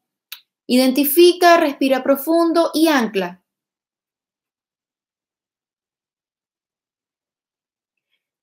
Identifica, 0.68 1.58
respira 1.58 2.04
profundo 2.04 2.70
y 2.76 2.90
ancla. 2.90 3.42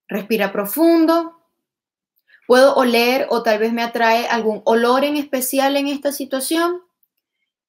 Respira 0.08 0.50
profundo. 0.50 1.46
Puedo 2.48 2.74
oler 2.74 3.28
o 3.30 3.44
tal 3.44 3.60
vez 3.60 3.72
me 3.72 3.84
atrae 3.84 4.26
algún 4.26 4.60
olor 4.64 5.04
en 5.04 5.18
especial 5.18 5.76
en 5.76 5.86
esta 5.86 6.10
situación. 6.10 6.82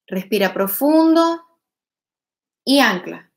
Respira 0.08 0.56
profundo 0.56 1.46
y 2.66 2.80
ancla. 2.80 3.31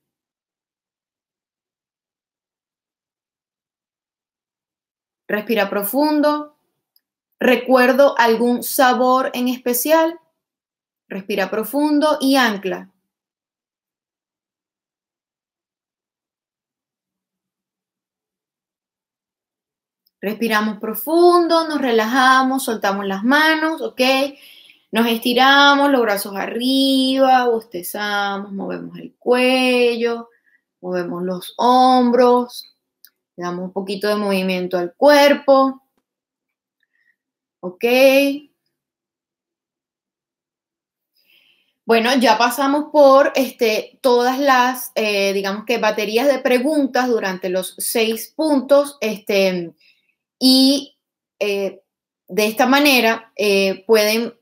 Respira 5.26 5.70
profundo. 5.70 6.56
Recuerdo 7.40 8.14
algún 8.18 8.62
sabor 8.62 9.30
en 9.34 9.48
especial. 9.48 10.18
Respira 11.08 11.50
profundo 11.50 12.18
y 12.20 12.36
ancla. 12.36 12.90
Respiramos 20.20 20.78
profundo, 20.78 21.68
nos 21.68 21.82
relajamos, 21.82 22.64
soltamos 22.64 23.04
las 23.04 23.24
manos, 23.24 23.82
¿ok? 23.82 24.00
Nos 24.90 25.06
estiramos, 25.06 25.90
los 25.90 26.00
brazos 26.00 26.34
arriba, 26.34 27.46
bostezamos, 27.46 28.50
movemos 28.50 28.98
el 28.98 29.14
cuello, 29.18 30.30
movemos 30.80 31.22
los 31.24 31.52
hombros, 31.58 32.73
le 33.36 33.44
damos 33.44 33.64
un 33.66 33.72
poquito 33.72 34.08
de 34.08 34.16
movimiento 34.16 34.78
al 34.78 34.94
cuerpo, 34.94 35.82
¿ok? 37.60 37.84
Bueno, 41.86 42.14
ya 42.18 42.38
pasamos 42.38 42.86
por 42.90 43.32
este, 43.34 43.98
todas 44.00 44.38
las, 44.38 44.90
eh, 44.94 45.34
digamos 45.34 45.64
que, 45.66 45.76
baterías 45.76 46.26
de 46.26 46.38
preguntas 46.38 47.08
durante 47.08 47.50
los 47.50 47.74
seis 47.76 48.32
puntos. 48.34 48.96
Este, 49.02 49.74
y 50.38 50.96
eh, 51.38 51.82
de 52.26 52.46
esta 52.46 52.66
manera 52.66 53.32
eh, 53.36 53.84
pueden, 53.86 54.34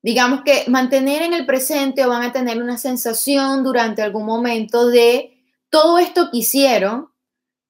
digamos 0.00 0.42
que, 0.44 0.64
mantener 0.68 1.22
en 1.22 1.34
el 1.34 1.44
presente 1.44 2.04
o 2.04 2.08
van 2.08 2.22
a 2.22 2.32
tener 2.32 2.62
una 2.62 2.78
sensación 2.78 3.64
durante 3.64 4.02
algún 4.02 4.24
momento 4.24 4.86
de 4.86 5.42
todo 5.70 5.98
esto 5.98 6.30
que 6.30 6.38
hicieron, 6.38 7.10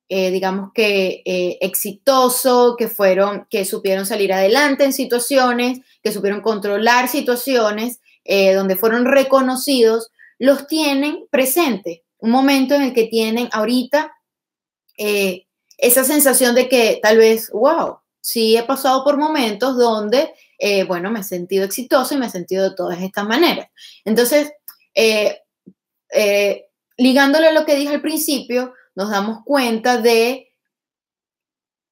eh, 0.08 0.30
digamos 0.30 0.70
que 0.74 1.22
exitoso, 1.60 2.76
que 2.76 2.88
fueron, 2.88 3.46
que 3.50 3.64
supieron 3.64 4.06
salir 4.06 4.32
adelante 4.32 4.84
en 4.84 4.92
situaciones, 4.92 5.80
que 6.02 6.12
supieron 6.12 6.40
controlar 6.40 7.08
situaciones, 7.08 8.00
donde 8.26 8.76
fueron 8.76 9.04
reconocidos, 9.04 10.10
los 10.38 10.66
tienen 10.66 11.26
presente. 11.30 12.04
Un 12.18 12.30
momento 12.30 12.74
en 12.74 12.82
el 12.82 12.94
que 12.94 13.04
tienen 13.04 13.48
ahorita 13.52 14.12
esa 14.96 16.04
sensación 16.04 16.54
de 16.54 16.68
que 16.68 16.98
tal 17.02 17.18
vez, 17.18 17.50
wow, 17.50 17.98
sí 18.24 18.56
he 18.56 18.62
pasado 18.62 19.04
por 19.04 19.18
momentos 19.18 19.76
donde, 19.76 20.32
eh, 20.58 20.84
bueno, 20.84 21.10
me 21.10 21.20
he 21.20 21.24
sentido 21.24 21.64
exitoso 21.64 22.14
y 22.14 22.16
me 22.16 22.26
he 22.26 22.30
sentido 22.30 22.70
de 22.70 22.74
todas 22.74 23.00
estas 23.02 23.26
maneras. 23.26 23.68
Entonces, 24.04 24.50
eh, 24.94 25.42
eh, 26.10 26.66
ligándole 26.96 27.48
a 27.48 27.52
lo 27.52 27.66
que 27.66 27.76
dije 27.76 27.94
al 27.94 28.00
principio, 28.00 28.72
nos 28.94 29.10
damos 29.10 29.38
cuenta 29.44 29.98
de 30.00 30.52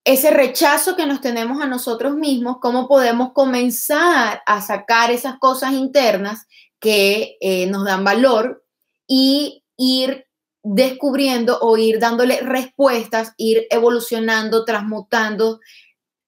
ese 0.05 0.31
rechazo 0.31 0.97
que 0.97 1.07
nos 1.07 1.21
tenemos 1.21 1.63
a 1.63 1.67
nosotros 1.67 2.15
mismos, 2.17 2.57
cómo 2.61 2.89
podemos 2.89 3.33
comenzar 3.33 4.43
a 4.47 4.61
sacar 4.61 5.11
esas 5.11 5.39
cosas 5.39 5.73
internas 5.73 6.47
que 6.81 7.39
nos 7.71 7.85
dan 7.85 8.03
valor 8.03 8.65
y 9.07 9.63
ir 9.77 10.27
descubriendo 10.63 11.59
o 11.61 11.77
ir 11.77 11.99
dándole 11.99 12.41
respuestas, 12.41 13.33
ir 13.37 13.67
evolucionando, 13.71 14.65
transmutando 14.65 15.61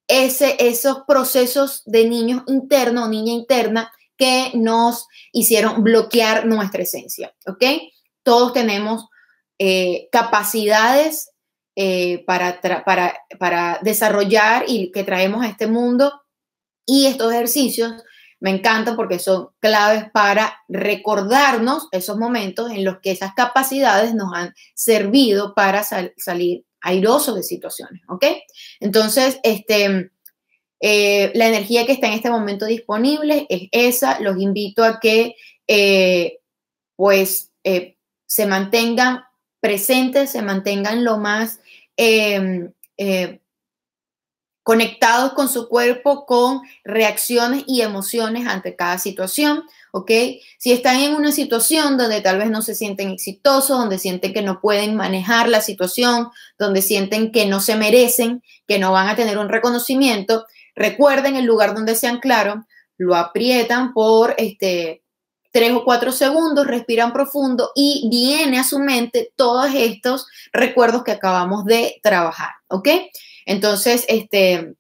ese, 0.06 0.56
esos 0.58 0.98
procesos 1.06 1.82
de 1.86 2.08
niños 2.08 2.42
internos 2.46 3.06
o 3.06 3.08
niña 3.08 3.32
interna 3.32 3.92
que 4.16 4.52
nos 4.54 5.06
hicieron 5.32 5.82
bloquear 5.82 6.46
nuestra 6.46 6.82
esencia, 6.82 7.34
¿ok? 7.46 7.64
Todos 8.22 8.52
tenemos 8.52 9.06
eh, 9.58 10.08
capacidades 10.10 11.30
eh, 11.76 12.24
para, 12.26 12.60
para, 12.84 13.16
para 13.38 13.78
desarrollar 13.82 14.64
y 14.66 14.90
que 14.90 15.04
traemos 15.04 15.44
a 15.44 15.48
este 15.48 15.68
mundo 15.68 16.22
y 16.86 17.06
estos 17.06 17.32
ejercicios 17.32 17.92
me 18.40 18.50
encantan 18.50 18.96
porque 18.96 19.18
son 19.18 19.50
claves 19.60 20.06
para 20.12 20.58
recordarnos 20.68 21.88
esos 21.92 22.18
momentos 22.18 22.70
en 22.72 22.84
los 22.84 22.98
que 22.98 23.12
esas 23.12 23.32
capacidades 23.34 24.14
nos 24.14 24.34
han 24.34 24.54
servido 24.74 25.54
para 25.54 25.82
salir 25.82 26.64
airoso 26.80 27.34
de 27.34 27.42
situaciones, 27.42 28.02
¿ok? 28.08 28.24
Entonces, 28.80 29.38
este, 29.44 30.10
eh, 30.80 31.32
la 31.34 31.48
energía 31.48 31.86
que 31.86 31.92
está 31.92 32.08
en 32.08 32.14
este 32.14 32.28
momento 32.28 32.66
disponible 32.66 33.46
es 33.48 33.68
esa. 33.72 34.20
Los 34.20 34.38
invito 34.38 34.84
a 34.84 35.00
que, 35.00 35.36
pues, 36.96 37.50
se 38.26 38.46
mantengan 38.46 39.22
presentes, 39.64 40.28
se 40.28 40.42
mantengan 40.42 41.04
lo 41.04 41.16
más 41.16 41.58
em, 41.96 42.70
conectados 44.62 45.32
con 45.32 45.48
su 45.48 45.70
cuerpo, 45.70 46.26
con 46.26 46.60
reacciones 46.84 47.64
y 47.66 47.80
emociones 47.80 48.46
ante 48.46 48.76
cada 48.76 48.98
situación. 48.98 49.62
¿ok? 49.92 50.10
Si 50.58 50.72
están 50.72 50.96
en 51.00 51.14
una 51.14 51.32
situación 51.32 51.96
donde 51.96 52.20
tal 52.20 52.36
vez 52.36 52.50
no 52.50 52.60
se 52.60 52.74
sienten 52.74 53.10
exitosos, 53.10 53.78
donde 53.78 53.98
sienten 53.98 54.34
que 54.34 54.42
no 54.42 54.60
pueden 54.60 54.96
manejar 54.96 55.48
la 55.48 55.60
situación, 55.60 56.30
donde 56.58 56.82
sienten 56.82 57.32
que 57.32 57.46
no 57.46 57.60
se 57.60 57.76
merecen, 57.76 58.42
que 58.66 58.78
no 58.78 58.90
van 58.90 59.08
a 59.08 59.16
tener 59.16 59.38
un 59.38 59.48
reconocimiento, 59.48 60.44
recuerden 60.74 61.36
el 61.36 61.46
lugar 61.46 61.74
donde 61.74 61.94
se 61.94 62.06
anclaron, 62.06 62.66
lo 62.98 63.14
aprietan 63.14 63.94
por 63.94 64.34
este, 64.36 65.03
tres 65.54 65.70
o 65.70 65.84
cuatro 65.84 66.10
segundos, 66.10 66.66
respiran 66.66 67.12
profundo 67.12 67.70
y 67.76 68.08
viene 68.10 68.58
a 68.58 68.64
su 68.64 68.80
mente 68.80 69.32
todos 69.36 69.72
estos 69.72 70.26
recuerdos 70.52 71.04
que 71.04 71.12
acabamos 71.12 71.64
de 71.64 72.00
trabajar, 72.02 72.50
¿ok? 72.66 72.88
Entonces, 73.46 74.04
este, 74.08 74.74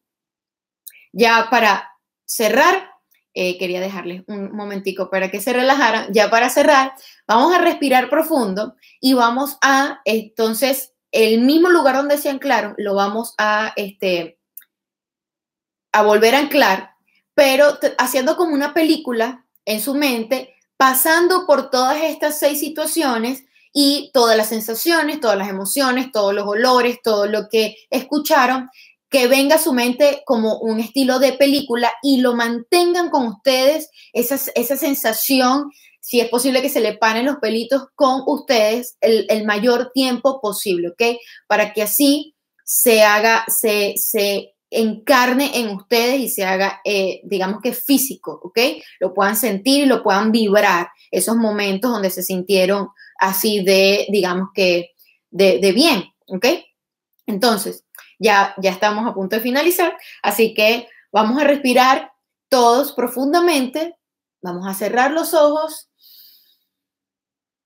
ya 1.12 1.46
para 1.48 1.92
cerrar, 2.24 2.90
eh, 3.34 3.56
quería 3.56 3.80
dejarles 3.80 4.24
un 4.26 4.50
momentico 4.50 5.10
para 5.10 5.30
que 5.30 5.40
se 5.40 5.52
relajaran. 5.52 6.12
Ya 6.12 6.28
para 6.28 6.50
cerrar, 6.50 6.94
vamos 7.28 7.54
a 7.54 7.58
respirar 7.58 8.10
profundo 8.10 8.74
y 9.00 9.14
vamos 9.14 9.58
a, 9.62 10.00
entonces, 10.04 10.92
el 11.12 11.42
mismo 11.42 11.68
lugar 11.70 11.94
donde 11.94 12.18
se 12.18 12.30
anclaron, 12.30 12.74
lo 12.78 12.96
vamos 12.96 13.34
a, 13.38 13.72
este, 13.76 14.40
a 15.92 16.02
volver 16.02 16.34
a 16.34 16.40
anclar, 16.40 16.96
pero 17.32 17.78
haciendo 17.96 18.36
como 18.36 18.54
una 18.54 18.74
película 18.74 19.46
en 19.64 19.80
su 19.80 19.94
mente, 19.94 20.53
pasando 20.76 21.46
por 21.46 21.70
todas 21.70 22.02
estas 22.02 22.38
seis 22.38 22.60
situaciones 22.60 23.44
y 23.72 24.10
todas 24.12 24.36
las 24.36 24.48
sensaciones, 24.48 25.20
todas 25.20 25.36
las 25.36 25.48
emociones, 25.48 26.12
todos 26.12 26.32
los 26.34 26.46
olores, 26.46 26.98
todo 27.02 27.26
lo 27.26 27.48
que 27.48 27.76
escucharon 27.90 28.70
que 29.14 29.28
venga 29.28 29.56
a 29.56 29.62
su 29.62 29.72
mente 29.72 30.22
como 30.26 30.58
un 30.58 30.80
estilo 30.80 31.20
de 31.20 31.34
película 31.34 31.92
y 32.02 32.20
lo 32.20 32.34
mantengan 32.34 33.10
con 33.10 33.28
ustedes, 33.28 33.88
esa, 34.12 34.36
esa 34.56 34.76
sensación, 34.76 35.70
si 36.00 36.20
es 36.20 36.28
posible 36.28 36.60
que 36.62 36.68
se 36.68 36.80
le 36.80 36.96
paren 36.96 37.26
los 37.26 37.36
pelitos 37.36 37.86
con 37.94 38.22
ustedes 38.26 38.96
el, 39.00 39.44
mayor 39.44 39.92
tiempo 39.94 40.40
posible, 40.40 40.88
¿ok? 40.88 41.18
Para 41.46 41.72
que 41.72 41.82
así 41.82 42.34
se 42.64 43.04
haga, 43.04 43.44
se, 43.46 43.94
se 43.96 44.53
encarne 44.80 45.58
en 45.58 45.70
ustedes 45.70 46.20
y 46.20 46.28
se 46.28 46.44
haga, 46.44 46.80
eh, 46.84 47.20
digamos 47.24 47.60
que 47.62 47.72
físico, 47.72 48.40
¿ok? 48.42 48.58
Lo 49.00 49.14
puedan 49.14 49.36
sentir 49.36 49.84
y 49.84 49.86
lo 49.86 50.02
puedan 50.02 50.32
vibrar, 50.32 50.88
esos 51.10 51.36
momentos 51.36 51.90
donde 51.90 52.10
se 52.10 52.22
sintieron 52.22 52.88
así 53.18 53.62
de, 53.62 54.06
digamos 54.10 54.48
que, 54.54 54.90
de, 55.30 55.58
de 55.58 55.72
bien, 55.72 56.04
¿ok? 56.26 56.46
Entonces, 57.26 57.84
ya, 58.18 58.54
ya 58.58 58.70
estamos 58.70 59.06
a 59.06 59.14
punto 59.14 59.36
de 59.36 59.42
finalizar, 59.42 59.96
así 60.22 60.54
que 60.54 60.88
vamos 61.12 61.40
a 61.40 61.44
respirar 61.44 62.12
todos 62.48 62.92
profundamente, 62.92 63.96
vamos 64.42 64.66
a 64.66 64.74
cerrar 64.74 65.12
los 65.12 65.34
ojos, 65.34 65.88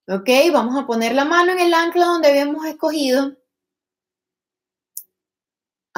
ok, 0.09 0.29
vamos 0.53 0.77
a 0.77 0.87
poner 0.87 1.15
la 1.15 1.25
mano 1.25 1.53
en 1.53 1.61
el 1.61 1.75
ancla 1.75 2.07
donde 2.07 2.29
habíamos 2.29 2.65
escogido, 2.67 3.37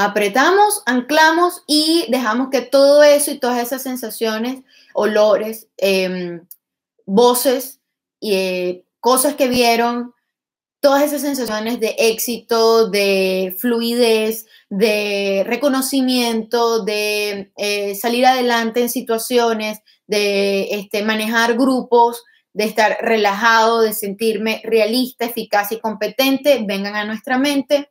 apretamos, 0.00 0.82
anclamos 0.86 1.62
y 1.66 2.06
dejamos 2.08 2.48
que 2.50 2.62
todo 2.62 3.02
eso 3.02 3.30
y 3.30 3.38
todas 3.38 3.62
esas 3.62 3.82
sensaciones, 3.82 4.62
olores, 4.94 5.68
em, 5.76 6.46
voces 7.04 7.80
y 8.18 8.34
eh, 8.34 8.84
cosas 9.00 9.34
que 9.34 9.48
vieron, 9.48 10.14
todas 10.80 11.02
esas 11.02 11.20
sensaciones 11.20 11.80
de 11.80 11.94
éxito, 11.98 12.88
de 12.88 13.54
fluidez, 13.58 14.46
de 14.70 15.44
reconocimiento, 15.46 16.82
de 16.82 17.52
eh, 17.58 17.94
salir 17.94 18.24
adelante 18.24 18.80
en 18.80 18.88
situaciones, 18.88 19.80
de 20.06 20.68
este, 20.70 21.02
manejar 21.02 21.58
grupos, 21.58 22.24
de 22.54 22.64
estar 22.64 22.96
relajado, 23.02 23.82
de 23.82 23.92
sentirme 23.92 24.62
realista, 24.64 25.26
eficaz 25.26 25.72
y 25.72 25.78
competente, 25.78 26.64
vengan 26.66 26.96
a 26.96 27.04
nuestra 27.04 27.36
mente 27.38 27.89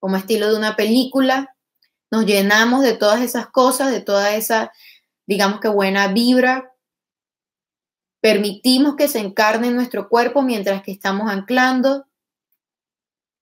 como 0.00 0.16
estilo 0.16 0.50
de 0.50 0.56
una 0.56 0.74
película. 0.74 1.54
Nos 2.10 2.26
llenamos 2.26 2.82
de 2.82 2.94
todas 2.94 3.20
esas 3.20 3.46
cosas, 3.46 3.92
de 3.92 4.00
toda 4.00 4.34
esa, 4.34 4.72
digamos 5.26 5.60
que 5.60 5.68
buena 5.68 6.08
vibra, 6.08 6.70
Permitimos 8.20 8.96
que 8.96 9.08
se 9.08 9.18
encarne 9.18 9.68
en 9.68 9.76
nuestro 9.76 10.08
cuerpo 10.08 10.42
mientras 10.42 10.82
que 10.82 10.92
estamos 10.92 11.30
anclando. 11.30 12.06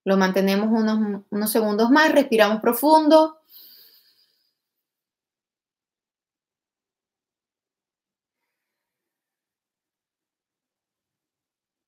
Lo 0.05 0.17
mantenemos 0.17 0.69
unos, 0.71 1.23
unos 1.29 1.51
segundos 1.51 1.89
más, 1.91 2.11
respiramos 2.13 2.61
profundo. 2.61 3.39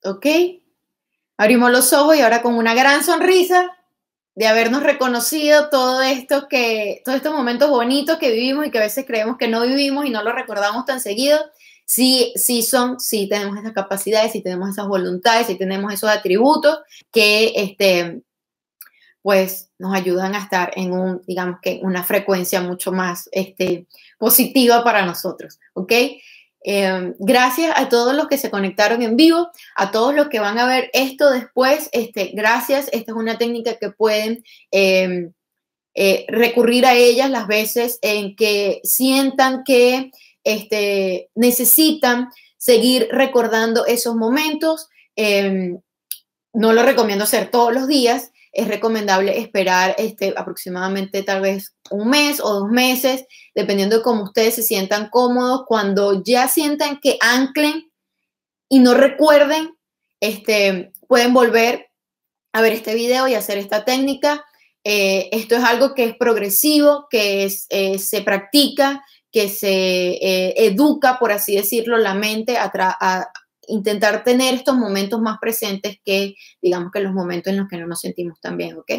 ¿Ok? 0.03 0.25
Abrimos 1.37 1.71
los 1.71 1.93
ojos 1.93 2.17
y 2.17 2.21
ahora 2.21 2.41
con 2.41 2.55
una 2.55 2.73
gran 2.73 3.03
sonrisa 3.03 3.77
de 4.35 4.47
habernos 4.47 4.83
reconocido 4.83 5.69
todo 5.69 6.01
esto 6.01 6.47
que, 6.47 7.01
todos 7.03 7.17
estos 7.17 7.33
momentos 7.33 7.69
bonitos 7.69 8.17
que 8.17 8.31
vivimos 8.31 8.65
y 8.65 8.71
que 8.71 8.77
a 8.77 8.81
veces 8.81 9.05
creemos 9.05 9.37
que 9.37 9.47
no 9.47 9.61
vivimos 9.61 10.05
y 10.05 10.09
no 10.09 10.23
lo 10.23 10.31
recordamos 10.31 10.85
tan 10.85 10.99
seguido 11.01 11.39
sí, 11.91 12.31
sí 12.37 12.63
son, 12.63 13.01
sí 13.01 13.27
tenemos 13.27 13.57
esas 13.57 13.73
capacidades, 13.73 14.31
sí 14.31 14.41
tenemos 14.41 14.69
esas 14.69 14.87
voluntades, 14.87 15.47
sí 15.47 15.57
tenemos 15.57 15.93
esos 15.93 16.09
atributos 16.09 16.79
que, 17.11 17.51
este, 17.53 18.21
pues, 19.21 19.71
nos 19.77 19.93
ayudan 19.93 20.33
a 20.33 20.39
estar 20.39 20.71
en 20.77 20.93
un, 20.93 21.21
digamos 21.27 21.59
que, 21.61 21.81
una 21.83 22.03
frecuencia 22.03 22.61
mucho 22.61 22.93
más, 22.93 23.27
este, 23.33 23.87
positiva 24.17 24.85
para 24.85 25.05
nosotros, 25.05 25.59
¿ok? 25.73 25.91
Em, 26.63 27.15
gracias 27.17 27.73
a 27.75 27.89
todos 27.89 28.15
los 28.15 28.27
que 28.27 28.37
se 28.37 28.51
conectaron 28.51 29.01
en 29.01 29.15
vivo, 29.15 29.49
a 29.75 29.91
todos 29.91 30.13
los 30.13 30.29
que 30.29 30.39
van 30.39 30.59
a 30.59 30.67
ver 30.67 30.91
esto 30.93 31.31
después, 31.31 31.89
este, 31.91 32.31
gracias, 32.33 32.87
esta 32.91 33.11
es 33.11 33.17
una 33.17 33.37
técnica 33.37 33.77
que 33.77 33.89
pueden 33.89 34.43
em, 34.69 35.33
eh, 35.95 36.25
recurrir 36.29 36.85
a 36.85 36.93
ellas 36.93 37.29
las 37.29 37.47
veces 37.47 37.97
en 38.01 38.35
que 38.35 38.79
sientan 38.83 39.63
que 39.65 40.11
este, 40.43 41.29
necesitan 41.35 42.29
seguir 42.57 43.07
recordando 43.11 43.85
esos 43.85 44.15
momentos. 44.15 44.87
Em, 45.15 45.79
no 46.53 46.73
lo 46.73 46.83
recomiendo 46.83 47.23
hacer 47.23 47.49
todos 47.49 47.73
los 47.73 47.87
días, 47.87 48.31
es 48.51 48.67
recomendable 48.67 49.39
esperar 49.39 49.95
este, 49.97 50.33
aproximadamente 50.35 51.23
tal 51.23 51.41
vez 51.41 51.75
un 51.89 52.09
mes 52.09 52.39
o 52.41 52.53
dos 52.53 52.69
meses, 52.69 53.25
dependiendo 53.55 53.97
de 53.97 54.03
cómo 54.03 54.23
ustedes 54.23 54.55
se 54.55 54.63
sientan 54.63 55.09
cómodos. 55.09 55.63
Cuando 55.67 56.21
ya 56.23 56.47
sientan 56.47 56.99
que 56.99 57.17
anclen 57.21 57.91
y 58.67 58.79
no 58.79 58.93
recuerden, 58.93 59.75
este, 60.19 60.91
pueden 61.07 61.33
volver 61.33 61.89
a 62.53 62.61
ver 62.61 62.73
este 62.73 62.93
video 62.93 63.27
y 63.27 63.35
hacer 63.35 63.57
esta 63.57 63.85
técnica. 63.85 64.45
Eh, 64.83 65.29
esto 65.31 65.55
es 65.55 65.63
algo 65.63 65.93
que 65.93 66.05
es 66.05 66.15
progresivo, 66.17 67.07
que 67.09 67.45
es, 67.45 67.67
eh, 67.69 67.99
se 67.99 68.21
practica, 68.21 69.03
que 69.31 69.47
se 69.47 69.69
eh, 69.69 70.53
educa, 70.65 71.17
por 71.19 71.31
así 71.31 71.55
decirlo, 71.55 71.97
la 71.97 72.13
mente 72.13 72.57
a, 72.57 73.31
intentar 73.67 74.23
tener 74.23 74.53
estos 74.53 74.75
momentos 74.75 75.21
más 75.21 75.37
presentes 75.39 75.97
que, 76.03 76.35
digamos, 76.61 76.91
que 76.91 76.99
los 76.99 77.13
momentos 77.13 77.51
en 77.51 77.59
los 77.59 77.67
que 77.67 77.77
no 77.77 77.87
nos 77.87 77.99
sentimos 78.01 78.39
tan 78.39 78.57
bien, 78.57 78.77
¿ok? 78.77 78.91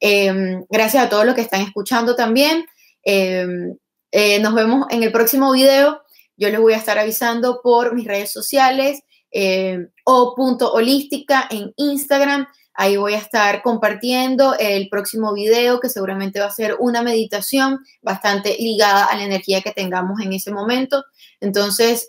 Em, 0.00 0.64
gracias 0.68 1.04
a 1.04 1.08
todos 1.08 1.24
los 1.24 1.34
que 1.34 1.40
están 1.40 1.62
escuchando 1.62 2.14
también. 2.14 2.66
Em, 3.02 3.76
eh, 4.10 4.38
nos 4.40 4.54
vemos 4.54 4.86
en 4.90 5.02
el 5.02 5.12
próximo 5.12 5.52
video. 5.52 6.02
Yo 6.36 6.50
les 6.50 6.60
voy 6.60 6.74
a 6.74 6.78
estar 6.78 6.98
avisando 6.98 7.60
por 7.62 7.94
mis 7.94 8.06
redes 8.06 8.32
sociales 8.32 9.00
em, 9.30 9.88
o 10.04 10.34
punto 10.34 10.72
holística 10.72 11.48
en 11.50 11.72
Instagram. 11.76 12.46
Ahí 12.74 12.96
voy 12.96 13.14
a 13.14 13.18
estar 13.18 13.62
compartiendo 13.62 14.54
el 14.58 14.88
próximo 14.88 15.32
video 15.32 15.80
que 15.80 15.88
seguramente 15.88 16.40
va 16.40 16.46
a 16.46 16.50
ser 16.50 16.76
una 16.78 17.02
meditación 17.02 17.80
bastante 18.02 18.56
ligada 18.58 19.06
a 19.06 19.16
la 19.16 19.24
energía 19.24 19.62
que 19.62 19.72
tengamos 19.72 20.20
en 20.20 20.32
ese 20.32 20.52
momento. 20.52 21.04
Entonces, 21.40 22.04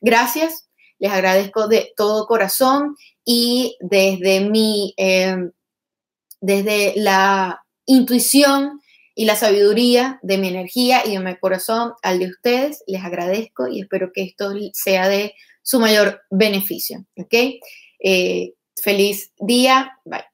gracias, 0.00 0.63
les 0.98 1.12
agradezco 1.12 1.68
de 1.68 1.92
todo 1.96 2.26
corazón 2.26 2.96
y 3.24 3.76
desde 3.80 4.40
mi, 4.40 4.94
em, 4.96 5.52
desde 6.40 6.94
la 6.96 7.62
intuición 7.86 8.80
y 9.14 9.26
la 9.26 9.36
sabiduría 9.36 10.18
de 10.22 10.38
mi 10.38 10.48
energía 10.48 11.02
y 11.06 11.12
de 11.12 11.20
mi 11.20 11.36
corazón 11.36 11.92
al 12.02 12.18
de 12.18 12.26
ustedes, 12.26 12.82
les 12.86 13.02
agradezco 13.02 13.68
y 13.68 13.80
espero 13.80 14.10
que 14.12 14.22
esto 14.22 14.52
sea 14.72 15.08
de 15.08 15.34
su 15.62 15.78
mayor 15.80 16.22
beneficio. 16.30 17.06
Eh, 18.00 18.52
Feliz 18.84 19.32
día. 19.38 19.98
Bye. 20.04 20.33